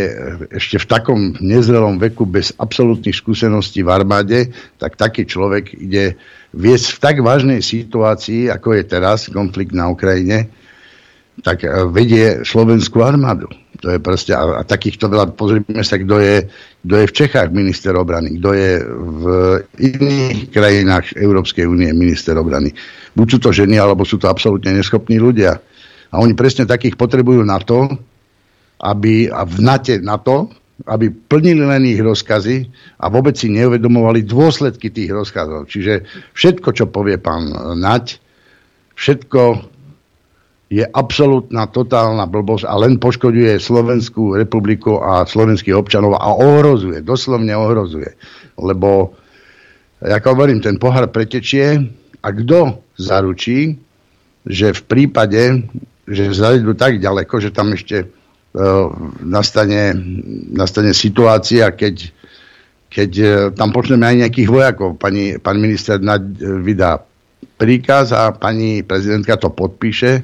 [0.52, 4.40] ešte v takom nezrelom veku bez absolútnych skúseností v armáde,
[4.80, 6.20] tak taký človek ide
[6.52, 10.52] viesť v tak vážnej situácii, ako je teraz konflikt na Ukrajine,
[11.40, 11.64] tak
[11.96, 13.48] vedie slovenskú armádu.
[13.82, 16.46] To je proste, a, a takýchto veľa, pozrime sa, kto je,
[16.86, 19.24] kto je v Čechách minister obrany, kto je v
[19.82, 22.70] iných krajinách Európskej únie minister obrany.
[23.18, 25.58] Buď sú to ženy, alebo sú to absolútne neschopní ľudia.
[26.14, 27.90] A oni presne takých potrebujú na to,
[28.86, 30.50] aby, a v NATE na to,
[30.86, 35.70] aby plnili len ich rozkazy a vôbec si neuvedomovali dôsledky tých rozkazov.
[35.70, 38.18] Čiže všetko, čo povie pán Nať,
[38.98, 39.42] všetko
[40.72, 47.52] je absolútna, totálna blbosť a len poškoduje Slovenskú republiku a slovenských občanov a ohrozuje, doslovne
[47.52, 48.16] ohrozuje.
[48.56, 49.12] Lebo,
[50.00, 51.76] ako hovorím, ten pohár pretečie
[52.24, 53.76] a kto zaručí,
[54.48, 55.68] že v prípade,
[56.08, 58.88] že zajdu tak ďaleko, že tam ešte uh,
[59.28, 59.92] nastane,
[60.56, 62.16] nastane situácia, keď,
[62.88, 64.96] keď uh, tam počneme aj nejakých vojakov.
[64.96, 67.04] Pani, pán minister nad, uh, vydá
[67.60, 70.24] príkaz a pani prezidentka to podpíše,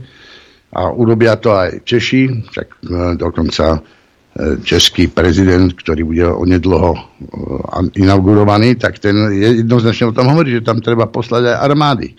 [0.73, 2.77] a urobia to aj Češi, však e,
[3.15, 3.79] dokonca e,
[4.67, 6.99] český prezident, ktorý bude onedlho e,
[8.03, 12.09] inaugurovaný, tak ten jednoznačne o tom hovorí, že tam treba poslať aj armády.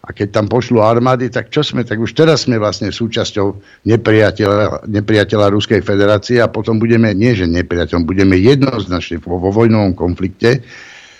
[0.00, 1.84] A keď tam pošlú armády, tak čo sme?
[1.84, 3.46] Tak už teraz sme vlastne súčasťou
[3.86, 9.92] nepriateľa, nepriateľa Ruskej federácie a potom budeme, nie že nepriateľom, budeme jednoznačne vo, vo vojnovom
[9.92, 10.64] konflikte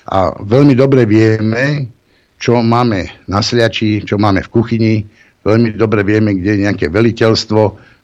[0.09, 1.93] a veľmi dobre vieme,
[2.41, 4.95] čo máme na sliači, čo máme v kuchyni,
[5.41, 7.61] Veľmi dobre vieme, kde je nejaké veliteľstvo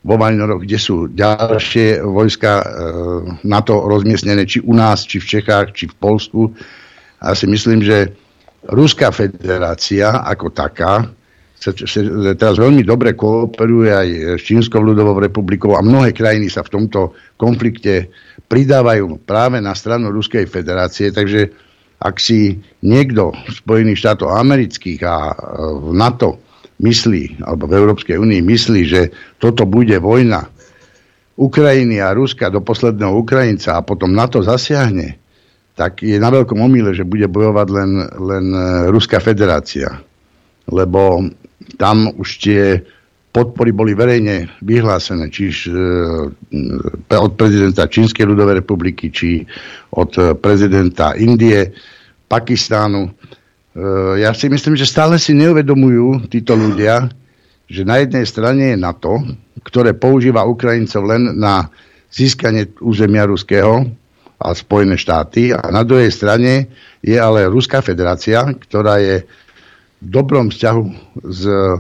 [0.07, 2.65] vo Vajnoroch, kde sú ďalšie vojska e,
[3.45, 6.55] NATO rozmiestnené, či u nás, či v Čechách, či v Polsku.
[7.21, 8.15] A si myslím, že
[8.67, 11.07] Ruská federácia ako taká
[11.57, 12.01] sa, sa
[12.37, 17.17] teraz veľmi dobre kooperuje aj s Čínskou ľudovou republikou a mnohé krajiny sa v tomto
[17.41, 18.13] konflikte
[18.47, 21.11] pridávajú práve na stranu Ruskej federácie.
[21.11, 21.49] Takže
[21.97, 25.35] ak si niekto v Spojených štátov amerických a e,
[25.81, 26.46] v NATO
[26.81, 29.03] myslí, alebo v Európskej únii myslí, že
[29.41, 30.49] toto bude vojna
[31.37, 35.21] Ukrajiny a Ruska do posledného Ukrajinca a potom na to zasiahne,
[35.77, 40.01] tak je na veľkom omíle, že bude bojovať len, len e, Ruská federácia.
[40.65, 41.29] Lebo
[41.77, 42.81] tam už tie
[43.29, 45.57] podpory boli verejne vyhlásené, či e,
[47.13, 49.45] od prezidenta Čínskej ľudovej republiky, či
[49.93, 51.77] od prezidenta Indie,
[52.25, 53.13] Pakistánu.
[53.77, 57.13] Eh, ja si myslím, že stále si neuvedomujú títo ľudia,
[57.69, 59.21] že na jednej strane je NATO,
[59.61, 61.69] ktoré používa Ukrajincov len na
[62.09, 63.85] získanie územia ruského
[64.41, 66.73] a Spojené štáty a na druhej strane
[67.05, 69.29] je ale Ruská federácia, ktorá je
[70.01, 70.85] v dobrom vzťahu
[71.29, 71.77] s eh,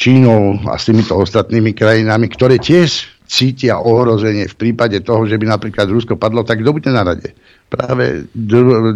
[0.00, 5.46] Čínou a s týmito ostatnými krajinami, ktoré tiež cítia ohrozenie v prípade toho, že by
[5.50, 7.34] napríklad Rusko padlo, tak kto bude na rade?
[7.66, 8.30] práve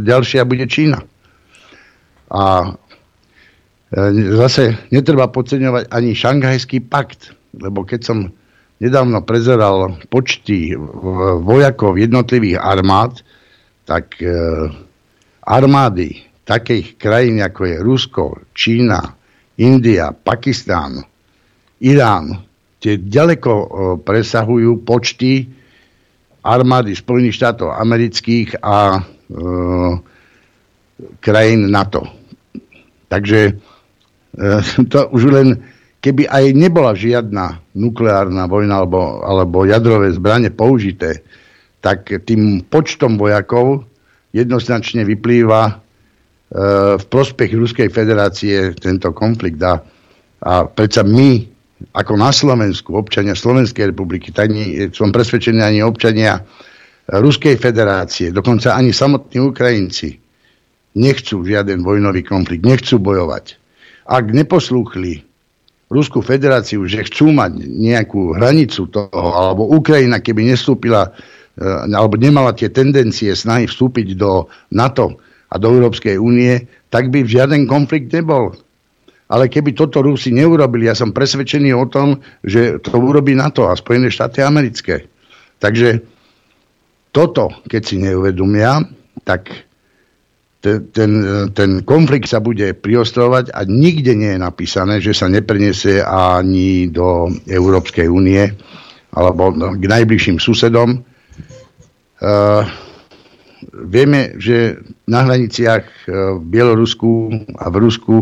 [0.03, 1.03] ďalšia bude Čína.
[2.31, 4.01] A e,
[4.39, 8.19] zase netreba podceňovať ani šanghajský pakt, lebo keď som
[8.81, 10.73] nedávno prezeral počty
[11.43, 13.21] vojakov jednotlivých armád,
[13.85, 14.31] tak e,
[15.43, 18.25] armády takých krajín, ako je Rusko,
[18.55, 19.03] Čína,
[19.59, 21.03] India, Pakistán,
[21.83, 22.50] Irán,
[22.81, 23.67] tie ďaleko e,
[24.01, 25.47] presahujú počty
[26.41, 29.01] armády Spojených štátov amerických a e,
[31.21, 32.09] krajín NATO.
[33.13, 33.53] Takže e,
[34.93, 35.49] to už len,
[36.01, 41.21] keby aj nebola žiadna nukleárna vojna alebo, alebo jadrové zbranie použité,
[41.81, 43.85] tak tým počtom vojakov
[44.33, 45.73] jednoznačne vyplýva e,
[46.97, 49.61] v prospech Ruskej federácie tento konflikt.
[49.61, 49.85] A,
[50.41, 51.60] a predsa my
[51.97, 56.45] ako na Slovensku, občania Slovenskej republiky, tak nie, som presvedčený ani občania
[57.11, 60.15] Ruskej federácie, dokonca ani samotní Ukrajinci
[60.95, 63.59] nechcú žiaden vojnový konflikt, nechcú bojovať.
[64.07, 65.27] Ak neposlúchli
[65.91, 71.11] Ruskú federáciu, že chcú mať nejakú hranicu toho, alebo Ukrajina, keby nestúpila,
[71.59, 75.19] e, alebo nemala tie tendencie snahy vstúpiť do NATO
[75.51, 76.63] a do Európskej únie,
[76.95, 78.55] tak by žiaden konflikt nebol
[79.31, 83.79] ale keby toto Rusi neurobili, ja som presvedčený o tom, že to urobí NATO a
[83.79, 85.07] Spojené štáty americké.
[85.63, 86.03] Takže
[87.15, 88.83] toto, keď si neuvedomia,
[89.23, 89.71] tak
[90.61, 90.93] ten,
[91.57, 97.33] ten, konflikt sa bude priostrovať a nikde nie je napísané, že sa nepreniesie ani do
[97.49, 98.45] Európskej únie
[99.17, 101.01] alebo k najbližším susedom.
[102.21, 102.69] Uh,
[103.85, 106.07] vieme, že na hraniciach
[106.39, 107.11] v Bielorusku
[107.59, 108.15] a v Rusku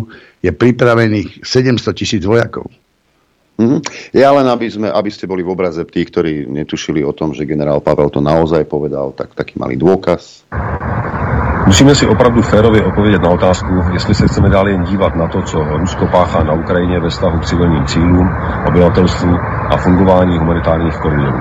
[0.42, 2.70] je pripravených 700 tisíc vojakov.
[3.58, 3.80] Mm-hmm.
[4.14, 7.42] Ja len, aby, sme, aby ste boli v obraze tých, ktorí netušili o tom, že
[7.42, 10.46] generál Pavel to naozaj povedal, tak taký malý dôkaz.
[11.66, 15.42] Musíme si opravdu férově odpovědět na otázku, jestli se chceme dále jen dívat na to,
[15.42, 18.28] co Rusko páchá na Ukrajině ve vztahu k civilním cílům,
[18.66, 19.34] obyvatelstvu
[19.68, 21.38] a fungování humanitárních koridorů.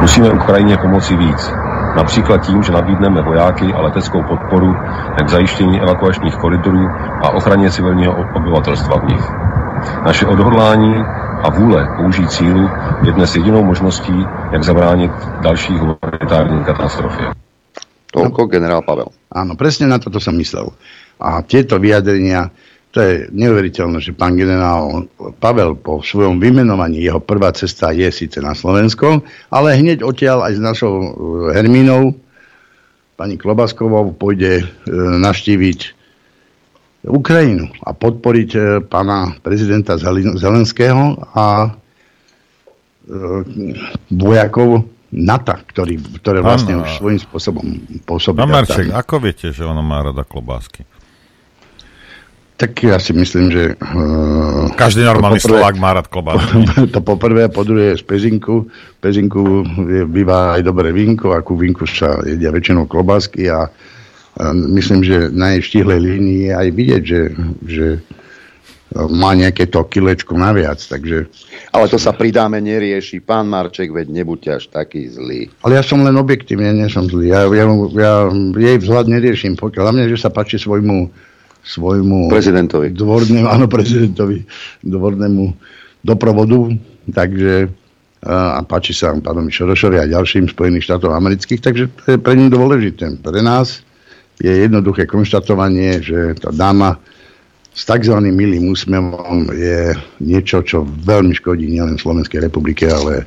[0.00, 1.52] Musíme Ukrajině pomoci víc,
[1.98, 4.70] například tím, že nabídneme vojáky a leteckou podporu
[5.24, 6.86] k zajištění evakuačních koridorů
[7.22, 9.24] a ochraně civilního obyvatelstva v nich.
[10.04, 10.94] Naše odhodlání
[11.42, 12.70] a vůle použít sílu
[13.02, 17.26] je dnes jedinou možností, jak zabránit další humanitární katastrofě.
[18.08, 19.12] Toľko generál Pavel.
[19.28, 20.72] Áno, presne na toto som myslel.
[21.20, 22.48] A tieto vyjadrenia,
[22.88, 25.04] to je neuveriteľné, že pán generál
[25.36, 29.20] Pavel po svojom vymenovaní, jeho prvá cesta je síce na Slovensko,
[29.52, 31.08] ale hneď odtiaľ aj s našou e,
[31.52, 32.16] Hermínou,
[33.20, 34.64] pani Klobaskovou, pôjde e,
[35.20, 35.80] naštíviť
[37.12, 40.00] Ukrajinu a podporiť e, pána prezidenta
[40.40, 41.76] Zelenského a
[44.12, 46.84] vojakov NATO, ktorý, ktoré vlastne ano.
[46.84, 47.64] už svojím spôsobom
[48.04, 48.36] pôsobí.
[48.36, 50.84] Pán Marček, ako viete, že ona má rada klobásky?
[52.58, 53.78] Tak ja si myslím, že...
[53.78, 56.58] Uh, Každý normálny poprvé, Slovák má rád klobásky.
[56.94, 58.66] To poprvé a po druhé z pezinku.
[58.98, 63.70] Pezinku je, býva aj dobré vínko a ku vínku sa jedia väčšinou klobásky a,
[64.42, 64.44] a
[64.74, 67.22] myslím, že na jej štihlej línii je aj vidieť, že,
[67.62, 67.86] že
[69.06, 71.30] má nejaké to kilečko naviac, takže...
[71.70, 73.22] Ale to sa pridáme nerieši.
[73.22, 75.46] Pán Marček, veď nebuďte až taký zlý.
[75.62, 77.30] Ale ja som len objektívne, nie som zlý.
[77.30, 77.64] Ja, ja,
[77.94, 78.12] ja
[78.56, 81.27] jej vzhľad neriešim, pokiaľ hlavne, že sa páči svojmu
[81.68, 82.96] svojmu prezidentovi.
[82.96, 84.40] Dvornému, áno, prezidentovi,
[84.80, 85.44] dvornému
[86.00, 86.72] doprovodu,
[87.12, 87.68] takže
[88.24, 92.50] a páči sa pánovi Šorošovi a ďalším Spojených štátov amerických, takže to je pre ním
[92.50, 93.14] dôležité.
[93.22, 93.86] Pre nás
[94.42, 96.98] je jednoduché konštatovanie, že tá dáma
[97.70, 98.18] s tzv.
[98.18, 103.22] milým úsmevom je niečo, čo veľmi škodí nielen Slovenskej republike, ale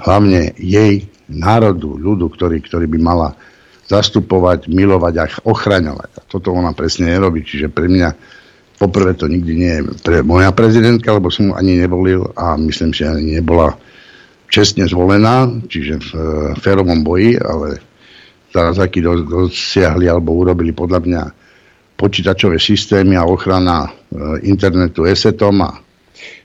[0.00, 3.28] hlavne jej národu, ľudu, ktorý, ktorý by mala
[3.86, 6.10] zastupovať, milovať a ochraňovať.
[6.18, 7.46] A toto ona presne nerobí.
[7.46, 8.08] Čiže pre mňa
[8.76, 13.08] poprvé to nikdy nie je pre moja prezidentka, lebo som ani nevolil a myslím, že
[13.08, 13.78] ani nebola
[14.46, 16.10] čestne zvolená, čiže v
[16.62, 17.82] férovom boji, ale
[18.54, 21.22] zázraky dosiahli alebo urobili podľa mňa
[21.96, 23.90] počítačové systémy a ochrana e,
[24.48, 25.56] internetu ESETom.
[25.64, 25.70] A...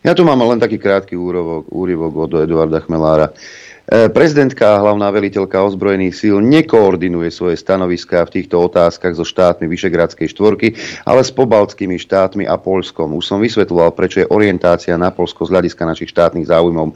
[0.02, 3.36] Ja tu mám len taký krátky úrovok, úryvok od Eduarda Chmelára.
[3.92, 9.68] E, prezidentka a hlavná veliteľka ozbrojených síl nekoordinuje svoje stanoviská v týchto otázkach so štátmi
[9.68, 13.12] Vyšegradskej štvorky, ale s pobaltskými štátmi a Polskom.
[13.20, 16.96] Už som vysvetľoval, prečo je orientácia na Polsko z hľadiska našich štátnych záujmov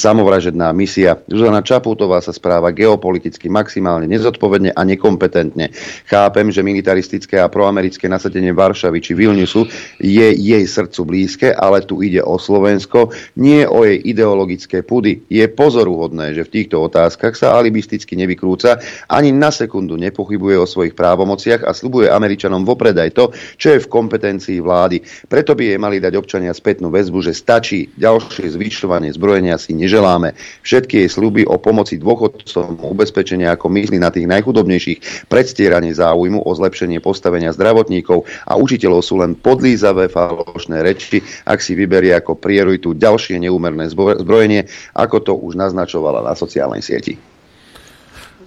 [0.00, 1.20] samovražedná misia.
[1.28, 5.76] Zuzana Čaputová sa správa geopoliticky maximálne nezodpovedne a nekompetentne.
[6.08, 9.68] Chápem, že militaristické a proamerické nasadenie Varšavy či Vilniusu
[10.00, 15.28] je jej srdcu blízke, ale tu ide o Slovensko, nie o jej ideologické pudy.
[15.28, 18.78] Je pozoru pozoruhodné, že v týchto otázkach sa alibisticky nevykrúca,
[19.10, 23.24] ani na sekundu nepochybuje o svojich právomociach a slubuje Američanom vopred aj to,
[23.58, 25.02] čo je v kompetencii vlády.
[25.26, 30.38] Preto by jej mali dať občania spätnú väzbu, že stačí ďalšie zvyšovanie zbrojenia si neželáme.
[30.62, 36.50] Všetky jej sluby o pomoci dôchodcom, ubezpečenia ako mysli na tých najchudobnejších, predstieranie záujmu o
[36.54, 41.18] zlepšenie postavenia zdravotníkov a učiteľov sú len podlízavé falošné reči,
[41.48, 46.84] ak si vyberie ako prioritu ďalšie neúmerné zbrojenie, ako to už naznačil naznačovala na sociálnej
[46.84, 47.16] sieti.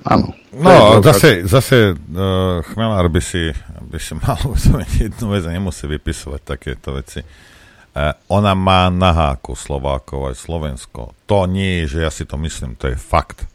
[0.06, 0.34] Áno.
[0.54, 3.50] No, zase, zase uh, Chmelár by si,
[3.82, 7.26] by si mal uvedomiť jednu vec a nemusí vypisovať takéto veci.
[7.92, 11.18] Uh, ona má na háku Slovákov aj Slovensko.
[11.26, 13.46] To nie je, že ja si to myslím, to je fakt.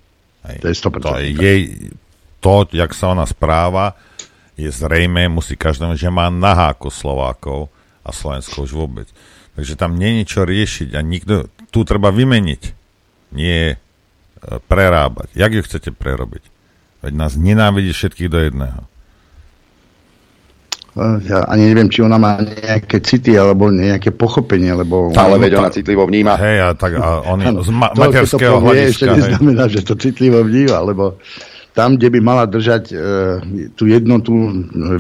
[0.51, 0.59] Hej.
[0.63, 1.07] To je 100%.
[1.07, 1.63] To je jej,
[2.43, 3.95] to, jak sa ona správa,
[4.55, 7.71] je zrejme, musí každému, že má na háku Slovákov
[8.07, 9.11] a Slovensko už vôbec.
[9.59, 12.86] Takže tam nie je čo riešiť a nikto, tu treba vymeniť
[13.33, 13.77] nie e,
[14.67, 15.33] prerábať.
[15.35, 16.45] Jak ju chcete prerobiť?
[17.07, 18.83] Veď nás nenávidí všetkých do jedného.
[21.29, 25.13] Ja ani neviem, či ona má nejaké city alebo nejaké pochopenie, lebo...
[25.13, 26.41] Ale veď ona citlivo vníma.
[26.41, 28.89] Hej, a tak a on je z ma- to, materského to hľadiska.
[28.89, 31.21] ešte neznamená, že to citlivo vníma, lebo
[31.77, 32.95] tam, kde by mala držať e,
[33.77, 34.33] tú jednotu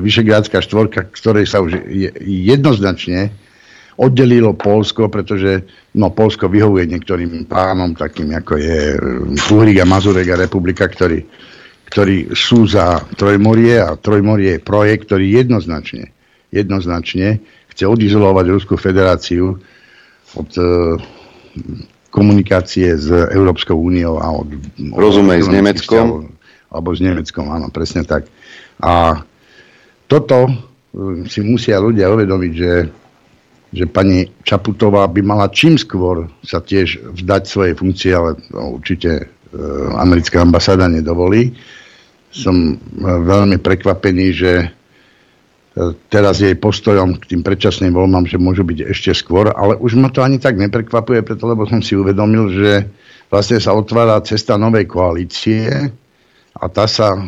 [0.05, 3.33] Vyšegrádska štvorka, ktorej sa už je, jednoznačne
[3.97, 5.65] oddelilo Polsko, pretože
[5.97, 11.25] no, Polsko vyhovuje niektorým pánom, takým ako je eh, Uhrik a Mazurek a republika, ktorí,
[11.89, 16.13] ktorí sú za Trojmorie a Trojmorie je projekt, ktorý jednoznačne,
[16.53, 17.41] jednoznačne
[17.77, 19.61] chce odizolovať Ruskú federáciu
[20.33, 20.65] od e,
[22.09, 24.49] komunikácie s Európskou úniou a od...
[24.97, 26.33] Rozumej, s Nemeckom?
[26.73, 28.33] Alebo s Nemeckom, áno, presne tak.
[28.81, 29.21] A
[30.09, 30.53] toto e,
[31.29, 32.73] si musia ľudia uvedomiť, že,
[33.75, 39.11] že pani Čaputová by mala čím skôr sa tiež vzdať svojej funkcie, ale no, určite
[39.19, 39.25] e,
[39.99, 41.55] americká ambasáda nedovolí.
[42.31, 44.67] Som e, veľmi prekvapený, že e,
[46.07, 50.15] teraz jej postojom k tým predčasným voľbám, že môžu byť ešte skôr, ale už ma
[50.15, 52.87] to ani tak neprekvapuje, preto lebo som si uvedomil, že
[53.27, 55.91] vlastne sa otvára cesta novej koalície,
[56.57, 57.21] a tá sa e,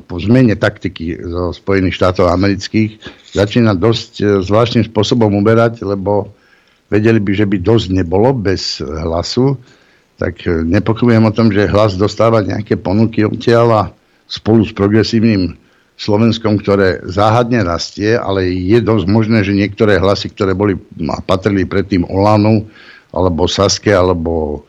[0.00, 2.96] po zmene taktiky zo Spojených štátov amerických
[3.36, 6.32] začína dosť e, zvláštnym spôsobom uberať, lebo
[6.88, 9.60] vedeli by, že by dosť nebolo bez hlasu,
[10.16, 13.92] tak e, nepochybujem o tom, že hlas dostáva nejaké ponuky odtiaľ
[14.24, 15.60] spolu s progresívnym
[16.00, 20.80] Slovenskom, ktoré záhadne rastie, ale je dosť možné, že niektoré hlasy, ktoré boli
[21.12, 22.64] a patrili predtým Olanu,
[23.12, 24.64] alebo Saske, alebo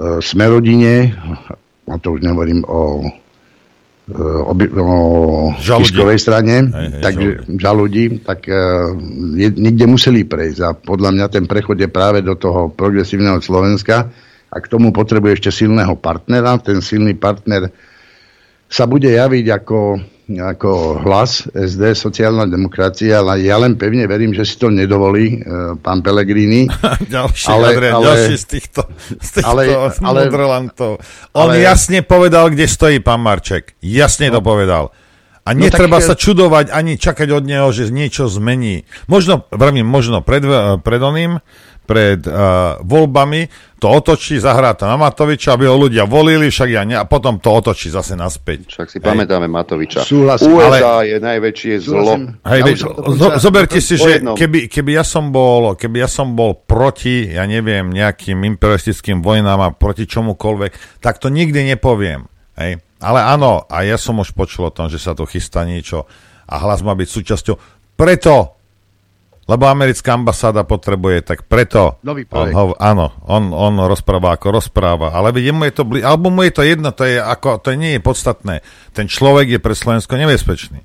[0.00, 1.12] e, Smerodine,
[1.88, 3.02] a to už nehovorím o,
[4.12, 4.94] o, o
[5.58, 7.28] tiskovej strane, hej, hej, takže
[7.58, 8.94] žaludí, tak uh,
[9.36, 14.10] niekde museli prejsť a podľa mňa ten prechod je práve do toho progresívneho Slovenska
[14.52, 16.60] a k tomu potrebuje ešte silného partnera.
[16.60, 17.72] Ten silný partner
[18.68, 19.76] sa bude javiť ako
[20.38, 25.76] ako hlas SD, sociálna demokracia, ale ja len pevne verím, že si to nedovolí e,
[25.80, 26.70] pán Pellegrini.
[27.16, 28.80] ďalší, ale, Adrian, ale, ďalší z týchto,
[29.18, 29.62] z týchto ale,
[30.00, 30.20] ale,
[31.36, 33.76] On ale, jasne povedal, kde stojí pán Marček.
[33.82, 34.94] Jasne no, to povedal.
[35.42, 38.86] A no netreba no, tak, sa čudovať ani čakať od neho, že niečo zmení.
[39.10, 40.46] Možno, vravím, možno pred,
[40.86, 41.42] pred oným,
[41.92, 43.44] pred uh, voľbami,
[43.76, 47.36] to otočí, zahrá to na Matoviča, aby ho ľudia volili, však ja ne, a potom
[47.36, 48.72] to otočí zase naspäť.
[48.72, 49.04] Však si Hej.
[49.04, 50.00] pamätáme Matoviča.
[50.06, 50.56] Súhlasím.
[50.56, 51.12] USA ale...
[51.12, 52.14] je najväčšie zlo.
[52.48, 52.74] Hej, ja
[53.12, 57.44] zo, zoberte si, že keby, keby, ja som bol, keby ja som bol proti, ja
[57.44, 62.24] neviem, nejakým imperialistickým vojnám a proti čomukoľvek, tak to nikdy nepoviem.
[62.56, 62.80] Hej.
[63.02, 66.06] Ale áno, a ja som už počul o tom, že sa tu chystá niečo
[66.46, 67.56] a hlas má byť súčasťou.
[67.98, 68.61] Preto
[69.42, 75.10] lebo americká ambasáda potrebuje, tak preto Nový on ho, áno, on, on rozpráva ako rozpráva,
[75.10, 78.00] ale mu je to, alebo mu je to jedno, to, je ako, to nie je
[78.00, 78.62] podstatné.
[78.94, 80.78] Ten človek je pre Slovensko nebezpečný.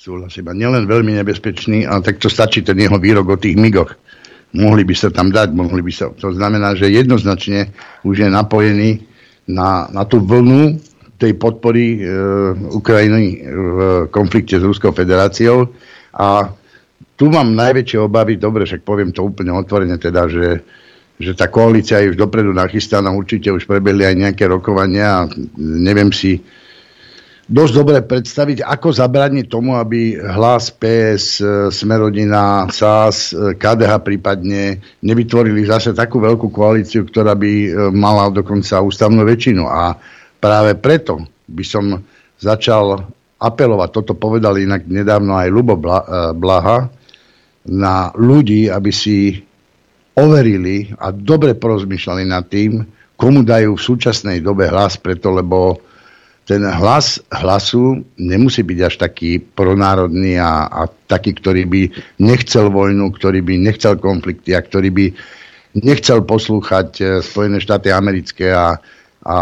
[0.00, 3.92] Súhlasím, a nielen veľmi nebezpečný, ale tak to stačí ten jeho výrok o tých migoch.
[4.56, 7.68] Mohli by sa tam dať, mohli by sa, to znamená, že jednoznačne
[8.08, 9.04] už je napojený
[9.44, 10.80] na, na tú vlnu
[11.18, 12.00] tej podpory e,
[12.72, 13.78] Ukrajiny v
[14.08, 15.68] konflikte s Ruskou federáciou
[16.14, 16.54] a
[17.18, 20.62] tu mám najväčšie obavy, dobre, však poviem to úplne otvorene, teda, že,
[21.18, 25.28] že tá koalícia je už dopredu nachystaná, určite už prebehli aj nejaké rokovania a
[25.58, 26.38] neviem si
[27.50, 31.42] dosť dobre predstaviť, ako zabrániť tomu, aby hlas PS,
[31.74, 39.24] Smerodina, SAS, KDH prípadne nevytvorili zase takú veľkú koalíciu, ktorá by e, mala dokonca ústavnú
[39.24, 39.64] väčšinu.
[39.64, 39.96] A
[40.38, 42.04] práve preto by som
[42.36, 43.08] začal
[43.40, 45.80] apelovať, toto povedal inak nedávno aj Lubo
[46.36, 46.97] Blaha,
[47.66, 49.42] na ľudí, aby si
[50.18, 52.82] overili a dobre porozmýšľali nad tým,
[53.18, 55.82] komu dajú v súčasnej dobe hlas, preto lebo
[56.48, 61.82] ten hlas hlasu nemusí byť až taký pronárodný a, a taký, ktorý by
[62.24, 65.06] nechcel vojnu, ktorý by nechcel konflikty a ktorý by
[65.84, 68.80] nechcel poslúchať eh, Spojené štáty americké a,
[69.28, 69.38] a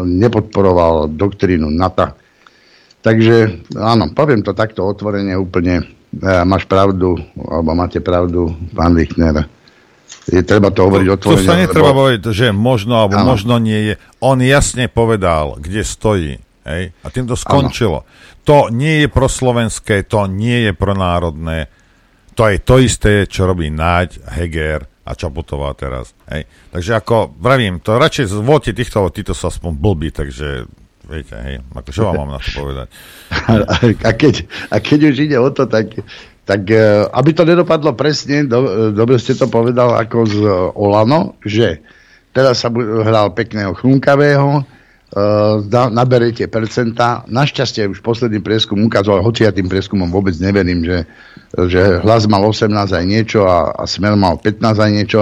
[0.00, 2.16] nepodporoval doktrínu NATO.
[3.04, 5.97] Takže áno, poviem to takto otvorene úplne
[6.44, 9.44] máš pravdu, alebo máte pravdu, pán Lichner.
[10.28, 11.40] Je treba to hovoriť otvorene.
[11.40, 11.98] To sa netreba lebo...
[12.04, 13.32] povedať, že možno, alebo ano.
[13.32, 13.94] možno nie je.
[14.20, 16.36] On jasne povedal, kde stojí.
[16.68, 16.92] Hej?
[17.00, 18.04] A tým to skončilo.
[18.04, 18.08] Ano.
[18.44, 21.68] To nie je proslovenské, to nie je pronárodné.
[22.36, 26.12] To je to isté, čo robí Náď, Heger a Čaputová teraz.
[26.28, 26.44] Hej?
[26.76, 30.68] Takže ako, vravím, to radšej zvolte týchto, títo sú aspoň blbí, takže
[31.08, 32.88] Viete, hej, ako čo vám mám na to povedať?
[34.08, 34.34] A keď,
[34.68, 36.04] a keď už ide o to, tak,
[36.44, 40.36] tak e, aby to nedopadlo presne, do, dobre ste to povedal ako z
[40.76, 41.80] Olano, že
[42.36, 47.24] teraz sa hral pekného chrunkavého, uh, naberete percenta.
[47.26, 51.08] Našťastie už posledný prieskum ukázoval, hoci ja tým prieskumom vôbec neverím, že,
[51.56, 55.20] že hlas mal 18 aj niečo a, a smer mal 15 aj niečo.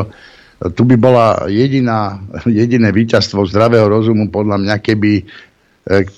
[0.57, 5.46] Tu by bola jediná, jediné víťazstvo zdravého rozumu podľa mňa, keby E,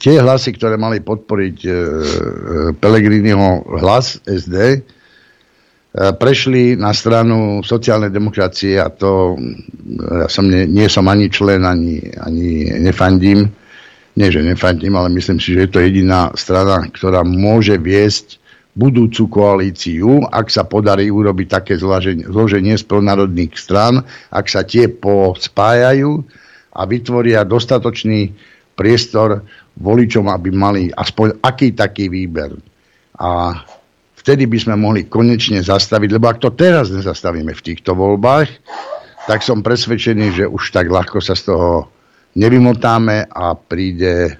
[0.01, 1.75] tie hlasy, ktoré mali podporiť e, e,
[2.77, 4.81] Pelegriniho hlas SD,
[5.99, 9.35] prešli na stranu sociálnej demokracie a to
[9.99, 13.51] ja som nie, nie som ani člen, ani, ani nefandím.
[14.15, 18.39] nie že nefandím, ale myslím si, že je to jediná strana, ktorá môže viesť
[18.79, 24.87] budúcu koalíciu, ak sa podarí urobiť také zloženie, zloženie z pronárodných strán, ak sa tie
[24.87, 26.23] pospájajú
[26.79, 28.31] a vytvoria dostatočný
[28.79, 29.43] priestor
[29.83, 32.55] voličom, aby mali aspoň aký taký výber.
[33.19, 33.59] A
[34.15, 38.47] vtedy by sme mohli konečne zastaviť, lebo ak to teraz nezastavíme v týchto voľbách,
[39.27, 41.91] tak som presvedčený, že už tak ľahko sa z toho
[42.39, 44.39] nevymotáme a príde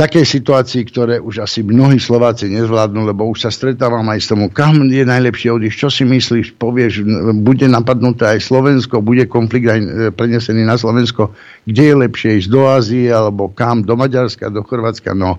[0.00, 4.48] takej situácii, ktoré už asi mnohí Slováci nezvládnu, lebo už sa stretávam aj s tomu,
[4.48, 7.04] kam je najlepšie odísť, čo si myslíš, povieš,
[7.44, 11.36] bude napadnuté aj Slovensko, bude konflikt aj e, prenesený na Slovensko,
[11.68, 15.12] kde je lepšie ísť do Ázie, alebo kam, do Maďarska, do Chorvátska.
[15.12, 15.36] No,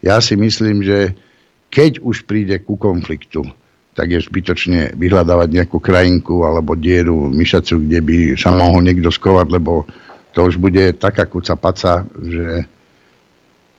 [0.00, 1.12] ja si myslím, že
[1.68, 3.44] keď už príde ku konfliktu,
[3.92, 9.46] tak je zbytočne vyhľadávať nejakú krajinku alebo dieru myšacu, kde by sa mohol niekto skovať,
[9.52, 9.84] lebo
[10.32, 12.77] to už bude taká kuca paca, že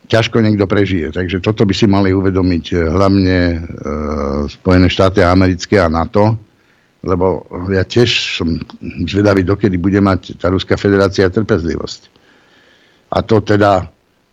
[0.09, 1.13] ťažko niekto prežije.
[1.13, 3.57] Takže toto by si mali uvedomiť eh, hlavne e,
[4.49, 6.33] Spojené štáty americké a NATO,
[7.05, 8.59] lebo ja tiež som
[9.05, 12.01] zvedavý, dokedy bude mať tá Ruská federácia trpezlivosť.
[13.13, 13.85] A to teda,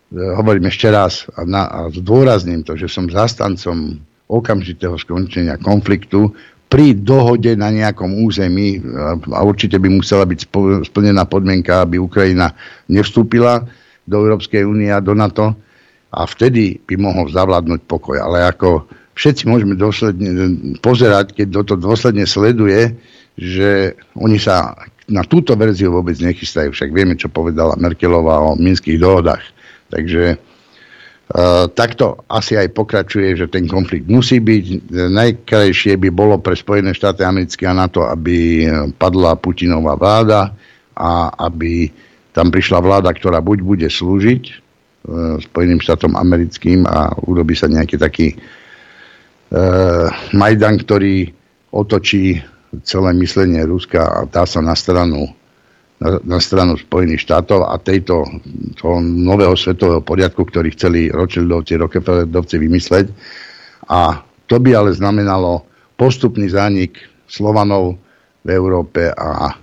[0.09, 6.33] e, hovorím ešte raz, a, na, a zdôrazním to, že som zastancom okamžitého skončenia konfliktu
[6.67, 8.83] pri dohode na nejakom území
[9.31, 10.51] a určite by musela byť
[10.83, 12.51] splnená podmienka, aby Ukrajina
[12.91, 13.63] nevstúpila
[14.03, 15.55] do Európskej únie a do NATO,
[16.11, 18.17] a vtedy by mohol zavládnuť pokoj.
[18.19, 20.29] Ale ako všetci môžeme dôsledne
[20.79, 22.95] pozerať, keď toto dôsledne sleduje,
[23.35, 24.73] že oni sa
[25.07, 26.71] na túto verziu vôbec nechystajú.
[26.71, 29.43] Však vieme, čo povedala Merkelová o minských dohodách.
[29.87, 30.37] Takže e,
[31.71, 34.91] takto asi aj pokračuje, že ten konflikt musí byť.
[34.91, 38.67] Najkrajšie by bolo pre Spojené štáty americké a NATO, aby
[38.99, 40.51] padla Putinová vláda
[40.91, 41.87] a aby
[42.35, 44.66] tam prišla vláda, ktorá buď bude slúžiť E,
[45.39, 51.31] Spojeným štátom americkým a urobí sa nejaký taký uh, Majdan, ktorý
[51.71, 52.43] otočí
[52.83, 55.31] celé myslenie Ruska a dá sa na stranu,
[56.03, 58.27] na, na stranu Spojených štátov a tejto
[58.75, 63.05] toho nového svetového poriadku, ktorý chceli Rothschildovci, Rockefellerovci vymysleť.
[63.87, 65.63] A to by ale znamenalo
[65.95, 67.99] postupný zánik Slovanov
[68.43, 69.55] v Európe a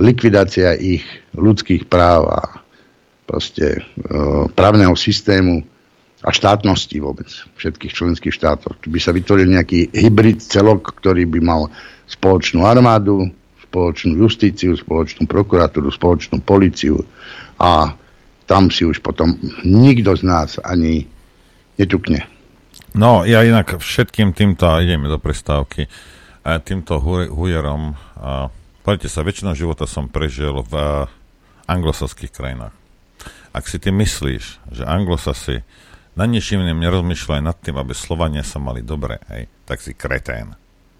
[0.00, 1.04] likvidácia ich
[1.36, 2.40] ľudských práv a
[3.30, 3.80] proste e,
[4.58, 5.62] právneho systému
[6.26, 8.82] a štátnosti vôbec všetkých členských štátov.
[8.82, 11.70] By sa vytvoril nejaký hybrid celok, ktorý by mal
[12.10, 13.30] spoločnú armádu,
[13.70, 17.06] spoločnú justíciu, spoločnú prokuratúru, spoločnú policiu
[17.62, 17.94] a
[18.50, 21.06] tam si už potom nikto z nás ani
[21.78, 22.26] netukne.
[22.98, 25.86] No, ja inak všetkým týmto, ideme do prestávky,
[26.66, 26.98] týmto
[27.30, 27.94] hujerom,
[28.82, 31.06] poďte sa, väčšinou života som prežil v
[31.70, 32.79] anglosaských krajinách.
[33.50, 35.66] Ak si ty myslíš, že anglosasi
[36.14, 40.54] na ničím iným nerozmýšľajú nad tým, aby Slovania sa mali dobre, hej, tak si kretén.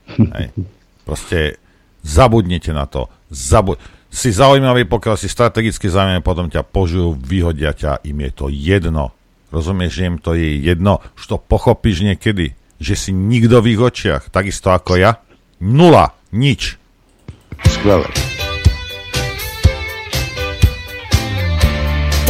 [0.06, 0.54] Hej.
[1.06, 1.58] Proste
[2.02, 3.10] zabudnite na to.
[3.30, 3.78] Zabud-
[4.10, 9.14] si zaujímavý, pokiaľ si strategicky zaujímavý, potom ťa požujú, vyhodia ťa, im je to jedno.
[9.54, 13.80] Rozumieš, že im to je jedno, už to pochopíš niekedy, že si nikto v ich
[13.80, 15.22] očiach, takisto ako ja.
[15.62, 16.74] Nula, nič.
[17.66, 18.39] Skvelé.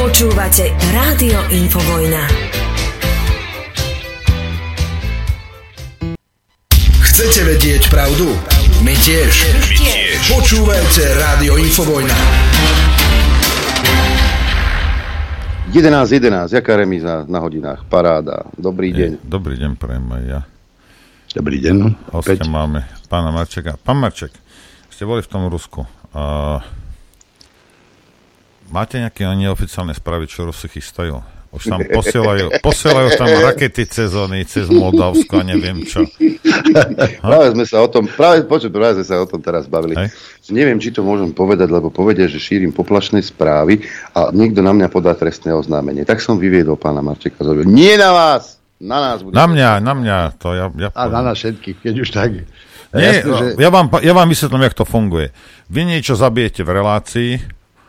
[0.01, 2.24] Počúvate Rádio Infovojna.
[7.05, 8.32] Chcete vedieť pravdu?
[8.81, 9.28] My tiež.
[9.60, 10.16] My tiež.
[10.32, 12.16] Počúvajte Rádio Infovojna.
[15.77, 17.85] 11.11, 11, jaká remíza na hodinách?
[17.85, 18.48] Paráda.
[18.56, 19.20] Dobrý deň.
[19.20, 20.40] Dobrý deň, prajem aj ja.
[21.36, 22.09] Dobrý deň.
[22.16, 23.77] Hostia máme pána Marčeka.
[23.77, 24.32] Pán Marček,
[24.89, 25.85] ste boli v tom Rusku.
[26.16, 26.80] Uh,
[28.70, 31.18] Máte nejaké neoficiálne správy, čo Rusy chystajú?
[31.51, 36.06] Už tam posielajú, posielajú tam rakety cez oni, cez Moldavsko a neviem čo.
[37.26, 39.98] práve sme sa o tom, práve, počuť, práve sme sa o tom teraz bavili.
[39.98, 40.14] Hej.
[40.55, 43.82] Neviem, či to môžem povedať, lebo povedia, že šírim poplašné správy
[44.14, 46.06] a niekto na mňa podá trestné oznámenie.
[46.06, 47.42] Tak som vyviedol pána Marčeka.
[47.42, 47.66] Zrobil.
[47.66, 48.62] Nie na vás!
[48.80, 49.36] Na nás bude.
[49.36, 50.18] Na mňa, na mňa.
[50.40, 52.48] To ja, ja a na nás všetkých, keď už tak.
[52.97, 53.47] Nie, jasne, že...
[53.60, 55.36] ja, vám, ja vám vysvetlím, jak to funguje.
[55.68, 57.30] Vy niečo zabijete v relácii,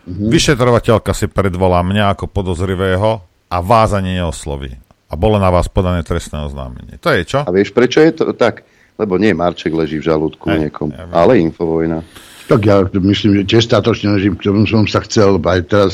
[0.01, 0.29] Mm-hmm.
[0.33, 3.21] Vyšetrovateľka si predvolá mňa ako podozrivého
[3.51, 4.73] a vás ani neosloví.
[5.11, 6.95] A bolo na vás podané trestné oznámenie.
[7.03, 7.39] To je čo?
[7.43, 8.63] A vieš, prečo je to tak?
[8.95, 12.05] Lebo nie Marček leží v žalúdku hey, niekom, ja ale Infovojna.
[12.47, 15.93] Tak ja myslím, že tiež statočne ležím, ktorom som sa chcel aj teraz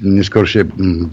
[0.00, 0.64] neskôršie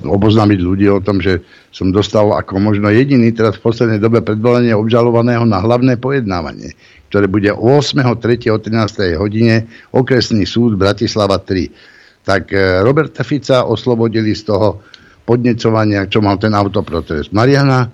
[0.08, 1.44] oboznámiť ľudí o tom, že
[1.76, 6.72] som dostal ako možno jediný teraz v poslednej dobe predvolenie obžalovaného na hlavné pojednávanie
[7.10, 8.54] ktoré bude 8.3.
[8.54, 9.18] o 13.
[9.18, 12.22] hodine okresný súd Bratislava 3.
[12.22, 14.78] tak e, Roberta Fica oslobodili z toho
[15.26, 17.34] podnecovania, čo mal ten autoprotest.
[17.34, 17.90] Mariana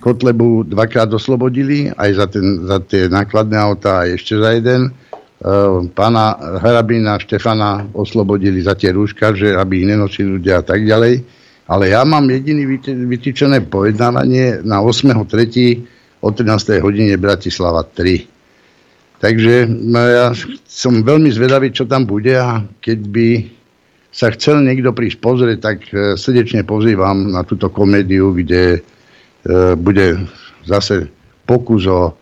[0.00, 4.94] Kotlebu dvakrát oslobodili, aj za, ten, za tie nákladné autá, aj ešte za jeden.
[5.40, 5.52] E,
[5.96, 11.24] pána Hrabina Štefana oslobodili za tie rúška, že aby ich nenosili ľudia a tak ďalej.
[11.70, 16.20] Ale ja mám jediný vytýčené pojednávanie na 8.3.
[16.20, 16.82] o 13.
[16.82, 18.26] hodine Bratislava 3.
[19.20, 19.54] Takže
[19.94, 20.32] ja
[20.66, 23.28] som veľmi zvedavý, čo tam bude a keď by
[24.10, 28.82] sa chcel niekto prísť pozrieť, tak e, srdečne pozývam na túto komédiu, kde
[29.40, 30.20] E, bude
[30.68, 31.08] zase
[31.48, 32.12] pokus o,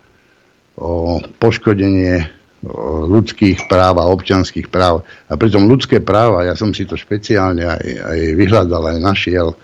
[0.79, 2.31] o poškodenie
[3.07, 5.07] ľudských práv a občanských práv.
[5.31, 9.55] A pritom ľudské práva, ja som si to špeciálne aj, aj vyhľadal, aj našiel,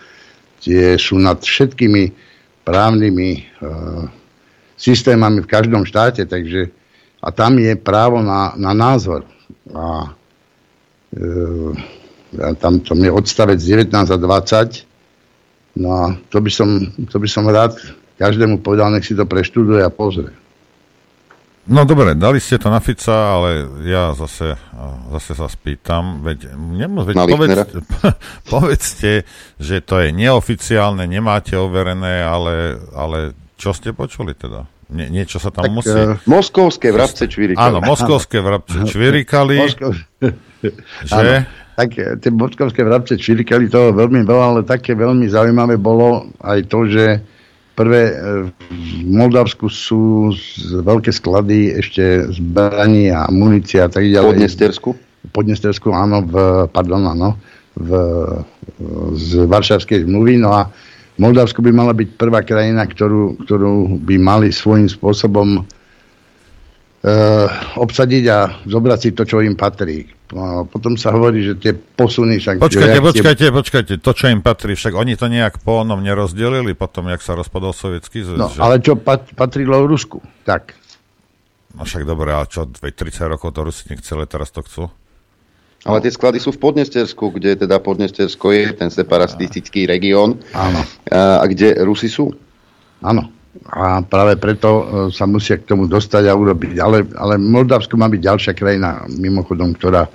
[0.63, 2.15] tie sú nad všetkými
[2.63, 3.43] právnymi e,
[4.79, 6.71] systémami v každom štáte, takže
[7.25, 9.27] a tam je právo na, na názor.
[9.75, 10.15] A
[11.11, 14.95] e, tam to je odstavec 19 a 20
[15.75, 17.75] No a to by som, to by som rád
[18.15, 20.31] každému povedal, nech si to preštuduje a pozrie.
[21.65, 24.53] No dobre, dali ste to na Fica, ale ja zase,
[25.17, 27.59] zase sa spýtam, veď, nemô, veď povedz,
[28.53, 29.25] povedzte,
[29.57, 34.69] že to je neoficiálne, nemáte overené, ale, ale čo ste počuli teda?
[34.93, 35.97] Nie, niečo sa tam tak, musí...
[35.97, 37.65] Uh, moskovské vrabce čvirikali.
[37.65, 39.57] Áno, moskovské vrabce čvirikali.
[39.65, 39.91] Moskov...
[40.21, 41.17] že?
[41.17, 46.31] Áno tak eh, tie bockovské vrabce čvirikali toho veľmi veľa, ale také veľmi zaujímavé bolo
[46.41, 47.05] aj to, že
[47.75, 48.17] prvé eh,
[48.71, 50.33] v Moldavsku sú
[50.83, 54.39] veľké sklady ešte zbraní a munície a tak ďalej.
[54.39, 54.91] Podnestersku?
[55.35, 56.35] Podnestersku, áno, v,
[56.71, 57.35] pardon, áno,
[57.75, 57.91] v,
[59.19, 60.39] z Varšavskej zmluvy.
[60.39, 60.69] No a
[61.17, 67.47] Moldavsko by mala byť prvá krajina, ktorú, ktorú by mali svojím spôsobom uh,
[67.79, 70.11] obsadiť a zobrať si to, čo im patrí.
[70.35, 72.43] No, potom sa hovorí, že tie posuny...
[72.43, 73.23] Však počkajte, reakcie...
[73.23, 77.23] počkajte, počkajte, to, čo im patrí, však oni to nejak po onom nerozdelili potom, jak
[77.23, 78.39] sa rozpadol sovietský zväz.
[78.43, 78.59] No, že...
[78.59, 80.75] ale čo pat, patrilo v Rusku, tak.
[81.79, 84.91] No však dobre, ale čo, 30 rokov to Rusi nechceli, teraz to chcú?
[85.87, 90.43] Ale tie sklady sú v Podnestersku, kde teda Podnestersko je ten separatistický región.
[90.51, 90.83] Áno.
[91.15, 92.35] A, a kde Rusi sú?
[93.05, 93.31] Áno.
[93.71, 96.83] A práve preto e, sa musia k tomu dostať a urobiť.
[96.83, 100.11] Ale, ale Moldavsko má byť ďalšia krajina, mimochodom, ktorá,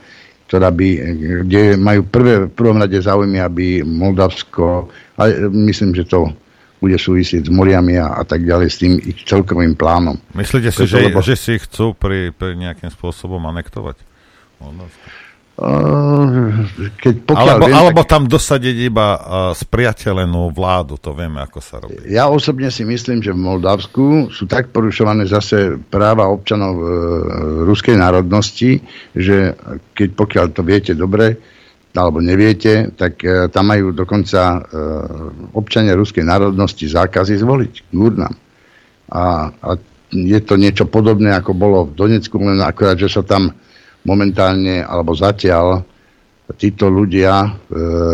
[0.52, 0.88] ktorá by,
[1.48, 6.36] kde majú prvé, v prvom rade záujmy, aby Moldavsko, ale myslím, že to
[6.80, 10.16] bude súvisieť s moriami a, a tak ďalej, s tým ich celkovým plánom.
[10.32, 11.20] Myslíte si, že, lebo...
[11.20, 14.00] že si chcú pri, pri nejakým spôsobom anektovať
[14.64, 15.29] Moldavsko?
[17.00, 18.12] Keď alebo, viem, alebo tak...
[18.16, 19.20] tam dosadiť iba uh,
[19.52, 22.00] spriateľenú vládu, to vieme, ako sa robí.
[22.08, 26.88] Ja osobne si myslím, že v Moldavsku sú tak porušované zase práva občanov uh,
[27.68, 28.80] ruskej národnosti,
[29.12, 29.52] že
[29.92, 31.36] keď pokiaľ to viete dobre,
[31.92, 34.64] alebo neviete, tak uh, tam majú dokonca uh,
[35.60, 37.92] občania ruskej národnosti zákazy zvoliť k.
[39.10, 39.70] A, a
[40.10, 43.54] je to niečo podobné, ako bolo v Donecku, len akorát, že sa tam
[44.04, 45.84] momentálne alebo zatiaľ
[46.58, 47.50] títo ľudia e,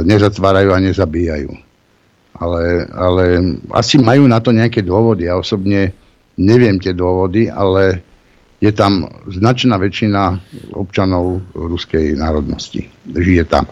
[0.04, 1.52] nezatvárajú a nezabíjajú.
[2.36, 3.24] Ale, ale
[3.72, 5.32] asi majú na to nejaké dôvody.
[5.32, 5.96] Ja osobne
[6.36, 8.04] neviem tie dôvody, ale
[8.60, 10.36] je tam značná väčšina
[10.76, 12.92] občanov ruskej národnosti.
[13.08, 13.72] Žije tam.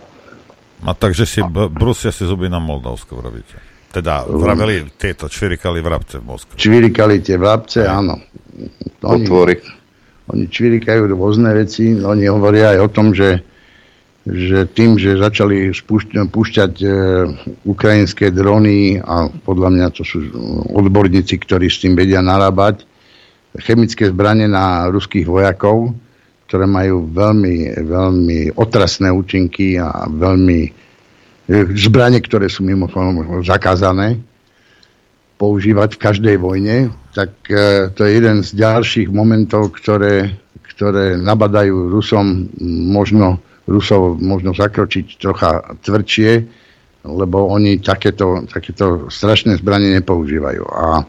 [0.83, 3.59] A takže si b- brusia si zuby na Moldavsko, vravíte?
[3.91, 6.55] Teda vraveli tieto čvirikali vrabce v Moskve.
[6.55, 8.15] Čvirikali tie vrabce, áno.
[9.03, 9.82] Oni, Otvory
[10.31, 13.43] oni čvirikajú rôzne veci, oni hovoria aj o tom, že,
[14.23, 16.87] že tým, že začali spúšť, púšťať e,
[17.67, 20.23] ukrajinské drony a podľa mňa to sú
[20.71, 22.87] odborníci, ktorí s tým vedia narábať,
[23.59, 25.91] chemické zbranie na ruských vojakov,
[26.47, 30.71] ktoré majú veľmi, veľmi otrasné účinky a veľmi e,
[31.75, 34.23] zbranie, ktoré sú mimochodom zakázané
[35.43, 40.39] používať v každej vojne, tak e, to je jeden z ďalších momentov, ktoré,
[40.71, 46.31] ktoré nabadajú Rusom možno, Rusov možno zakročiť trocha tvrdšie,
[47.03, 50.63] lebo oni takéto, takéto strašné zbranie nepoužívajú.
[50.63, 51.03] A,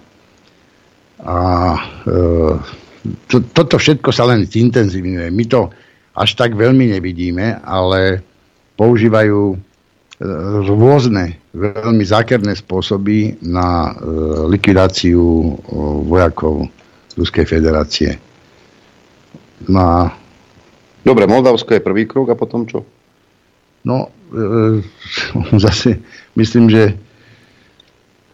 [1.23, 1.37] a
[1.79, 2.15] e,
[3.31, 5.31] to, toto všetko sa len zintenzívňuje.
[5.31, 5.71] My to
[6.19, 8.19] až tak veľmi nevidíme, ale
[8.75, 9.55] používajú
[10.67, 14.11] rôzne veľmi zákerné spôsoby na e,
[14.51, 15.51] likvidáciu e,
[16.03, 16.67] vojakov
[17.15, 18.19] Ruskej federácie.
[19.71, 19.99] No a...
[21.07, 22.83] Dobre, Moldavsko je prvý krok a potom čo?
[23.87, 24.83] No, e,
[25.65, 26.03] zase
[26.35, 26.99] myslím, že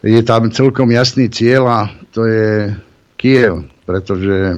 [0.01, 1.79] je tam celkom jasný cieľ a
[2.09, 2.73] to je
[3.21, 4.57] Kiev, pretože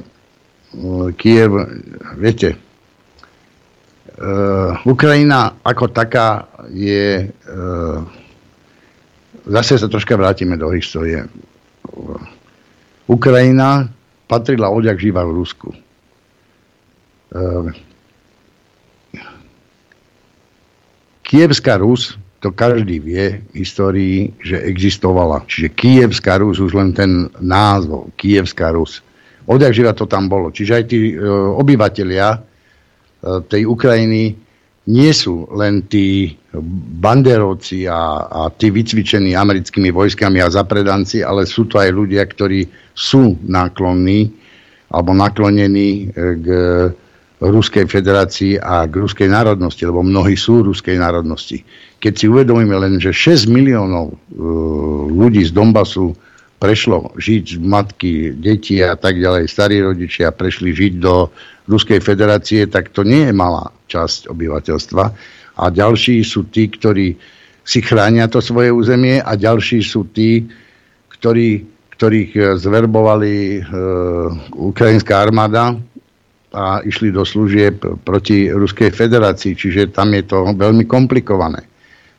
[1.20, 1.52] Kiev,
[2.16, 2.56] viete,
[4.86, 7.34] Ukrajina ako taká je...
[9.44, 11.28] Zase sa troška vrátime do histórie.
[13.04, 13.92] Ukrajina
[14.24, 15.68] patrila odjak živa v Rusku.
[17.34, 17.68] Uh,
[21.24, 25.44] Kievská Rus, to každý vie v histórii, že existovala.
[25.48, 29.00] Čiže Kievská Rus, už len ten názov, Kievská Rus.
[29.44, 30.52] Odjak živa to tam bolo.
[30.52, 31.20] Čiže aj tí e,
[31.58, 32.38] obyvateľia e,
[33.48, 34.36] tej Ukrajiny
[34.88, 36.36] nie sú len tí
[37.02, 42.70] banderovci a, a tí vycvičení americkými vojskami a zapredanci, ale sú to aj ľudia, ktorí
[42.94, 44.30] sú náklonní
[44.94, 46.46] alebo naklonení e, k
[47.44, 51.60] Ruskej federácii a k ruskej národnosti, lebo mnohí sú ruskej národnosti.
[52.00, 54.16] Keď si uvedomíme len, že 6 miliónov uh,
[55.10, 56.16] ľudí z Donbasu
[56.62, 61.28] prešlo žiť matky, deti a tak ďalej, starí rodičia prešli žiť do
[61.68, 65.04] Ruskej federácie, tak to nie je malá časť obyvateľstva.
[65.54, 67.14] A ďalší sú tí, ktorí
[67.64, 70.44] si chránia to svoje územie a ďalší sú tí,
[71.08, 71.64] ktorí,
[71.96, 73.60] ktorých zverbovali e,
[74.52, 75.72] ukrajinská armáda
[76.54, 81.64] a išli do služieb proti Ruskej federácii, čiže tam je to veľmi komplikované.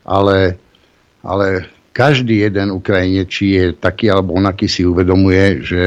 [0.03, 0.57] Ale,
[1.22, 1.48] ale
[1.95, 5.84] každý jeden Ukrajinec, či je taký alebo onaký, si uvedomuje, že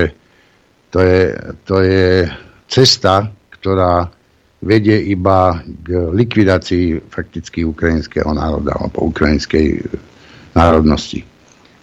[0.89, 1.23] to je,
[1.69, 2.25] to je
[2.65, 4.09] cesta, ktorá
[4.59, 9.87] vedie iba k likvidácii fakticky ukrajinského národa alebo ukrajinskej
[10.55, 11.23] národnosti.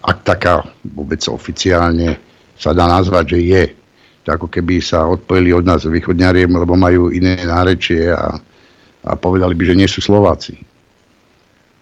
[0.03, 2.19] Ak taká vôbec oficiálne
[2.59, 3.63] sa dá nazvať, že je
[4.25, 8.33] ako keby sa odpojili od nás východňariem, lebo majú iné nárečie a,
[9.05, 10.57] a povedali by, že nie sú Slováci.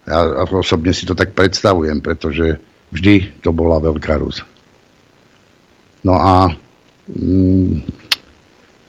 [0.04, 2.60] Ja osobne si to tak predstavujem, pretože
[2.92, 4.44] vždy to bola Veľká Rus.
[6.04, 6.52] No a
[7.08, 7.80] mm,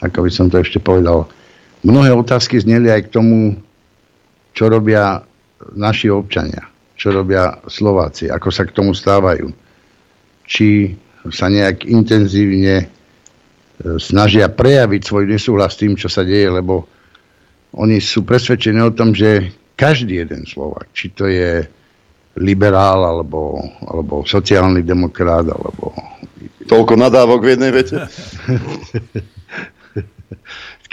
[0.04, 1.32] ako by som to ešte povedal,
[1.86, 3.38] mnohé otázky zneli aj k tomu,
[4.58, 5.22] čo robia
[5.78, 6.66] naši občania,
[6.98, 9.54] čo robia Slováci, ako sa k tomu stávajú.
[10.46, 10.98] Či
[11.30, 12.90] sa nejak intenzívne
[13.98, 16.88] snažia prejaviť svoj nesúhlas s tým, čo sa deje, lebo
[17.76, 21.68] oni sú presvedčení o tom, že každý jeden Slovak, či to je
[22.40, 25.92] liberál, alebo, alebo sociálny demokrat, alebo...
[26.66, 28.00] Toľko nadávok v jednej vete.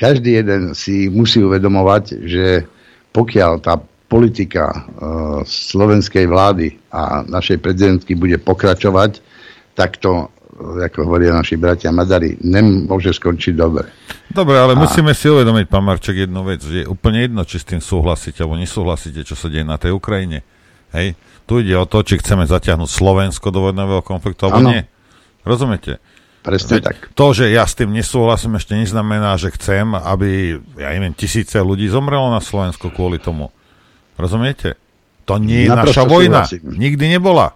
[0.03, 2.67] každý jeden si musí uvedomovať, že
[3.15, 3.79] pokiaľ tá
[4.11, 9.23] politika uh, slovenskej vlády a našej prezidentky bude pokračovať,
[9.79, 10.27] tak to
[10.63, 13.89] ako hovoria naši bratia Madari, nemôže skončiť dobre.
[14.29, 14.79] Dobre, ale a...
[14.79, 18.45] musíme si uvedomiť, pán Marček, jednu vec, že je úplne jedno, či s tým súhlasíte
[18.45, 20.45] alebo nesúhlasíte, čo sa deje na tej Ukrajine.
[20.93, 21.17] Hej?
[21.49, 24.71] Tu ide o to, či chceme zaťahnuť Slovensko do vojnového konfliktu, alebo ano.
[24.77, 24.83] nie.
[25.43, 25.99] Rozumiete?
[26.43, 26.99] Presne Veď tak.
[27.15, 31.87] To, že ja s tým nesúhlasím, ešte neznamená, že chcem, aby, ja neviem, tisíce ľudí
[31.87, 33.55] zomrelo na Slovensku kvôli tomu.
[34.19, 34.75] Rozumiete?
[35.31, 36.43] To nie je Naprosto naša vojna.
[36.43, 36.75] Súhlasím.
[36.75, 37.55] Nikdy nebola.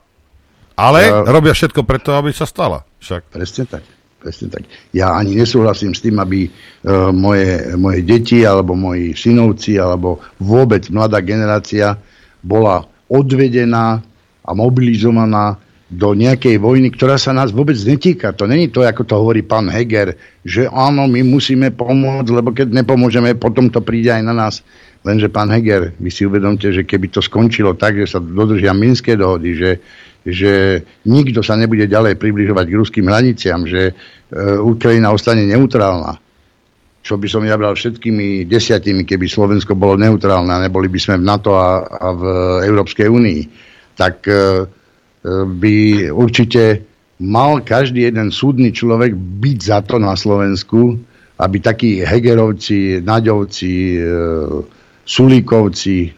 [0.78, 2.86] Ale ja, robia všetko preto, aby sa stala.
[3.02, 3.34] Však.
[3.34, 3.82] Presne tak.
[4.22, 4.62] Presne tak.
[4.94, 10.86] Ja ani nesúhlasím s tým, aby uh, moje, moje deti, alebo moji synovci, alebo vôbec
[10.94, 11.98] mladá generácia
[12.38, 13.98] bola odvedená
[14.46, 18.34] a mobilizovaná do nejakej vojny, ktorá sa nás vôbec netýka.
[18.34, 22.74] To není to, ako to hovorí pán Heger, že áno, my musíme pomôcť, lebo keď
[22.82, 24.66] nepomôžeme, potom to príde aj na nás.
[25.06, 29.14] Lenže pán Heger, vy si uvedomte, že keby to skončilo tak, že sa dodržia minské
[29.14, 29.70] dohody, že
[30.26, 33.92] že nikto sa nebude ďalej približovať k ruským hraniciam, že e,
[34.58, 36.18] Ukrajina ostane neutrálna.
[37.06, 41.22] Čo by som ja bral všetkými desiatimi, keby Slovensko bolo neutrálne a neboli by sme
[41.22, 42.22] v NATO a, a v
[42.66, 43.40] Európskej únii.
[43.94, 44.34] Tak e,
[45.46, 45.74] by
[46.14, 46.86] určite
[47.20, 51.00] mal každý jeden súdny človek byť za to na Slovensku,
[51.36, 54.00] aby takí Hegerovci, Naďovci, e,
[55.06, 56.08] Sulíkovci, e,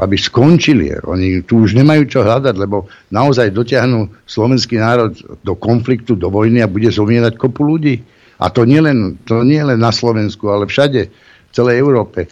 [0.00, 0.92] aby skončili.
[1.08, 6.60] Oni tu už nemajú čo hľadať, lebo naozaj dotiahnu slovenský národ do konfliktu, do vojny
[6.60, 8.00] a bude zomierať kopu ľudí.
[8.36, 11.08] A to nie len, to nie len na Slovensku, ale všade,
[11.48, 12.28] v celej Európe.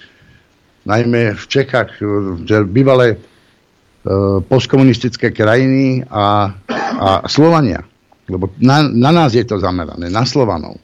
[0.85, 1.97] Najmä v Čechách,
[2.45, 3.17] že bývalé
[4.45, 6.53] postkomunistické krajiny a,
[7.01, 7.81] a Slovania.
[8.29, 10.81] Lebo na, na nás je to zamerané, na Slovanov.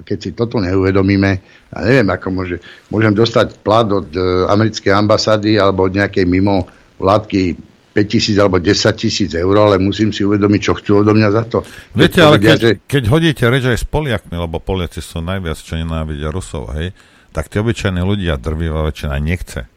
[0.00, 1.30] Keď si toto neuvedomíme,
[1.72, 2.56] ja neviem, ako môže,
[2.88, 6.64] môžem dostať plat od e, americkej ambasády alebo od nejakej mimo
[6.96, 7.52] vládky
[7.92, 11.44] 5 tisíc alebo 10 tisíc eur, ale musím si uvedomiť, čo chcú odo mňa za
[11.44, 11.58] to.
[11.92, 12.70] Viete, ale keď, že...
[12.88, 16.96] keď hodíte reč aj s Poliakmi, lebo Poliaci sú najviac, čo nenávidia Rusov, hej,
[17.36, 19.68] tak tie obyčajní ľudia drvivá väčšina nechce.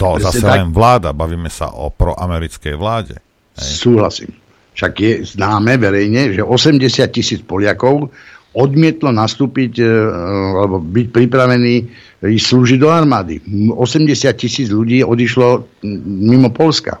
[0.00, 0.52] To Presne zase tak.
[0.56, 3.20] len vláda, bavíme sa o proamerickej vláde.
[3.60, 3.84] Hej.
[3.84, 4.32] Súhlasím.
[4.72, 6.80] Však je známe verejne, že 80
[7.12, 8.08] tisíc Poliakov
[8.56, 9.84] odmietlo nastúpiť e,
[10.56, 11.74] alebo byť pripravený
[12.24, 13.44] ísť slúžiť do armády.
[13.44, 14.08] 80
[14.40, 15.68] tisíc ľudí odišlo
[16.24, 16.98] mimo Polska.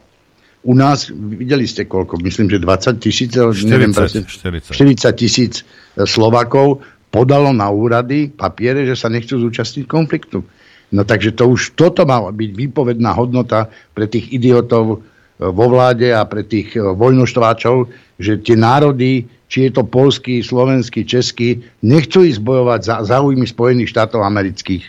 [0.60, 4.76] U nás, videli ste koľko, myslím, že 20 tisíc, 40, neviem presne, 40
[5.16, 5.64] tisíc
[5.96, 10.44] e, Slovakov podalo na úrady papiere, že sa nechcú zúčastniť konfliktu.
[10.90, 14.96] No takže to už toto má byť výpovedná hodnota pre tých idiotov e,
[15.38, 21.06] vo vláde a pre tých e, vojnoštváčov, že tie národy, či je to polský, slovenský,
[21.06, 24.82] český, nechcú ísť bojovať za záujmy Spojených štátov amerických.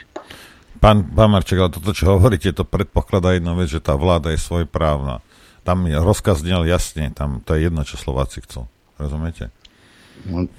[0.82, 4.42] Pán, pán Marček, ale toto, čo hovoríte, to predpokladá jednu vec, že tá vláda je
[4.42, 5.22] svojprávna
[5.62, 8.66] tam je rozkaz znel jasne, tam to je jedno, čo Slováci chcú.
[8.98, 9.54] Rozumiete?
[10.30, 10.50] No, e,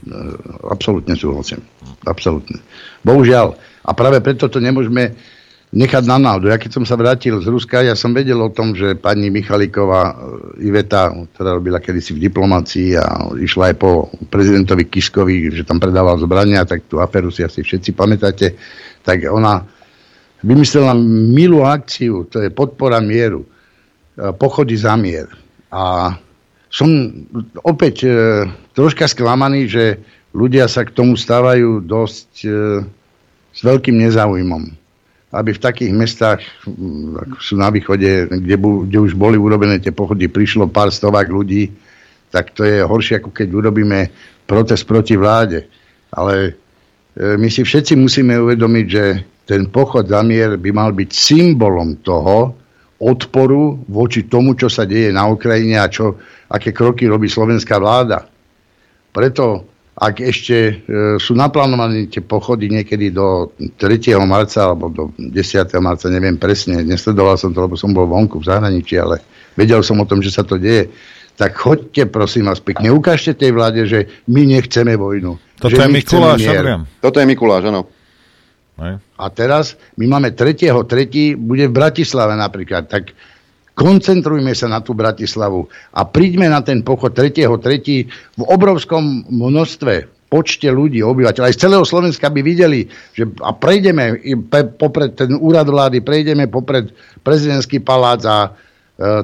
[0.67, 1.63] absolútne súhlasím.
[2.07, 2.59] Absolútne.
[3.07, 3.55] Bohužiaľ.
[3.83, 5.15] A práve preto to nemôžeme
[5.73, 6.53] nechať na náhodu.
[6.53, 10.13] Ja keď som sa vrátil z Ruska, ja som vedel o tom, že pani Michaliková
[10.13, 10.15] e,
[10.69, 16.21] Iveta, ktorá robila kedysi v diplomácii a išla aj po prezidentovi Kiskovi, že tam predával
[16.21, 18.53] zbrania, tak tú aferu si asi všetci pamätáte,
[19.01, 19.65] tak ona
[20.45, 20.93] vymyslela
[21.33, 23.49] milú akciu, to je podpora mieru.
[24.13, 25.25] E, pochody za mier.
[25.73, 26.13] A
[26.69, 26.89] som
[27.65, 28.13] opäť e,
[28.77, 29.85] troška sklamaný, že
[30.37, 32.51] ľudia sa k tomu stávajú dosť e,
[33.53, 34.73] s veľkým nezáujmom.
[35.33, 36.41] Aby v takých mestách,
[37.17, 41.25] ako sú na východe, kde, bu, kde už boli urobené tie pochody, prišlo pár stovák
[41.29, 41.73] ľudí,
[42.29, 44.13] tak to je horšie, ako keď urobíme
[44.45, 45.65] protest proti vláde.
[46.13, 46.53] Ale
[47.17, 49.05] e, my si všetci musíme uvedomiť, že
[49.49, 52.57] ten pochod za mier by mal byť symbolom toho,
[53.03, 58.23] odporu voči tomu, čo sa deje na Ukrajine a čo, aké kroky robí slovenská vláda.
[59.11, 60.73] Preto, ak ešte e,
[61.21, 64.17] sú naplánované tie pochody niekedy do 3.
[64.25, 65.37] marca alebo do 10.
[65.85, 69.21] marca, neviem presne, nesledoval som to, lebo som bol vonku v zahraničí, ale
[69.53, 70.89] vedel som o tom, že sa to deje,
[71.37, 75.37] tak choďte prosím vás pekne, ukážte tej vláde, že my nechceme vojnu.
[75.61, 76.41] Toto je Mikuláš,
[76.99, 77.89] Toto je Mikuláš, áno.
[79.21, 81.39] A teraz my máme 3.3.
[81.39, 82.91] bude v Bratislave napríklad.
[82.91, 83.15] Tak
[83.75, 88.39] koncentrujme sa na tú Bratislavu a príďme na ten pochod 3.3.
[88.39, 94.17] v obrovskom množstve počte ľudí, obyvateľov, aj z celého Slovenska by videli, že a prejdeme
[94.81, 96.89] popred ten úrad vlády, prejdeme popred
[97.21, 98.51] prezidentský palác a e,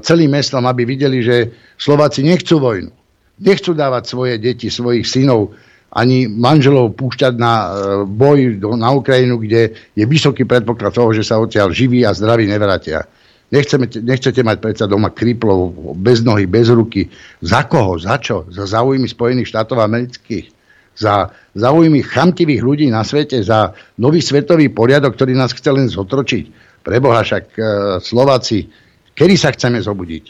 [0.05, 1.49] celým mestom, aby videli, že
[1.81, 2.93] Slováci nechcú vojnu.
[3.41, 5.57] Nechcú dávať svoje deti, svojich synov
[5.89, 7.67] ani manželov púšťať na e,
[8.05, 12.45] boj do, na Ukrajinu, kde je vysoký predpoklad toho, že sa odtiaľ živí a zdraví
[12.45, 13.09] nevrátia.
[13.49, 17.09] Nechceme, nechcete mať predsa doma kriplov, bez nohy, bez ruky.
[17.41, 17.97] Za koho?
[17.97, 18.45] Za čo?
[18.53, 20.53] Za záujmy Spojených štátov amerických?
[20.93, 23.41] Za záujmy chamtivých ľudí na svete?
[23.41, 26.45] Za nový svetový poriadok, ktorý nás chce len zotročiť?
[26.85, 27.61] Preboha však e,
[28.05, 28.69] Slováci,
[29.17, 30.25] kedy sa chceme zobudiť?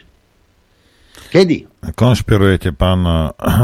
[1.35, 1.57] Kedy?
[1.99, 3.03] Konšpirujete, pán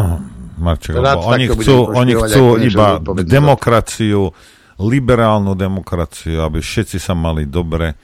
[0.66, 4.34] Marček, lebo oni chcú, oni chcú iba demokraciu,
[4.82, 7.94] liberálnu demokraciu, aby všetci sa mali dobre.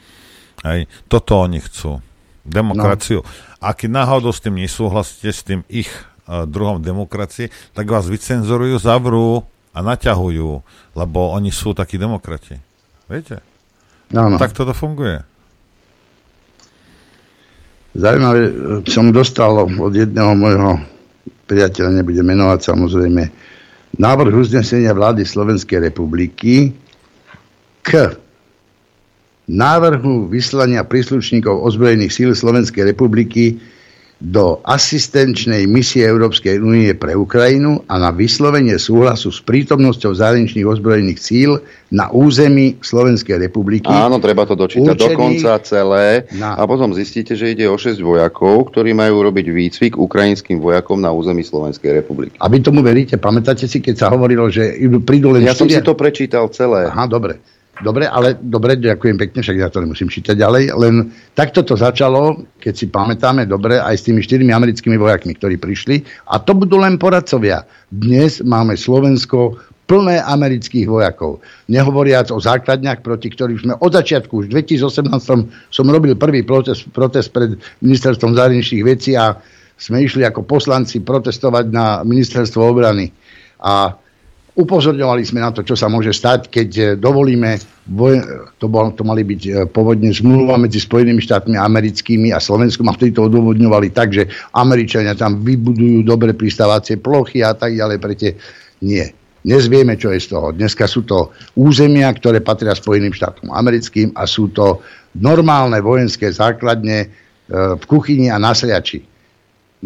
[0.61, 2.01] Aj, toto oni chcú.
[2.41, 3.21] Demokraciu.
[3.21, 3.29] No.
[3.61, 5.89] A keď náhodou s tým nesúhlasíte, s tým ich
[6.25, 10.49] uh, druhom demokracie, tak vás vycenzorujú, zavrú a naťahujú,
[10.97, 12.57] lebo oni sú takí demokrati.
[13.05, 13.45] Viete?
[14.09, 14.41] No, no.
[14.41, 15.21] Tak toto funguje.
[17.91, 18.41] Zaujímavé,
[18.87, 20.79] som dostal od jedného môjho
[21.51, 23.23] priateľ nebude menovať samozrejme,
[23.99, 26.71] návrh uznesenia vlády Slovenskej republiky
[27.83, 28.15] k
[29.51, 33.59] návrhu vyslania príslušníkov ozbrojených síl Slovenskej republiky
[34.21, 41.17] do asistenčnej misie Európskej únie pre Ukrajinu a na vyslovenie súhlasu s prítomnosťou zahraničných ozbrojených
[41.17, 41.57] síl
[41.89, 43.89] na území Slovenskej republiky.
[43.89, 46.53] Áno, treba to dočítať dokonca celé na...
[46.53, 51.09] a potom zistíte, že ide o 6 vojakov, ktorí majú robiť výcvik ukrajinským vojakom na
[51.09, 52.37] území Slovenskej republiky.
[52.37, 53.17] A vy tomu veríte?
[53.17, 55.65] Pamätáte si, keď sa hovorilo, že prídu len Ja 4...
[55.65, 56.93] som si to prečítal celé.
[56.93, 57.41] Aha, dobre.
[57.81, 62.45] Dobre, ale dobre, ďakujem pekne, však ja to nemusím čítať ďalej, len takto to začalo,
[62.61, 66.77] keď si pamätáme dobre, aj s tými štyrmi americkými vojakmi, ktorí prišli a to budú
[66.77, 67.65] len poradcovia.
[67.89, 69.57] Dnes máme Slovensko
[69.89, 71.41] plné amerických vojakov.
[71.67, 75.11] Nehovoriac o základniach, proti ktorým sme od začiatku, už v 2018
[75.73, 79.35] som robil prvý protest, protest pred ministerstvom zahraničných vecí a
[79.75, 83.09] sme išli ako poslanci protestovať na ministerstvo obrany.
[83.59, 83.97] A
[84.51, 87.55] Upozorňovali sme na to, čo sa môže stať, keď e, dovolíme,
[88.59, 92.95] to, bol, to mali byť e, pôvodne zmluva medzi Spojenými štátmi americkými a Slovenskom a
[92.99, 97.97] vtedy to odôvodňovali tak, že Američania tam vybudujú dobre pristávacie plochy a tak ďalej.
[98.03, 98.29] Prete
[98.83, 99.07] nie.
[99.39, 100.51] Dnes vieme, čo je z toho.
[100.51, 104.83] Dneska sú to územia, ktoré patria Spojeným štátom americkým a sú to
[105.15, 107.07] normálne vojenské základne e,
[107.79, 108.99] v kuchyni a na sliači.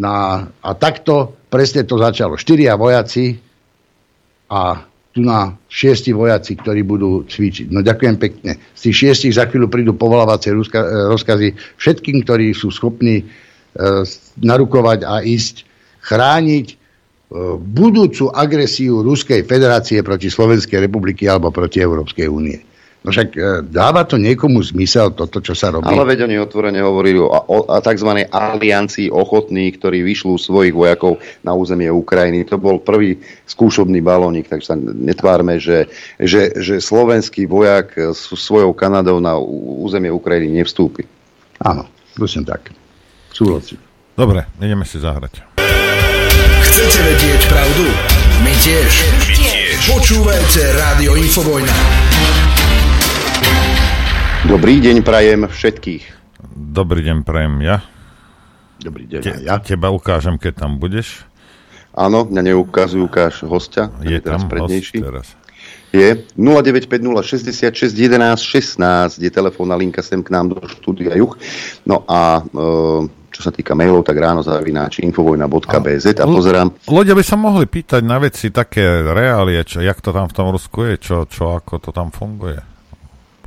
[0.02, 2.34] Na, a takto presne to začalo.
[2.34, 3.45] Štyria vojaci
[4.50, 4.84] a
[5.16, 7.72] tu na šiesti vojaci, ktorí budú cvičiť.
[7.72, 8.60] No ďakujem pekne.
[8.76, 10.52] Z tých šiestich za chvíľu prídu povolávacie
[11.08, 13.24] rozkazy všetkým, ktorí sú schopní e,
[14.44, 15.64] narukovať a ísť
[16.04, 16.74] chrániť e,
[17.56, 22.60] budúcu agresiu Ruskej federácie proti Slovenskej republiky alebo proti Európskej únie.
[23.06, 25.86] No však e, dáva to niekomu zmysel toto, čo sa robí?
[25.86, 28.26] Ale veď oni otvorene hovorili o, o, o tzv.
[28.26, 32.42] aliancii ochotných, ktorí vyšľú svojich vojakov na územie Ukrajiny.
[32.50, 35.86] To bol prvý skúšobný balónik, takže sa netvárme, že,
[36.18, 39.38] že, že slovenský vojak s svojou Kanadou na
[39.86, 41.06] územie Ukrajiny nevstúpi.
[41.62, 41.86] Áno,
[42.18, 42.74] prosím tak.
[43.30, 43.78] Súhlasím.
[44.18, 45.46] Dobre, ideme si zahrať.
[46.66, 47.86] Chcete vedieť pravdu?
[48.42, 48.92] My tiež.
[49.14, 49.78] My tiež.
[49.94, 51.76] Počúvajte Rádio Infovojna.
[54.46, 56.04] Dobrý deň prajem všetkých.
[56.54, 57.82] Dobrý deň prajem ja.
[58.78, 59.58] Dobrý deň Te, ja.
[59.58, 61.26] Teba ukážem, keď tam budeš.
[61.90, 63.90] Áno, mňa neukazujú, ukáž hostia.
[64.06, 65.02] Je tam prednejší.
[65.02, 65.26] host teraz.
[65.90, 71.34] Je 0950 66 11 16 je telefónna linka sem k nám do štúdia Juch.
[71.82, 76.70] No a e, čo sa týka mailov, tak ráno zavináč infovojna.bz a pozerám.
[76.86, 80.54] Ľudia by sa mohli pýtať na veci také reálie, čo, jak to tam v tom
[80.54, 82.75] Rusku je, čo, čo ako to tam funguje.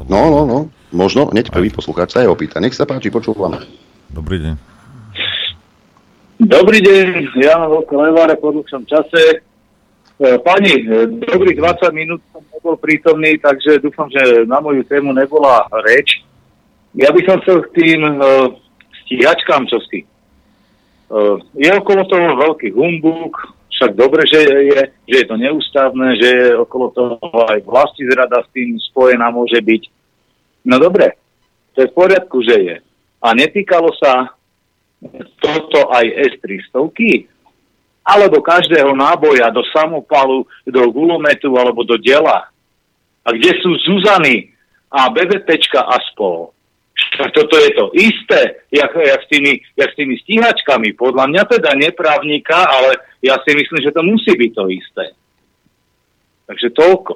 [0.08, 0.60] No, no, no.
[0.90, 2.64] Možno hneď prvý poslucháč sa je opýta.
[2.64, 3.60] Nech sa páči, počúvam.
[4.10, 4.54] Dobrý deň.
[6.40, 9.44] Dobrý deň, ja Leváre po dlhšom čase.
[10.16, 10.88] E, pani,
[11.28, 16.24] dobrých 20 minút som nebol prítomný, takže dúfam, že na moju tému nebola reč.
[16.96, 18.50] Ja by som chcel k tým uh,
[19.06, 20.10] stíhačkám čosi.
[21.54, 23.34] Je okolo toho veľký humbuk,
[23.70, 27.18] však dobre, že je, že je to neústavné, že je okolo toho
[27.48, 29.84] aj vlasti zrada s tým spojená môže byť.
[30.66, 31.16] No dobre,
[31.78, 32.78] to je v poriadku, že je.
[33.24, 34.36] A netýkalo sa
[35.40, 36.06] toto aj
[36.36, 36.76] S-300,
[38.04, 42.50] alebo každého náboja do samopalu, do gulometu alebo do dela.
[43.22, 44.50] A kde sú Zuzany
[44.90, 46.52] a BVPčka a spol.
[47.10, 50.94] Toto je to isté, jak, jak, s tými, jak s tými stíhačkami.
[50.94, 55.04] Podľa mňa teda neprávnika, ale ja si myslím, že to musí byť to isté.
[56.46, 57.14] Takže toľko.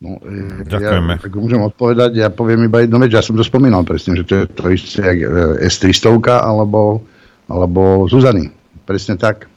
[0.00, 1.12] No, e, Ďakujeme.
[1.16, 4.24] Ja, tak môžem odpovedať, ja poviem iba jednu vec, ja som to spomínal presne, že
[4.24, 5.28] to je to isté jak e,
[5.68, 7.04] S-300 alebo,
[7.44, 8.48] alebo Zuzany.
[8.88, 9.52] Presne tak.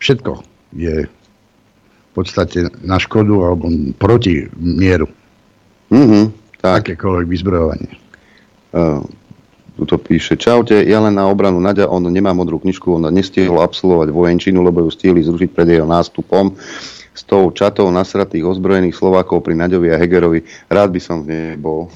[0.00, 0.40] Všetko
[0.72, 3.68] je v podstate na škodu alebo
[4.00, 5.12] proti mieru.
[5.92, 6.24] Mm-hmm,
[6.66, 6.90] tak.
[6.90, 7.92] Akékoľvek vyzbrojovanie.
[8.74, 9.06] Uh,
[9.76, 13.60] tu to píše, čaute, ja len na obranu Nadia, on nemá modrú knižku, on nestihol
[13.60, 16.56] absolvovať vojenčinu, lebo ju stihli zrušiť pred jeho nástupom
[17.16, 20.44] s tou čatou nasratých ozbrojených Slovákov pri Naďovi a Hegerovi.
[20.68, 21.88] Rád by som v nej bol.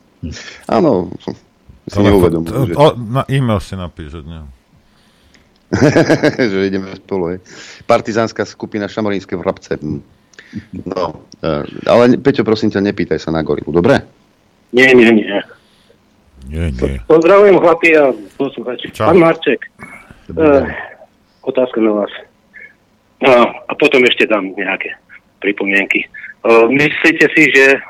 [0.76, 1.12] Áno,
[1.86, 2.72] si neuvedomujem.
[2.72, 2.74] Že...
[3.12, 4.46] Na e-mail si napíš od neho.
[6.52, 7.36] že ideme spolu.
[7.36, 7.38] Je.
[7.86, 9.78] Partizánska skupina Šamorínske vrabce.
[10.86, 14.00] No, e, ale Peťo, prosím ťa, nepýtaj sa na gorilu, dobre?
[14.72, 15.38] Nie, nie, nie.
[16.46, 16.98] Nie, nie.
[17.10, 18.94] Pozdravujem chlapi a posluchači.
[18.94, 19.66] Pán Marček,
[20.38, 20.62] uh,
[21.42, 22.12] otázka na vás.
[23.18, 24.94] No, a potom ešte dám nejaké
[25.42, 26.06] pripomienky.
[26.70, 27.82] Myslíte si, že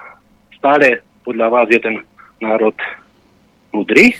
[0.56, 2.00] stále podľa vás je ten
[2.40, 2.72] národ
[3.74, 4.16] mudrý?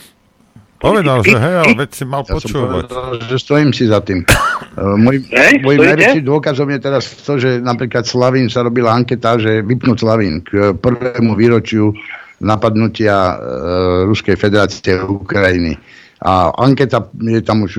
[0.76, 2.84] Povedal, že hej, ale veď si mal ja počúvať.
[2.88, 4.22] Povedal, že stojím si za tým.
[5.04, 9.64] Môj, hey, môj najväčší dôkazom je teraz to, že napríklad Slavín sa robila anketa, že
[9.64, 11.96] vypnúť Slavín k prvému výročiu
[12.44, 13.34] napadnutia e,
[14.04, 15.80] Ruskej federácie Ukrajiny
[16.24, 17.72] a anketa, je tam už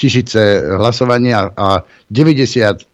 [0.00, 2.88] tisíce hlasovania a 90%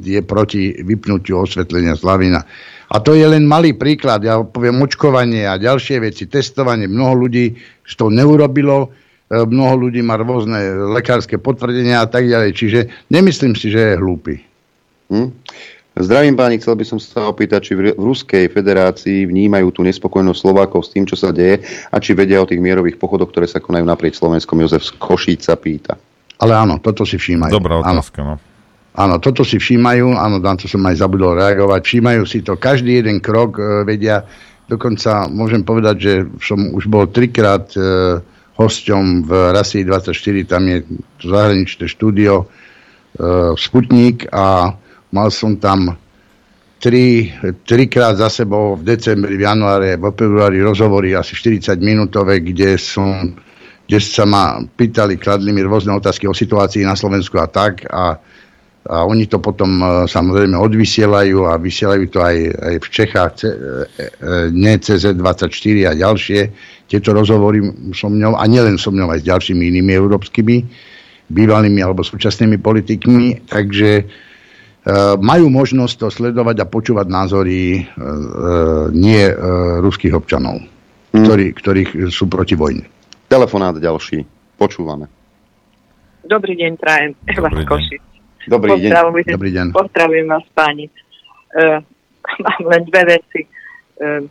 [0.00, 2.40] je proti vypnutiu osvetlenia Slavina.
[2.88, 4.24] A to je len malý príklad.
[4.24, 6.88] Ja poviem očkovanie a ďalšie veci, testovanie.
[6.88, 7.52] Mnoho ľudí
[7.94, 8.88] to neurobilo,
[9.32, 10.58] e, mnoho ľudí má rôzne
[10.92, 12.50] lekárske potvrdenia a tak ďalej.
[12.52, 14.42] Čiže nemyslím si, že je hlúpy.
[15.08, 15.32] Hm?
[15.98, 20.86] Zdravím páni, chcel by som sa opýtať, či v Ruskej federácii vnímajú tú nespokojnosť Slovákov
[20.86, 21.58] s tým, čo sa deje
[21.90, 24.62] a či vedia o tých mierových pochodoch, ktoré sa konajú naprieč Slovenskom.
[24.62, 25.98] Jozef z Košíca pýta.
[26.38, 27.50] Ale áno, toto si všímajú.
[27.50, 28.38] Dobrá otázka, áno.
[28.38, 28.46] no.
[28.98, 31.86] Áno, toto si všímajú, áno, na to som aj zabudol reagovať.
[31.86, 34.26] Všímajú si to, každý jeden krok e, vedia.
[34.68, 36.12] Dokonca môžem povedať, že
[36.44, 37.80] som už bol trikrát e,
[38.54, 40.12] hosťom v Rasii 24,
[40.44, 40.84] tam je
[41.24, 42.46] zahraničné štúdio e,
[43.56, 44.76] Sputnik a
[45.08, 45.96] Mal som tam
[46.76, 47.32] tri,
[47.64, 53.32] trikrát za sebou v decembri, v januári, v februári rozhovory asi 40 minútové, kde som
[53.88, 57.88] kde sa ma pýtali, kladli mi rôzne otázky o situácii na Slovensku a tak.
[57.88, 58.20] A,
[58.88, 63.46] a oni to potom e, samozrejme odvysielajú a vysielajú to aj, aj v Čechách, e,
[63.46, 63.52] e,
[64.48, 66.40] nie CZ24 a ďalšie.
[66.88, 67.60] Tieto rozhovory
[67.92, 70.56] so mňou, a nielen so mňou, aj s ďalšími inými európskymi,
[71.28, 74.08] bývalými alebo súčasnými politikmi, takže
[75.20, 77.84] majú možnosť to sledovať a počúvať názory
[78.96, 79.22] nie
[79.84, 81.28] ruských občanov, hmm.
[81.28, 82.88] ktorí, ktorých sú proti vojne.
[83.28, 84.24] Telefonát ďalší.
[84.56, 85.12] Počúvame.
[86.24, 87.12] Dobrý deň, prajem.
[87.20, 88.07] Dobrý deň.
[88.48, 88.90] Dobrý deň.
[89.36, 89.66] Dobrý deň.
[89.76, 90.88] Pozdravujem vás, páni.
[91.52, 91.84] Uh,
[92.44, 93.40] mám len dve veci.
[94.00, 94.24] Uh,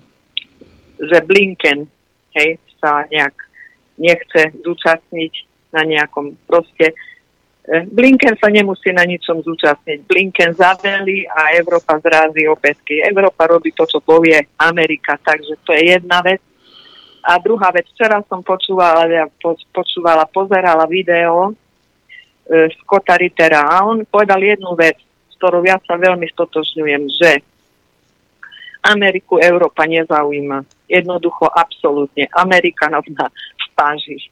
[0.98, 1.86] že Blinken,
[2.34, 3.38] hej, sa nejak
[4.02, 5.34] nechce zúčastniť
[5.74, 6.98] na nejakom proste
[7.68, 10.08] Blinken sa nemusí na ničom zúčastniť.
[10.08, 13.04] Blinken zaveli a Európa zrází opätky.
[13.04, 16.40] Európa robí to, čo povie Amerika, takže to je jedna vec.
[17.28, 19.28] A druhá vec, včera som počúvala,
[19.76, 21.54] počúvala pozerala video e,
[22.84, 24.96] Scotta Rittera a on povedal jednu vec,
[25.28, 27.32] s ktorou ja sa veľmi stotožňujem, že
[28.88, 30.64] Ameriku Európa nezaujíma.
[30.88, 32.32] Jednoducho, absolútne.
[32.32, 33.28] Amerikanov na
[33.76, 34.32] páži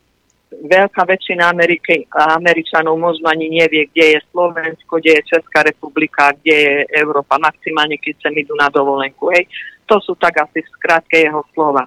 [0.63, 6.55] veľká väčšina Ameriky, Američanov možno ani nevie, kde je Slovensko, kde je Česká republika, kde
[6.55, 9.33] je Európa, maximálne keď sa idú na dovolenku.
[9.35, 9.49] Hej.
[9.85, 11.85] To sú tak asi v skratke jeho slova.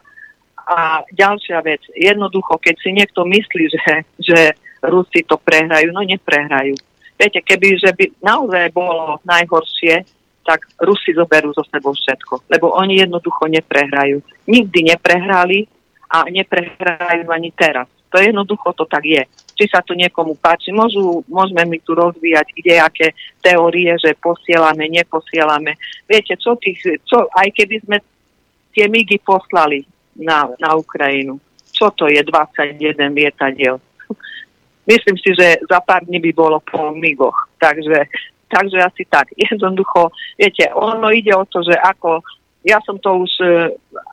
[0.68, 3.84] A ďalšia vec, jednoducho, keď si niekto myslí, že,
[4.20, 4.38] že
[4.82, 6.74] Rusi to prehrajú, no neprehrajú.
[7.18, 10.06] Viete, keby že by naozaj bolo najhoršie,
[10.46, 14.24] tak Rusi zoberú zo sebou všetko, lebo oni jednoducho neprehrajú.
[14.48, 15.68] Nikdy neprehrali
[16.08, 17.84] a neprehrajú ani teraz.
[18.08, 19.20] To jednoducho to tak je.
[19.52, 23.12] Či sa to niekomu páči, môžu, môžeme mi tu rozvíjať idejaké
[23.44, 25.76] teórie, že posielame, neposielame.
[26.08, 27.96] Viete, čo tých, čo, aj keby sme
[28.72, 29.84] tie migy poslali
[30.16, 31.36] na, na Ukrajinu,
[31.68, 32.80] čo to je 21
[33.12, 33.76] lietadiel?
[34.88, 37.36] Myslím si, že za pár dní by bolo po migoch.
[37.60, 38.08] Takže,
[38.48, 39.28] takže asi tak.
[39.52, 40.08] Jednoducho,
[40.40, 42.24] viete, ono ide o to, že ako
[42.66, 43.46] ja som to už e,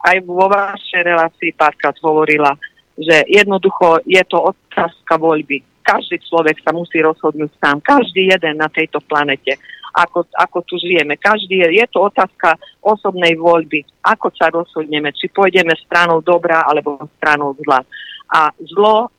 [0.05, 2.53] aj vo vašej relácii párkrát hovorila,
[2.95, 5.59] že jednoducho je to otázka voľby.
[5.83, 7.83] Každý človek sa musí rozhodnúť sám.
[7.83, 9.59] Každý jeden na tejto planete,
[9.91, 11.19] ako, ako tu žijeme.
[11.19, 13.83] Každý je, je to otázka osobnej voľby.
[14.01, 17.83] Ako sa rozhodneme, či pôjdeme stranou dobrá alebo stranou zla.
[18.31, 19.11] A zlo,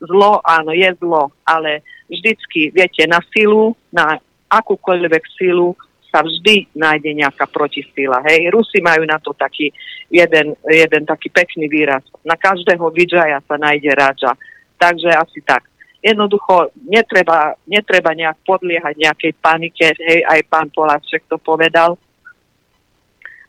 [0.00, 4.18] zlo, áno, je zlo, ale vždycky, viete, na silu, na
[4.50, 5.74] akúkoľvek silu
[6.14, 8.22] sa vždy nájde nejaká protisila.
[8.22, 9.74] Hej, Rusi majú na to taký
[10.06, 12.06] jeden, jeden taký pekný výraz.
[12.22, 14.38] Na každého vidžaja sa nájde ráža.
[14.78, 15.66] Takže asi tak.
[15.98, 21.98] Jednoducho netreba, netreba nejak podliehať nejakej panike, hej, aj pán Poláček to povedal.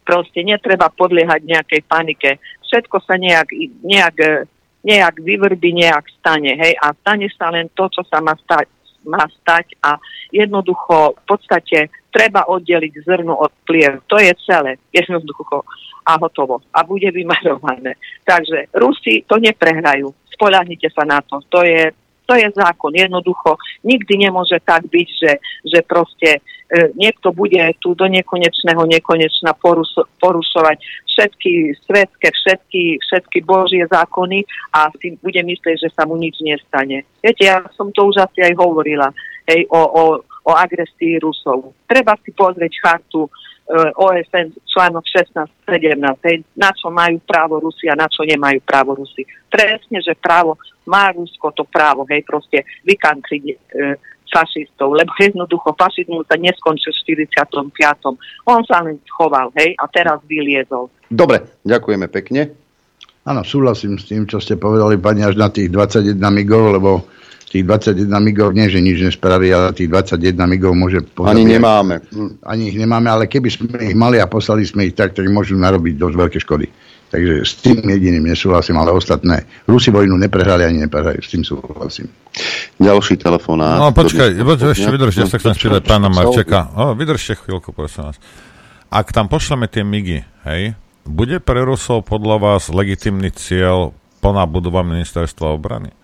[0.01, 2.41] Proste netreba podliehať nejakej panike.
[2.65, 3.51] Všetko sa nejak,
[3.85, 4.47] nejak,
[4.85, 8.69] nejak vyvrbí, nejak stane, hej, a stane sa len to, čo sa má stať,
[9.05, 9.97] má stať a
[10.29, 14.05] jednoducho v podstate treba oddeliť zrnu od pliev.
[14.07, 15.65] To je celé, jednoducho
[16.05, 16.61] a hotovo.
[16.69, 17.97] A bude vymarované.
[18.21, 20.13] Takže Rusi to neprehrajú.
[20.37, 21.41] Spoľahnite sa na to.
[21.49, 21.89] To je,
[22.29, 22.93] to je zákon.
[22.93, 25.31] Jednoducho nikdy nemôže tak byť, že,
[25.65, 26.45] že proste
[26.95, 29.55] niekto bude tu do nekonečného nekonečna
[30.19, 30.77] porušovať
[31.07, 34.43] všetky svetské, všetky, všetky božie zákony
[34.75, 37.07] a si bude myslieť, že sa mu nič nestane.
[37.23, 39.07] Viete, ja som to už asi aj hovorila
[39.47, 40.03] hej, o, o
[40.45, 41.73] o agresii Rusov.
[41.89, 43.29] Treba si pozrieť chartu e,
[43.97, 45.01] OSN článok
[45.65, 49.25] 16-17, na čo majú právo Rusi a na čo nemajú právo Rusi.
[49.49, 53.55] Presne, že právo má Rusko to právo, hej, proste vykantriť e,
[54.31, 58.15] fašistov, lebo jednoducho fašizmus sa neskončil v 45.
[58.49, 60.89] On sa len choval, hej, a teraz vyliezol.
[61.07, 62.53] Dobre, ďakujeme pekne.
[63.25, 67.09] Áno, súhlasím s tým, čo ste povedali, pani, až na tých 21 migov, lebo
[67.49, 71.39] tých 21 migov nie, že nič nespraví, ale tých 21 migov môže pozabíjať.
[71.39, 71.95] Ani nemáme.
[72.43, 75.55] Ani ich nemáme, ale keby sme ich mali a poslali sme ich tak, tak môžu
[75.55, 76.67] narobiť dosť veľké škody.
[77.15, 79.47] Takže s tým jediným nesúhlasím, ale ostatné.
[79.71, 82.11] Rusi vojnu neprehrali ani neprehrajú, s tým súhlasím.
[82.75, 83.79] Ďalší telefonát.
[83.79, 84.35] No počkaj,
[84.75, 86.75] ešte vydržte, ja sa chcem spýtať pána Marčeka.
[86.75, 88.19] O, vydržte chvíľku, prosím vás.
[88.91, 90.75] Ak tam pošleme tie migy, hej,
[91.07, 95.95] bude pre Rusov podľa vás legitimný cieľ plná budova ministerstva obrany?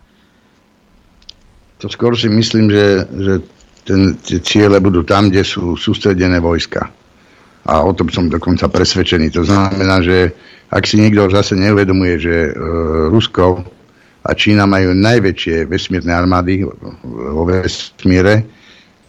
[1.83, 3.33] To skôr si myslím, že, že
[3.83, 6.87] ten, tie ciele budú tam, kde sú sústredené vojska.
[7.67, 9.27] A o tom som dokonca presvedčený.
[9.35, 10.31] To znamená, že
[10.71, 12.51] ak si niekto zase neuvedomuje, že e,
[13.11, 13.59] Rusko
[14.23, 16.63] a Čína majú najväčšie vesmírne armády
[17.03, 18.47] vo vesmíre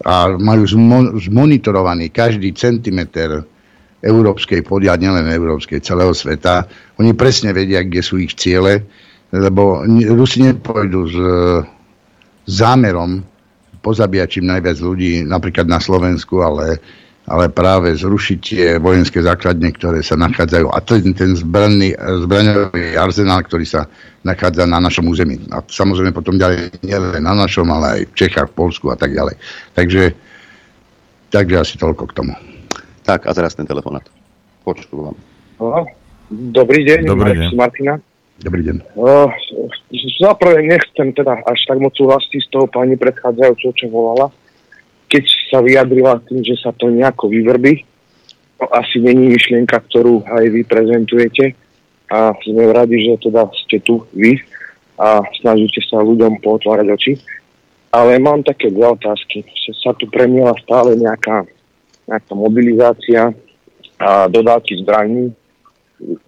[0.03, 3.47] a majú zmo, zmonitorovaný každý centimeter
[4.03, 6.67] európskej podiad, nielen európskej, celého sveta.
[6.99, 8.83] Oni presne vedia, kde sú ich ciele,
[9.31, 11.17] lebo Rusi nepôjdu z
[12.51, 13.23] zámerom
[13.83, 16.83] pozabíjať čím najviac ľudí, napríklad na Slovensku, ale,
[17.33, 20.69] ale práve zrušiť tie vojenské základne, ktoré sa nachádzajú.
[20.69, 23.89] A to je ten zbraný, zbraňový arzenál, ktorý sa
[24.21, 25.41] nachádza na našom území.
[25.49, 29.17] A samozrejme potom ďalej nielen na našom, ale aj v Čechách, v Polsku a tak
[29.17, 29.41] ďalej.
[29.73, 30.13] Takže
[31.33, 32.33] Takže asi toľko k tomu.
[33.09, 34.05] Tak, a teraz ten telefonát.
[34.69, 35.17] Počúvam.
[35.59, 35.89] Aha.
[36.29, 37.57] Dobrý deň, Dobrý deň.
[37.57, 37.97] Martina.
[38.45, 38.77] Dobrý deň.
[38.95, 39.33] Uh,
[40.21, 44.29] zaprvé nechcem teda až tak moc súhlasiť s toho pani predchádzajúcou, čo volala.
[45.13, 47.85] Keď sa vyjadrila tým, že sa to nejako vyvrbí,
[48.57, 51.53] to asi není myšlienka, ktorú aj vy prezentujete
[52.09, 54.41] a sme radi, že teda ste tu vy
[54.97, 57.13] a snažíte sa ľuďom potvárať oči.
[57.93, 59.45] Ale mám také dve otázky.
[59.85, 61.45] Sa tu premiela stále nejaká,
[62.09, 63.37] nejaká mobilizácia
[64.01, 65.37] a dodávky zbraní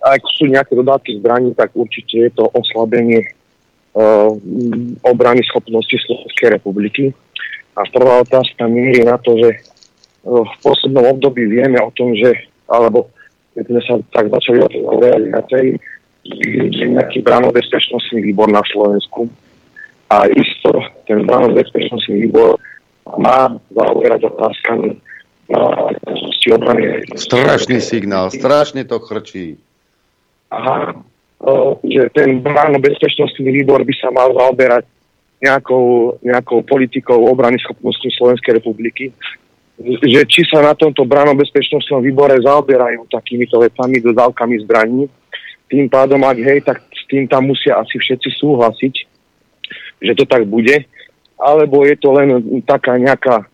[0.03, 3.27] ak sú nejaké dodávky zbraní, tak určite je to oslabenie
[3.95, 4.31] uh,
[5.03, 7.11] obrany schopnosti Slovenskej republiky.
[7.75, 9.51] A prvá otázka míri na to, že
[10.23, 13.11] uh, v poslednom období vieme o tom, že, alebo
[13.55, 15.65] keď sme sa tak začali o viacej,
[16.25, 19.29] je nejaký bránobezpečnostný výbor na Slovensku.
[20.09, 20.71] A isto
[21.07, 22.57] ten bránobezpečnostný výbor
[23.19, 24.97] má zaoberať otázkami
[25.53, 25.93] uh,
[26.53, 27.05] obrany.
[27.17, 29.57] Strašný signál, strašne to chrčí.
[30.53, 30.93] Aha,
[31.41, 34.85] o, že ten bránno-bezpečnostný výbor by sa mal zaoberať
[35.45, 39.13] nejakou, nejakou politikou obrany schopnosti Slovenskej republiky.
[39.85, 45.05] Že či sa na tomto bránno-bezpečnostnom výbore zaoberajú takýmito vecami, dodávkami zbraní.
[45.69, 48.95] Tým pádom, ak hej, tak s tým tam musia asi všetci súhlasiť,
[50.01, 50.87] že to tak bude.
[51.37, 53.45] Alebo je to len taká nejaká,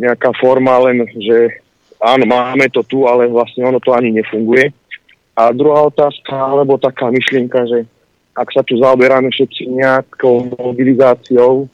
[0.00, 1.60] nejaká forma, len že
[2.00, 4.72] áno, máme to tu, ale vlastne ono to ani nefunguje.
[5.36, 7.84] A druhá otázka, alebo taká myšlienka, že
[8.36, 11.72] ak sa tu zaoberáme všetci nejakou mobilizáciou,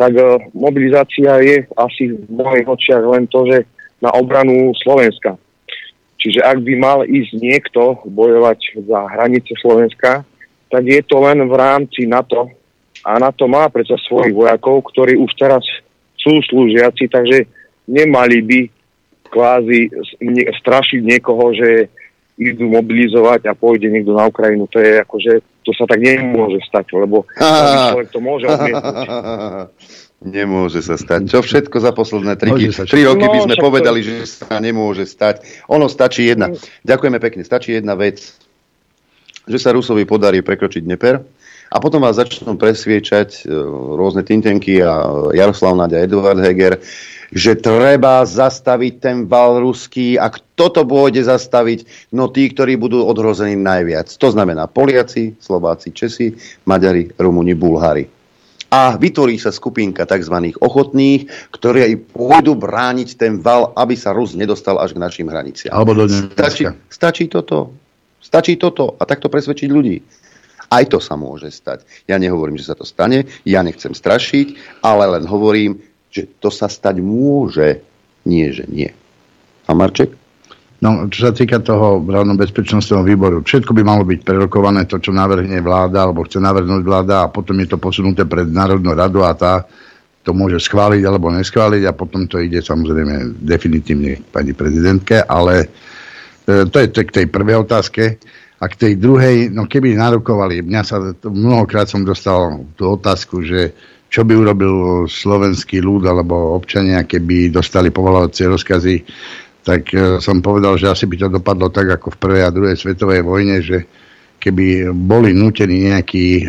[0.00, 3.68] tak uh, mobilizácia je asi v mojich očiach len to, že
[4.00, 5.36] na obranu Slovenska.
[6.18, 10.26] Čiže ak by mal ísť niekto bojovať za hranice Slovenska,
[10.70, 12.50] tak je to len v rámci NATO.
[13.06, 15.62] A NATO má predsa svojich vojakov, ktorí už teraz
[16.18, 17.46] sú slúžiaci, takže
[17.86, 18.60] nemali by
[19.30, 19.92] kvázi
[20.58, 21.86] strašiť niekoho, že
[22.38, 24.70] idú mobilizovať a pôjde niekto na Ukrajinu.
[24.70, 28.94] To je akože, to sa tak nemôže stať, lebo človek to môže odmietnúť.
[30.18, 31.30] Nemôže sa stať.
[31.30, 34.26] Čo všetko za posledné tri, Môže sa tri roky by No, sme to- povedali, že
[34.26, 35.46] sa nemôže stať.
[35.70, 36.50] Ono stačí jedna.
[36.82, 37.42] Ďakujeme pekne.
[37.42, 38.18] Stačí jedna vec.
[39.46, 41.22] Že sa Rusovi podarí prekročiť Dneper
[41.68, 43.52] a potom vás začnú presviečať e,
[43.94, 45.04] rôzne tintenky a
[45.36, 46.80] Jaroslav Naď a Eduard Heger,
[47.28, 52.10] že treba zastaviť ten val ruský a kto to pôjde zastaviť?
[52.16, 54.08] No tí, ktorí budú odhrození najviac.
[54.08, 56.32] To znamená Poliaci, Slováci, Česi,
[56.64, 58.18] Maďari, Rumuni, Bulhári
[58.68, 60.52] a vytvorí sa skupinka tzv.
[60.60, 65.72] ochotných, ktorí aj pôjdu brániť ten val, aby sa Rus nedostal až k našim hraniciam.
[65.72, 67.72] Alebo do stačí, stačí toto.
[68.20, 69.96] Stačí toto a takto presvedčiť ľudí.
[70.68, 71.88] Aj to sa môže stať.
[72.04, 75.80] Ja nehovorím, že sa to stane, ja nechcem strašiť, ale len hovorím,
[76.12, 77.80] že to sa stať môže,
[78.28, 78.92] nie že nie.
[79.68, 80.12] A Marček?
[80.78, 81.98] No, čo sa týka toho
[82.38, 87.26] bezpečnostného výboru, všetko by malo byť prerokované, to, čo navrhne vláda, alebo chce navrhnúť vláda
[87.26, 89.66] a potom je to posunuté pred Národnú radu a tá
[90.22, 95.66] to môže schváliť alebo neschváliť a potom to ide samozrejme definitívne pani prezidentke, ale
[96.44, 98.20] e, to je to k tej prvej otázke.
[98.58, 103.46] A k tej druhej, no keby narokovali, mňa sa, to, mnohokrát som dostal tú otázku,
[103.46, 103.70] že
[104.08, 108.96] čo by urobil slovenský ľud alebo občania, keby dostali povolávacie rozkazy
[109.68, 112.76] tak e, som povedal, že asi by to dopadlo tak ako v prvej a druhej
[112.80, 113.84] svetovej vojne, že
[114.40, 116.42] keby boli nutení nejakí e,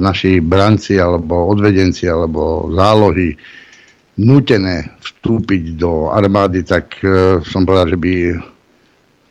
[0.00, 3.36] naši branci alebo odvedenci alebo zálohy
[4.24, 8.12] nutené vstúpiť do armády, tak e, som povedal, že by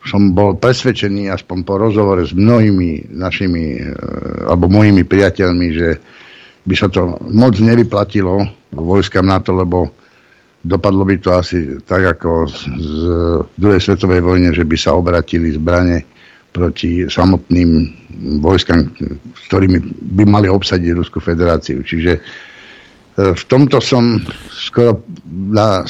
[0.02, 3.82] som bol presvedčený aspoň po rozhovore s mnohými našimi e,
[4.50, 5.88] alebo mojimi priateľmi, že
[6.66, 8.42] by sa to moc nevyplatilo
[8.74, 9.90] vojskám na to, lebo
[10.62, 12.94] dopadlo by to asi tak ako z,
[13.58, 16.06] druhej svetovej vojne, že by sa obratili zbrane
[16.52, 17.70] proti samotným
[18.42, 18.80] vojskám,
[19.34, 19.78] s ktorými
[20.18, 21.82] by mali obsadiť Ruskú federáciu.
[21.82, 22.20] Čiže e,
[23.34, 24.18] v tomto som
[24.50, 25.82] skoro na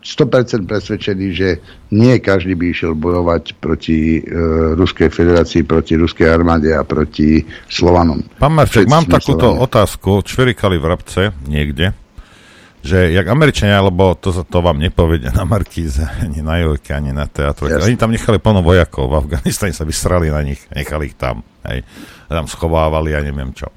[0.00, 1.48] 100% presvedčený, že
[1.92, 4.20] nie každý by išiel bojovať proti e,
[4.72, 8.24] Ruskej federácii, proti Ruskej armáde a proti Slovanom.
[8.40, 9.64] Pán Marček, mám takúto Slovania.
[9.68, 10.10] otázku.
[10.24, 11.92] Čvirikali v Rabce niekde,
[12.80, 17.28] že jak Američania, lebo to, to vám nepovedia na Markíze, ani na Jojke, ani na.
[17.28, 17.84] Jasne.
[17.84, 21.84] Oni tam nechali plno vojakov, v Afganistane sa vysrali na nich, nechali ich tam, hej.
[22.24, 23.68] Tam schovávali, ja neviem čo.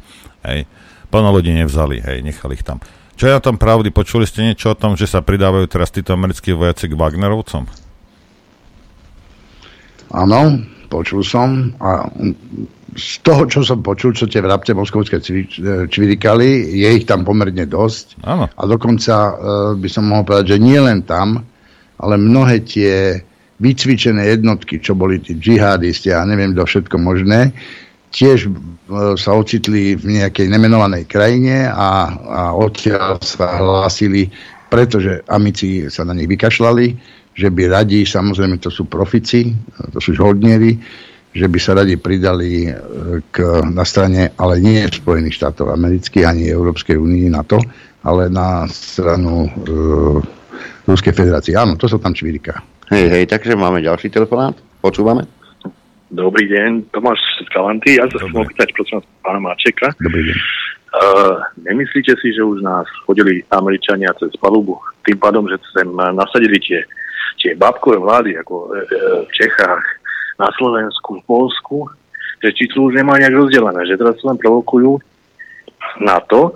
[0.48, 0.64] Hej.
[1.12, 2.80] Plno ľudí nevzali, hej, nechali ich tam.
[3.14, 3.94] Čo je na tom pravdy?
[3.94, 7.70] Počuli ste niečo o tom, že sa pridávajú teraz títo americkí vojaci k Wagnerovcom?
[10.14, 10.42] Áno,
[10.90, 12.06] počul som a
[12.94, 15.18] z toho, čo som počul, čo tie vrabce moskovské
[15.90, 18.22] čvirikali, je ich tam pomerne dosť.
[18.22, 18.46] Áno.
[18.54, 19.34] A dokonca uh,
[19.74, 21.42] by som mohol povedať, že nie len tam,
[21.98, 23.26] ale mnohé tie
[23.58, 27.54] vycvičené jednotky, čo boli tí džihadisti a neviem do všetko možné,
[28.14, 28.54] tiež
[29.16, 34.28] sa ocitli v nejakej nemenovanej krajine a, a odtiaľ sa hlásili,
[34.68, 36.86] pretože amici sa na nich vykašľali,
[37.34, 39.56] že by radi, samozrejme to sú profici,
[39.90, 40.78] to sú žoldnieri,
[41.34, 42.72] že by sa radi pridali e,
[43.34, 47.58] k, na strane, ale nie Spojených štátov amerických ani Európskej únii na to,
[48.06, 49.52] ale na stranu e,
[50.86, 51.58] Ruskej federácie.
[51.58, 52.62] Áno, to sa tam čvíriká.
[52.94, 54.54] Hej, hej, takže máme ďalší telefonát.
[54.84, 55.26] Počúvame.
[56.14, 57.98] Dobrý deň, Tomáš z Kalanty.
[57.98, 59.90] Ja sa chcem opýtať, prosím vás, pána Máčeka.
[59.98, 60.38] Dobrý deň.
[60.94, 64.78] Uh, nemyslíte si, že už nás chodili Američania cez palubu
[65.10, 66.86] tým pádom, že sem nasadili tie
[67.44, 69.84] tie babkové vlády ako e, e, v Čechách,
[70.40, 71.78] na Slovensku, v Polsku,
[72.40, 74.96] že či tu už nemá nejak rozdelené, že teraz len provokujú
[76.00, 76.56] na to,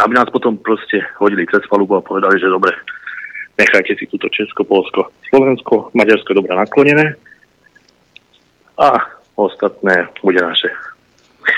[0.00, 2.72] aby nás potom proste hodili cez palubu a povedali, že dobre,
[3.60, 7.14] nechajte si túto Česko, Polsko, Slovensko, Maďarsko dobre naklonené
[8.78, 8.98] a
[9.36, 10.70] ostatné bude naše.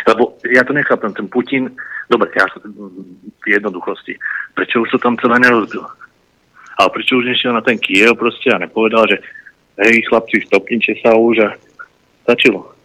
[0.09, 1.70] Lebo ja to nechápem, ten Putin,
[2.10, 4.18] dobre, ja v jednoduchosti,
[4.55, 5.86] prečo už to tam celé nerozbil?
[6.76, 9.16] Ale prečo už nešiel na ten Kiev proste a nepovedal, že
[9.80, 11.48] hej, chlapci, stopnite sa už a
[12.26, 12.76] stačilo.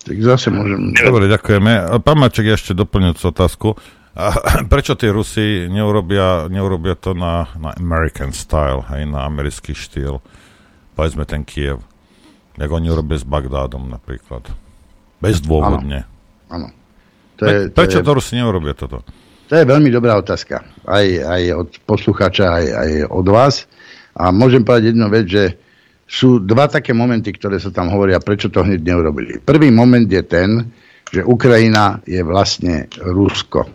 [0.00, 0.96] Tak zase môžem...
[0.96, 2.00] Dobre, ďakujeme.
[2.00, 3.68] Pán Maček, ešte doplňujúcu otázku.
[4.16, 4.32] A
[4.72, 10.24] prečo tí Rusi neurobia, neurobia to na, na American style, aj na americký štýl?
[10.96, 11.84] Povedzme ten Kiev.
[12.60, 14.44] Jak oni urobia s Bagdádom napríklad.
[15.24, 16.04] Bezdôvodne.
[16.52, 16.68] Áno.
[17.40, 18.04] To je, to prečo je...
[18.04, 19.00] to Rusi neurobia toto?
[19.48, 20.60] To je veľmi dobrá otázka.
[20.84, 23.64] Aj, aj od poslucháča, aj, aj od vás.
[24.12, 25.44] A môžem povedať jednu vec, že
[26.04, 29.40] sú dva také momenty, ktoré sa tam hovoria, prečo to hneď neurobili.
[29.40, 30.68] Prvý moment je ten,
[31.10, 33.66] že Ukrajina je vlastne Rusko.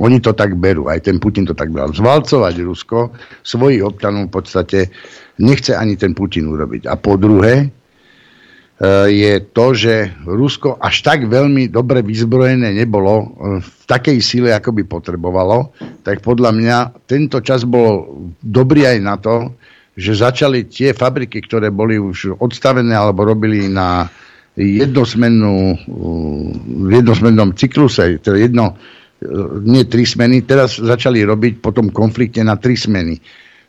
[0.00, 1.92] Oni to tak berú, aj ten Putin to tak bral.
[1.92, 3.12] Zvalcovať Rusko,
[3.44, 4.78] svojich občanov v podstate
[5.36, 6.88] nechce ani ten Putin urobiť.
[6.88, 7.68] A po druhé,
[9.06, 13.26] je to, že Rusko až tak veľmi dobre vyzbrojené nebolo eh,
[13.62, 15.70] v takej síle, ako by potrebovalo,
[16.02, 16.76] tak podľa mňa
[17.06, 18.10] tento čas bol
[18.42, 19.54] dobrý aj na to,
[19.94, 24.10] že začali tie fabriky, ktoré boli už odstavené alebo robili na
[24.58, 25.78] jednosmennú, eh,
[26.66, 28.74] v jednosmennom cykluse, teda jedno,
[29.62, 33.22] nie tri smeny, teraz začali robiť po tom konflikte na tri smeny.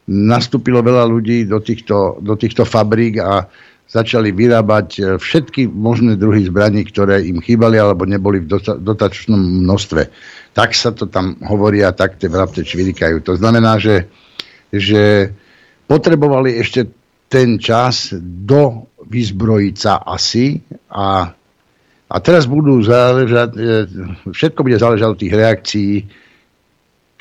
[0.09, 3.45] Nastúpilo veľa ľudí do týchto, do týchto fabrík a
[3.93, 8.49] začali vyrábať e, všetky možné druhy zbraní, ktoré im chýbali alebo neboli v
[8.81, 10.01] dotačnom množstve.
[10.57, 13.21] Tak sa to tam hovorí a tak tie vrabce čvirikajú.
[13.21, 14.09] To znamená, že,
[14.73, 15.29] že
[15.85, 16.89] potrebovali ešte
[17.29, 20.57] ten čas do vyzbrojiť sa asi
[20.89, 21.29] a,
[22.09, 23.61] a teraz budú záležať, e,
[24.33, 25.93] všetko bude záležať od tých reakcií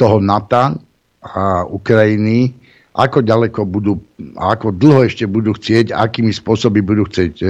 [0.01, 0.81] toho NATO
[1.20, 2.61] a Ukrajiny,
[2.93, 4.05] ako ďaleko budú,
[4.36, 7.47] ako dlho ešte budú chcieť, akými spôsoby budú chcieť e,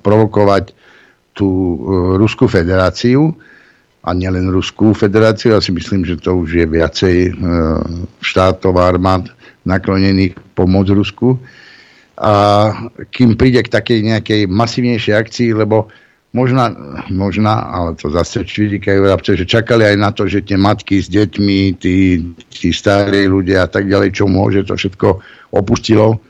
[0.00, 0.72] provokovať
[1.36, 1.76] tú e,
[2.16, 3.36] Ruskú federáciu
[4.00, 7.30] a nielen Ruskú federáciu, ja si myslím, že to už je viacej e,
[8.24, 9.28] štátov a armád
[9.68, 11.36] naklonených pomôcť Rusku.
[12.16, 12.32] A
[13.12, 15.92] kým príde k takej nejakej masívnejšej akcii, lebo
[16.36, 16.68] Možná,
[17.08, 21.08] možná, ale to zase čvidikajú vrabce, že čakali aj na to, že tie matky s
[21.08, 22.20] deťmi, tí,
[22.52, 25.24] tí starí ľudia a tak ďalej, čo môže, to všetko
[25.56, 26.20] opustilo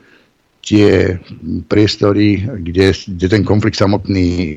[0.67, 1.19] tie
[1.67, 4.53] priestory, kde, kde ten konflikt samotný e,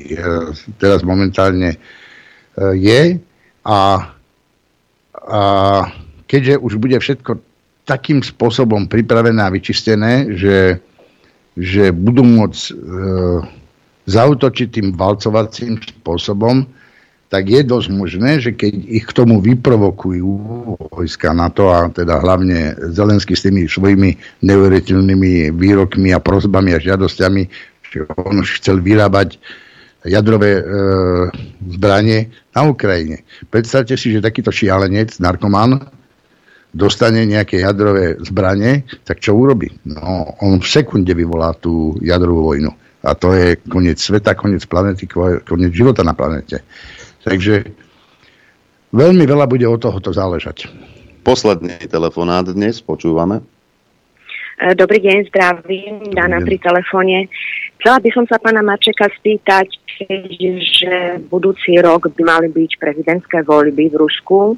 [0.75, 1.77] teraz momentálne e,
[2.75, 3.01] je.
[3.63, 3.79] A,
[5.15, 5.41] a
[6.27, 7.39] keďže už bude všetko
[7.87, 10.83] takým spôsobom pripravené a vyčistené, že,
[11.55, 12.73] že budú môcť e,
[14.05, 16.65] zautočiť tým valcovacím spôsobom,
[17.31, 20.29] tak je dosť možné, že keď ich k tomu vyprovokujú
[20.91, 27.41] vojska NATO a teda hlavne Zelensky s tými svojimi neuveriteľnými výrokmi a prozbami a žiadosťami,
[27.87, 29.39] že on už chcel vyrábať
[30.03, 30.63] jadrové e,
[31.71, 33.23] zbranie na Ukrajine.
[33.47, 35.79] Predstavte si, že takýto šialenec, narkoman,
[36.75, 39.71] dostane nejaké jadrové zbranie, tak čo urobí?
[39.87, 42.71] No, on v sekunde vyvolá tú jadrovú vojnu.
[43.01, 45.09] A to je koniec sveta, koniec planety,
[45.45, 46.61] koniec života na planete.
[47.25, 47.65] Takže
[48.93, 50.69] veľmi veľa bude od tohoto záležať.
[51.21, 53.41] Posledný telefonát dnes, počúvame.
[54.61, 57.25] E, dobrý deň, zdravím, Dana pri telefóne.
[57.81, 59.69] Chcela by som sa pána Mačeka spýtať,
[60.61, 64.57] že budúci rok by mali byť prezidentské voľby v Rusku.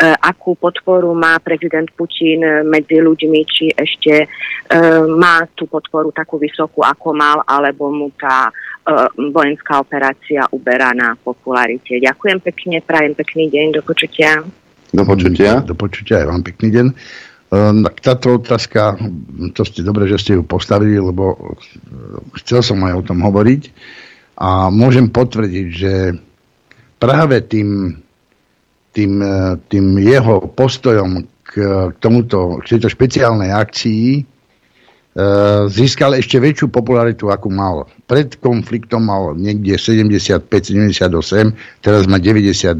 [0.00, 4.28] Akú podporu má prezident Putin medzi ľuďmi, či ešte
[5.16, 8.52] má tú podporu takú vysokú, ako mal, alebo mu tá
[9.16, 11.96] vojenská operácia uberá na popularite.
[11.96, 14.44] Ďakujem pekne, prajem pekný deň, do počutia.
[14.92, 15.64] Do počutia.
[15.64, 16.86] Do počutia aj vám pekný deň.
[18.02, 18.98] Táto otázka,
[19.54, 21.56] to ste dobre, že ste ju postavili, lebo
[22.42, 23.62] chcel som aj o tom hovoriť
[24.38, 25.94] a môžem potvrdiť, že
[26.98, 27.96] práve tým,
[28.96, 31.52] tým, e, tým jeho postojom k,
[32.00, 34.22] tomuto, k tejto špeciálnej akcii e,
[35.68, 37.84] získal ešte väčšiu popularitu, ako mal.
[38.08, 41.04] Pred konfliktom mal niekde 75-78,
[41.84, 42.72] teraz má 92.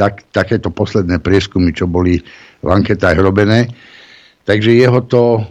[0.00, 2.24] Tak, takéto posledné prieskumy, čo boli
[2.64, 3.68] v anketách robené.
[4.48, 5.44] Takže jeho to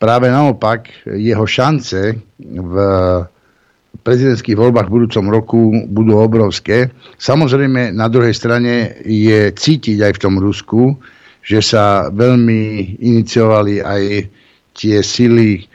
[0.00, 2.74] práve naopak, jeho šance v
[4.00, 6.88] prezidentských voľbách v budúcom roku budú obrovské.
[7.20, 10.96] Samozrejme, na druhej strane je cítiť aj v tom Rusku,
[11.44, 14.02] že sa veľmi iniciovali aj
[14.72, 15.68] tie sily,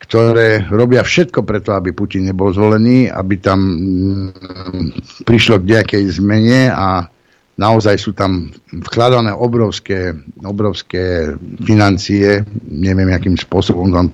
[0.00, 6.68] ktoré robia všetko preto, aby Putin nebol zvolený, aby tam mm, prišlo k nejakej zmene
[6.72, 7.08] a
[7.56, 8.50] naozaj sú tam
[8.84, 10.12] vkladané obrovské,
[10.42, 14.06] obrovské financie, neviem, akým spôsobom tam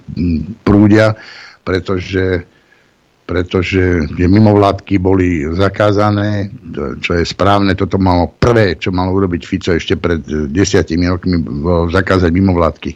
[0.62, 1.16] prúdia,
[1.64, 2.44] pretože
[3.30, 6.50] pretože že mimovládky boli zakázané,
[6.98, 11.38] čo je správne, toto malo prvé, čo malo urobiť Fico ešte pred eh, desiatimi rokmi,
[11.38, 12.90] bolo zakázať mimovládky.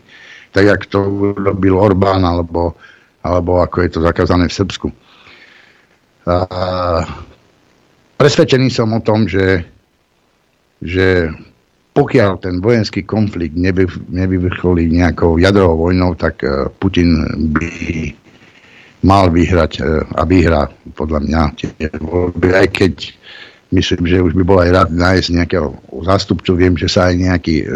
[0.51, 2.75] Tak, jak to urobil Orbán, alebo,
[3.23, 4.89] alebo ako je to zakázané v Srbsku.
[6.31, 6.37] A,
[8.19, 9.67] presvedčený som o tom, že,
[10.79, 11.31] že
[11.95, 17.23] pokiaľ ten vojenský konflikt neby, nevyvrcholí nejakou jadrovou vojnou, tak eh, Putin
[17.55, 17.71] by
[19.05, 19.81] mal vyhrať e,
[20.17, 20.67] a vyhrá
[20.97, 21.71] podľa mňa tie
[22.01, 22.95] voľby, aj keď
[23.77, 25.69] myslím, že už by bol aj rád nájsť nejakého
[26.09, 26.51] zástupcu.
[26.57, 27.67] Viem, že sa aj nejaký e,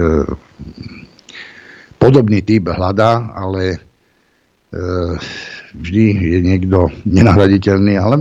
[2.01, 3.79] podobný typ hľadá, ale e,
[5.77, 8.17] vždy je niekto nenahraditeľný, ale,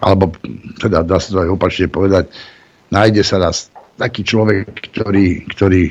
[0.00, 0.32] alebo
[0.80, 2.32] teda dá sa to aj opačne povedať,
[2.88, 3.68] nájde sa raz
[4.00, 5.90] taký človek, ktorý, ktorý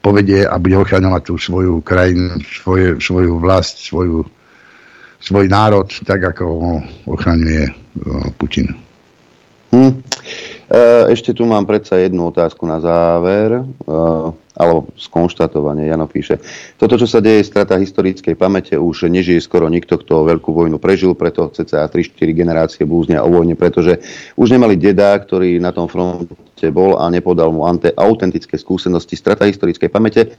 [0.00, 4.22] povedie a bude ochraňovať tú svoju krajinu, svoje, svoju vlast, svoju
[5.20, 6.72] svoj národ, tak ako ho
[7.12, 7.72] ochraňuje e,
[8.40, 8.72] Putin.
[9.70, 10.02] Hm.
[11.10, 13.62] Ešte tu mám predsa jednu otázku na záver, e,
[14.54, 15.90] alebo skonštatovanie.
[15.90, 16.38] Jano píše,
[16.78, 21.18] toto, čo sa deje, strata historickej pamäte, už nežije skoro nikto, kto veľkú vojnu prežil,
[21.18, 23.98] preto cca 3-4 generácie blúznia o vojne, pretože
[24.38, 29.16] už nemali deda, ktorý na tom fronte proste bol a nepodal mu ante, autentické skúsenosti,
[29.16, 30.36] strata historickej pamäte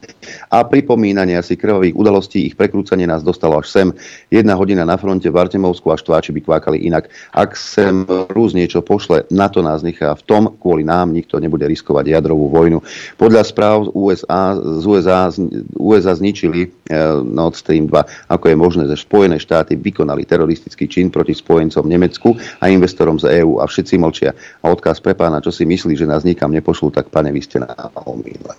[0.53, 3.88] a pripomínania si krvavých udalostí, ich prekrúcanie nás dostalo až sem.
[4.30, 7.09] Jedna hodina na fronte v Artemovsku a štváči by kvákali inak.
[7.33, 10.14] Ak sem Rus niečo pošle, na to nás nechá.
[10.14, 12.85] V tom kvôli nám nikto nebude riskovať jadrovú vojnu.
[13.17, 15.33] Podľa správ z USA, z USA,
[15.74, 18.30] USA zničili eh, Nord Stream 2.
[18.30, 23.41] Ako je možné, že Spojené štáty vykonali teroristický čin proti spojencom Nemecku a investorom z
[23.41, 24.38] EÚ a všetci mlčia.
[24.61, 27.64] A odkaz pre pána, čo si myslí, že nás nikam nepošlú, tak pane, vy ste
[27.64, 27.72] na
[28.03, 28.53] omýle.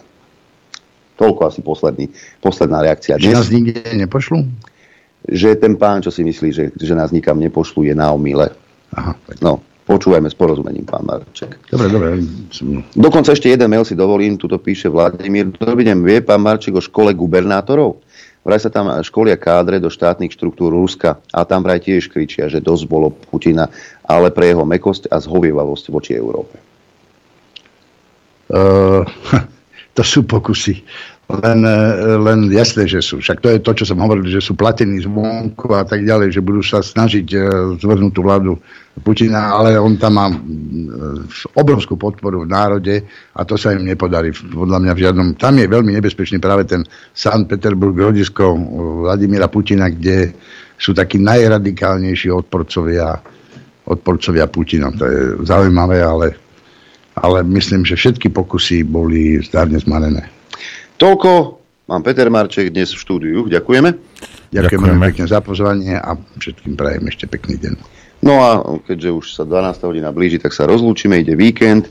[1.21, 2.09] Toľko asi posledný,
[2.41, 3.21] posledná reakcia.
[3.21, 4.49] Že nás nikde nepošlú?
[5.29, 8.51] Že ten pán, čo si myslí, že, že nás nikam nepošlú, je na omýle.
[8.97, 9.15] Aha.
[9.45, 11.61] No, počúvajme s porozumením, pán Marček.
[11.69, 12.09] Dobre, dobre.
[12.97, 15.53] Dokonca ešte jeden mail si dovolím, tuto píše Vladimír.
[15.53, 18.03] Dobrý deň, vie pán Marček o škole gubernátorov?
[18.43, 22.59] Vraj sa tam školia kádre do štátnych štruktúr Ruska a tam vraj tiež kričia, že
[22.59, 23.71] dosť bolo Putina,
[24.03, 26.72] ale pre jeho mekosť a zhovievavosť voči Európe.
[28.51, 29.05] Uh,
[29.97, 30.83] to sú pokusy.
[31.33, 33.25] Len, eh, len jasné, že sú.
[33.25, 36.45] Však to je to, čo som hovoril, že sú platení zvonku a tak ďalej, že
[36.45, 37.43] budú sa snažiť uh,
[37.81, 38.53] zvrhnúť tú vládu
[39.01, 40.29] Putina, ale on tam má
[41.57, 42.95] obrovskú podporu v národe
[43.33, 44.37] a to sa im nepodarí.
[44.37, 45.29] Podľa mňa v žiadnom...
[45.41, 46.85] Tam je veľmi nebezpečný práve ten
[47.17, 48.53] Sankt Peterburg, rodisko
[49.09, 50.37] Vladimíra Putina, kde
[50.77, 53.17] sú takí najradikálnejší odporcovia,
[53.89, 54.93] odporcovia Putina.
[54.93, 56.42] To je zaujímavé, ale
[57.19, 60.29] ale myslím, že všetky pokusy boli zdárne zmarené.
[60.97, 61.59] Toľko
[61.91, 63.39] mám Peter Marček dnes v štúdiu.
[63.51, 63.91] Ďakujeme.
[64.53, 67.75] Ďakujeme, Ďakujeme pekne za pozvanie a všetkým prajem ešte pekný deň.
[68.23, 68.51] No a
[68.87, 69.83] keďže už sa 12.
[69.83, 71.91] hodina blíži, tak sa rozlúčime, ide víkend.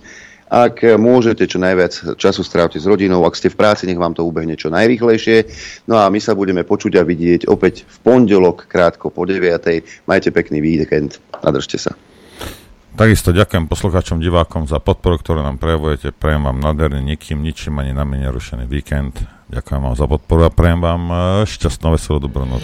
[0.51, 4.27] Ak môžete čo najviac času strávte s rodinou, ak ste v práci, nech vám to
[4.27, 5.48] ubehne čo najrychlejšie.
[5.88, 9.48] No a my sa budeme počuť a vidieť opäť v pondelok krátko po 9.
[10.08, 11.24] Majte pekný víkend.
[11.40, 11.95] Nadržte sa.
[12.92, 16.11] Takisto ďakujem poslucháčom, divákom za podporu, ktorú nám prejavujete.
[16.11, 19.16] Prejem vám nádherný, nikým, ničím ani na mene rušený víkend.
[19.48, 21.16] Ďakujem vám za podporu a prejem vám e,
[21.48, 22.64] šťastnú, veselú dobrú noc.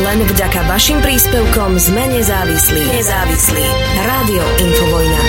[0.00, 2.80] Len vďaka vašim príspevkom sme nezávislí.
[2.92, 3.66] Nezávislí.
[4.00, 5.20] Rádio Infovojna.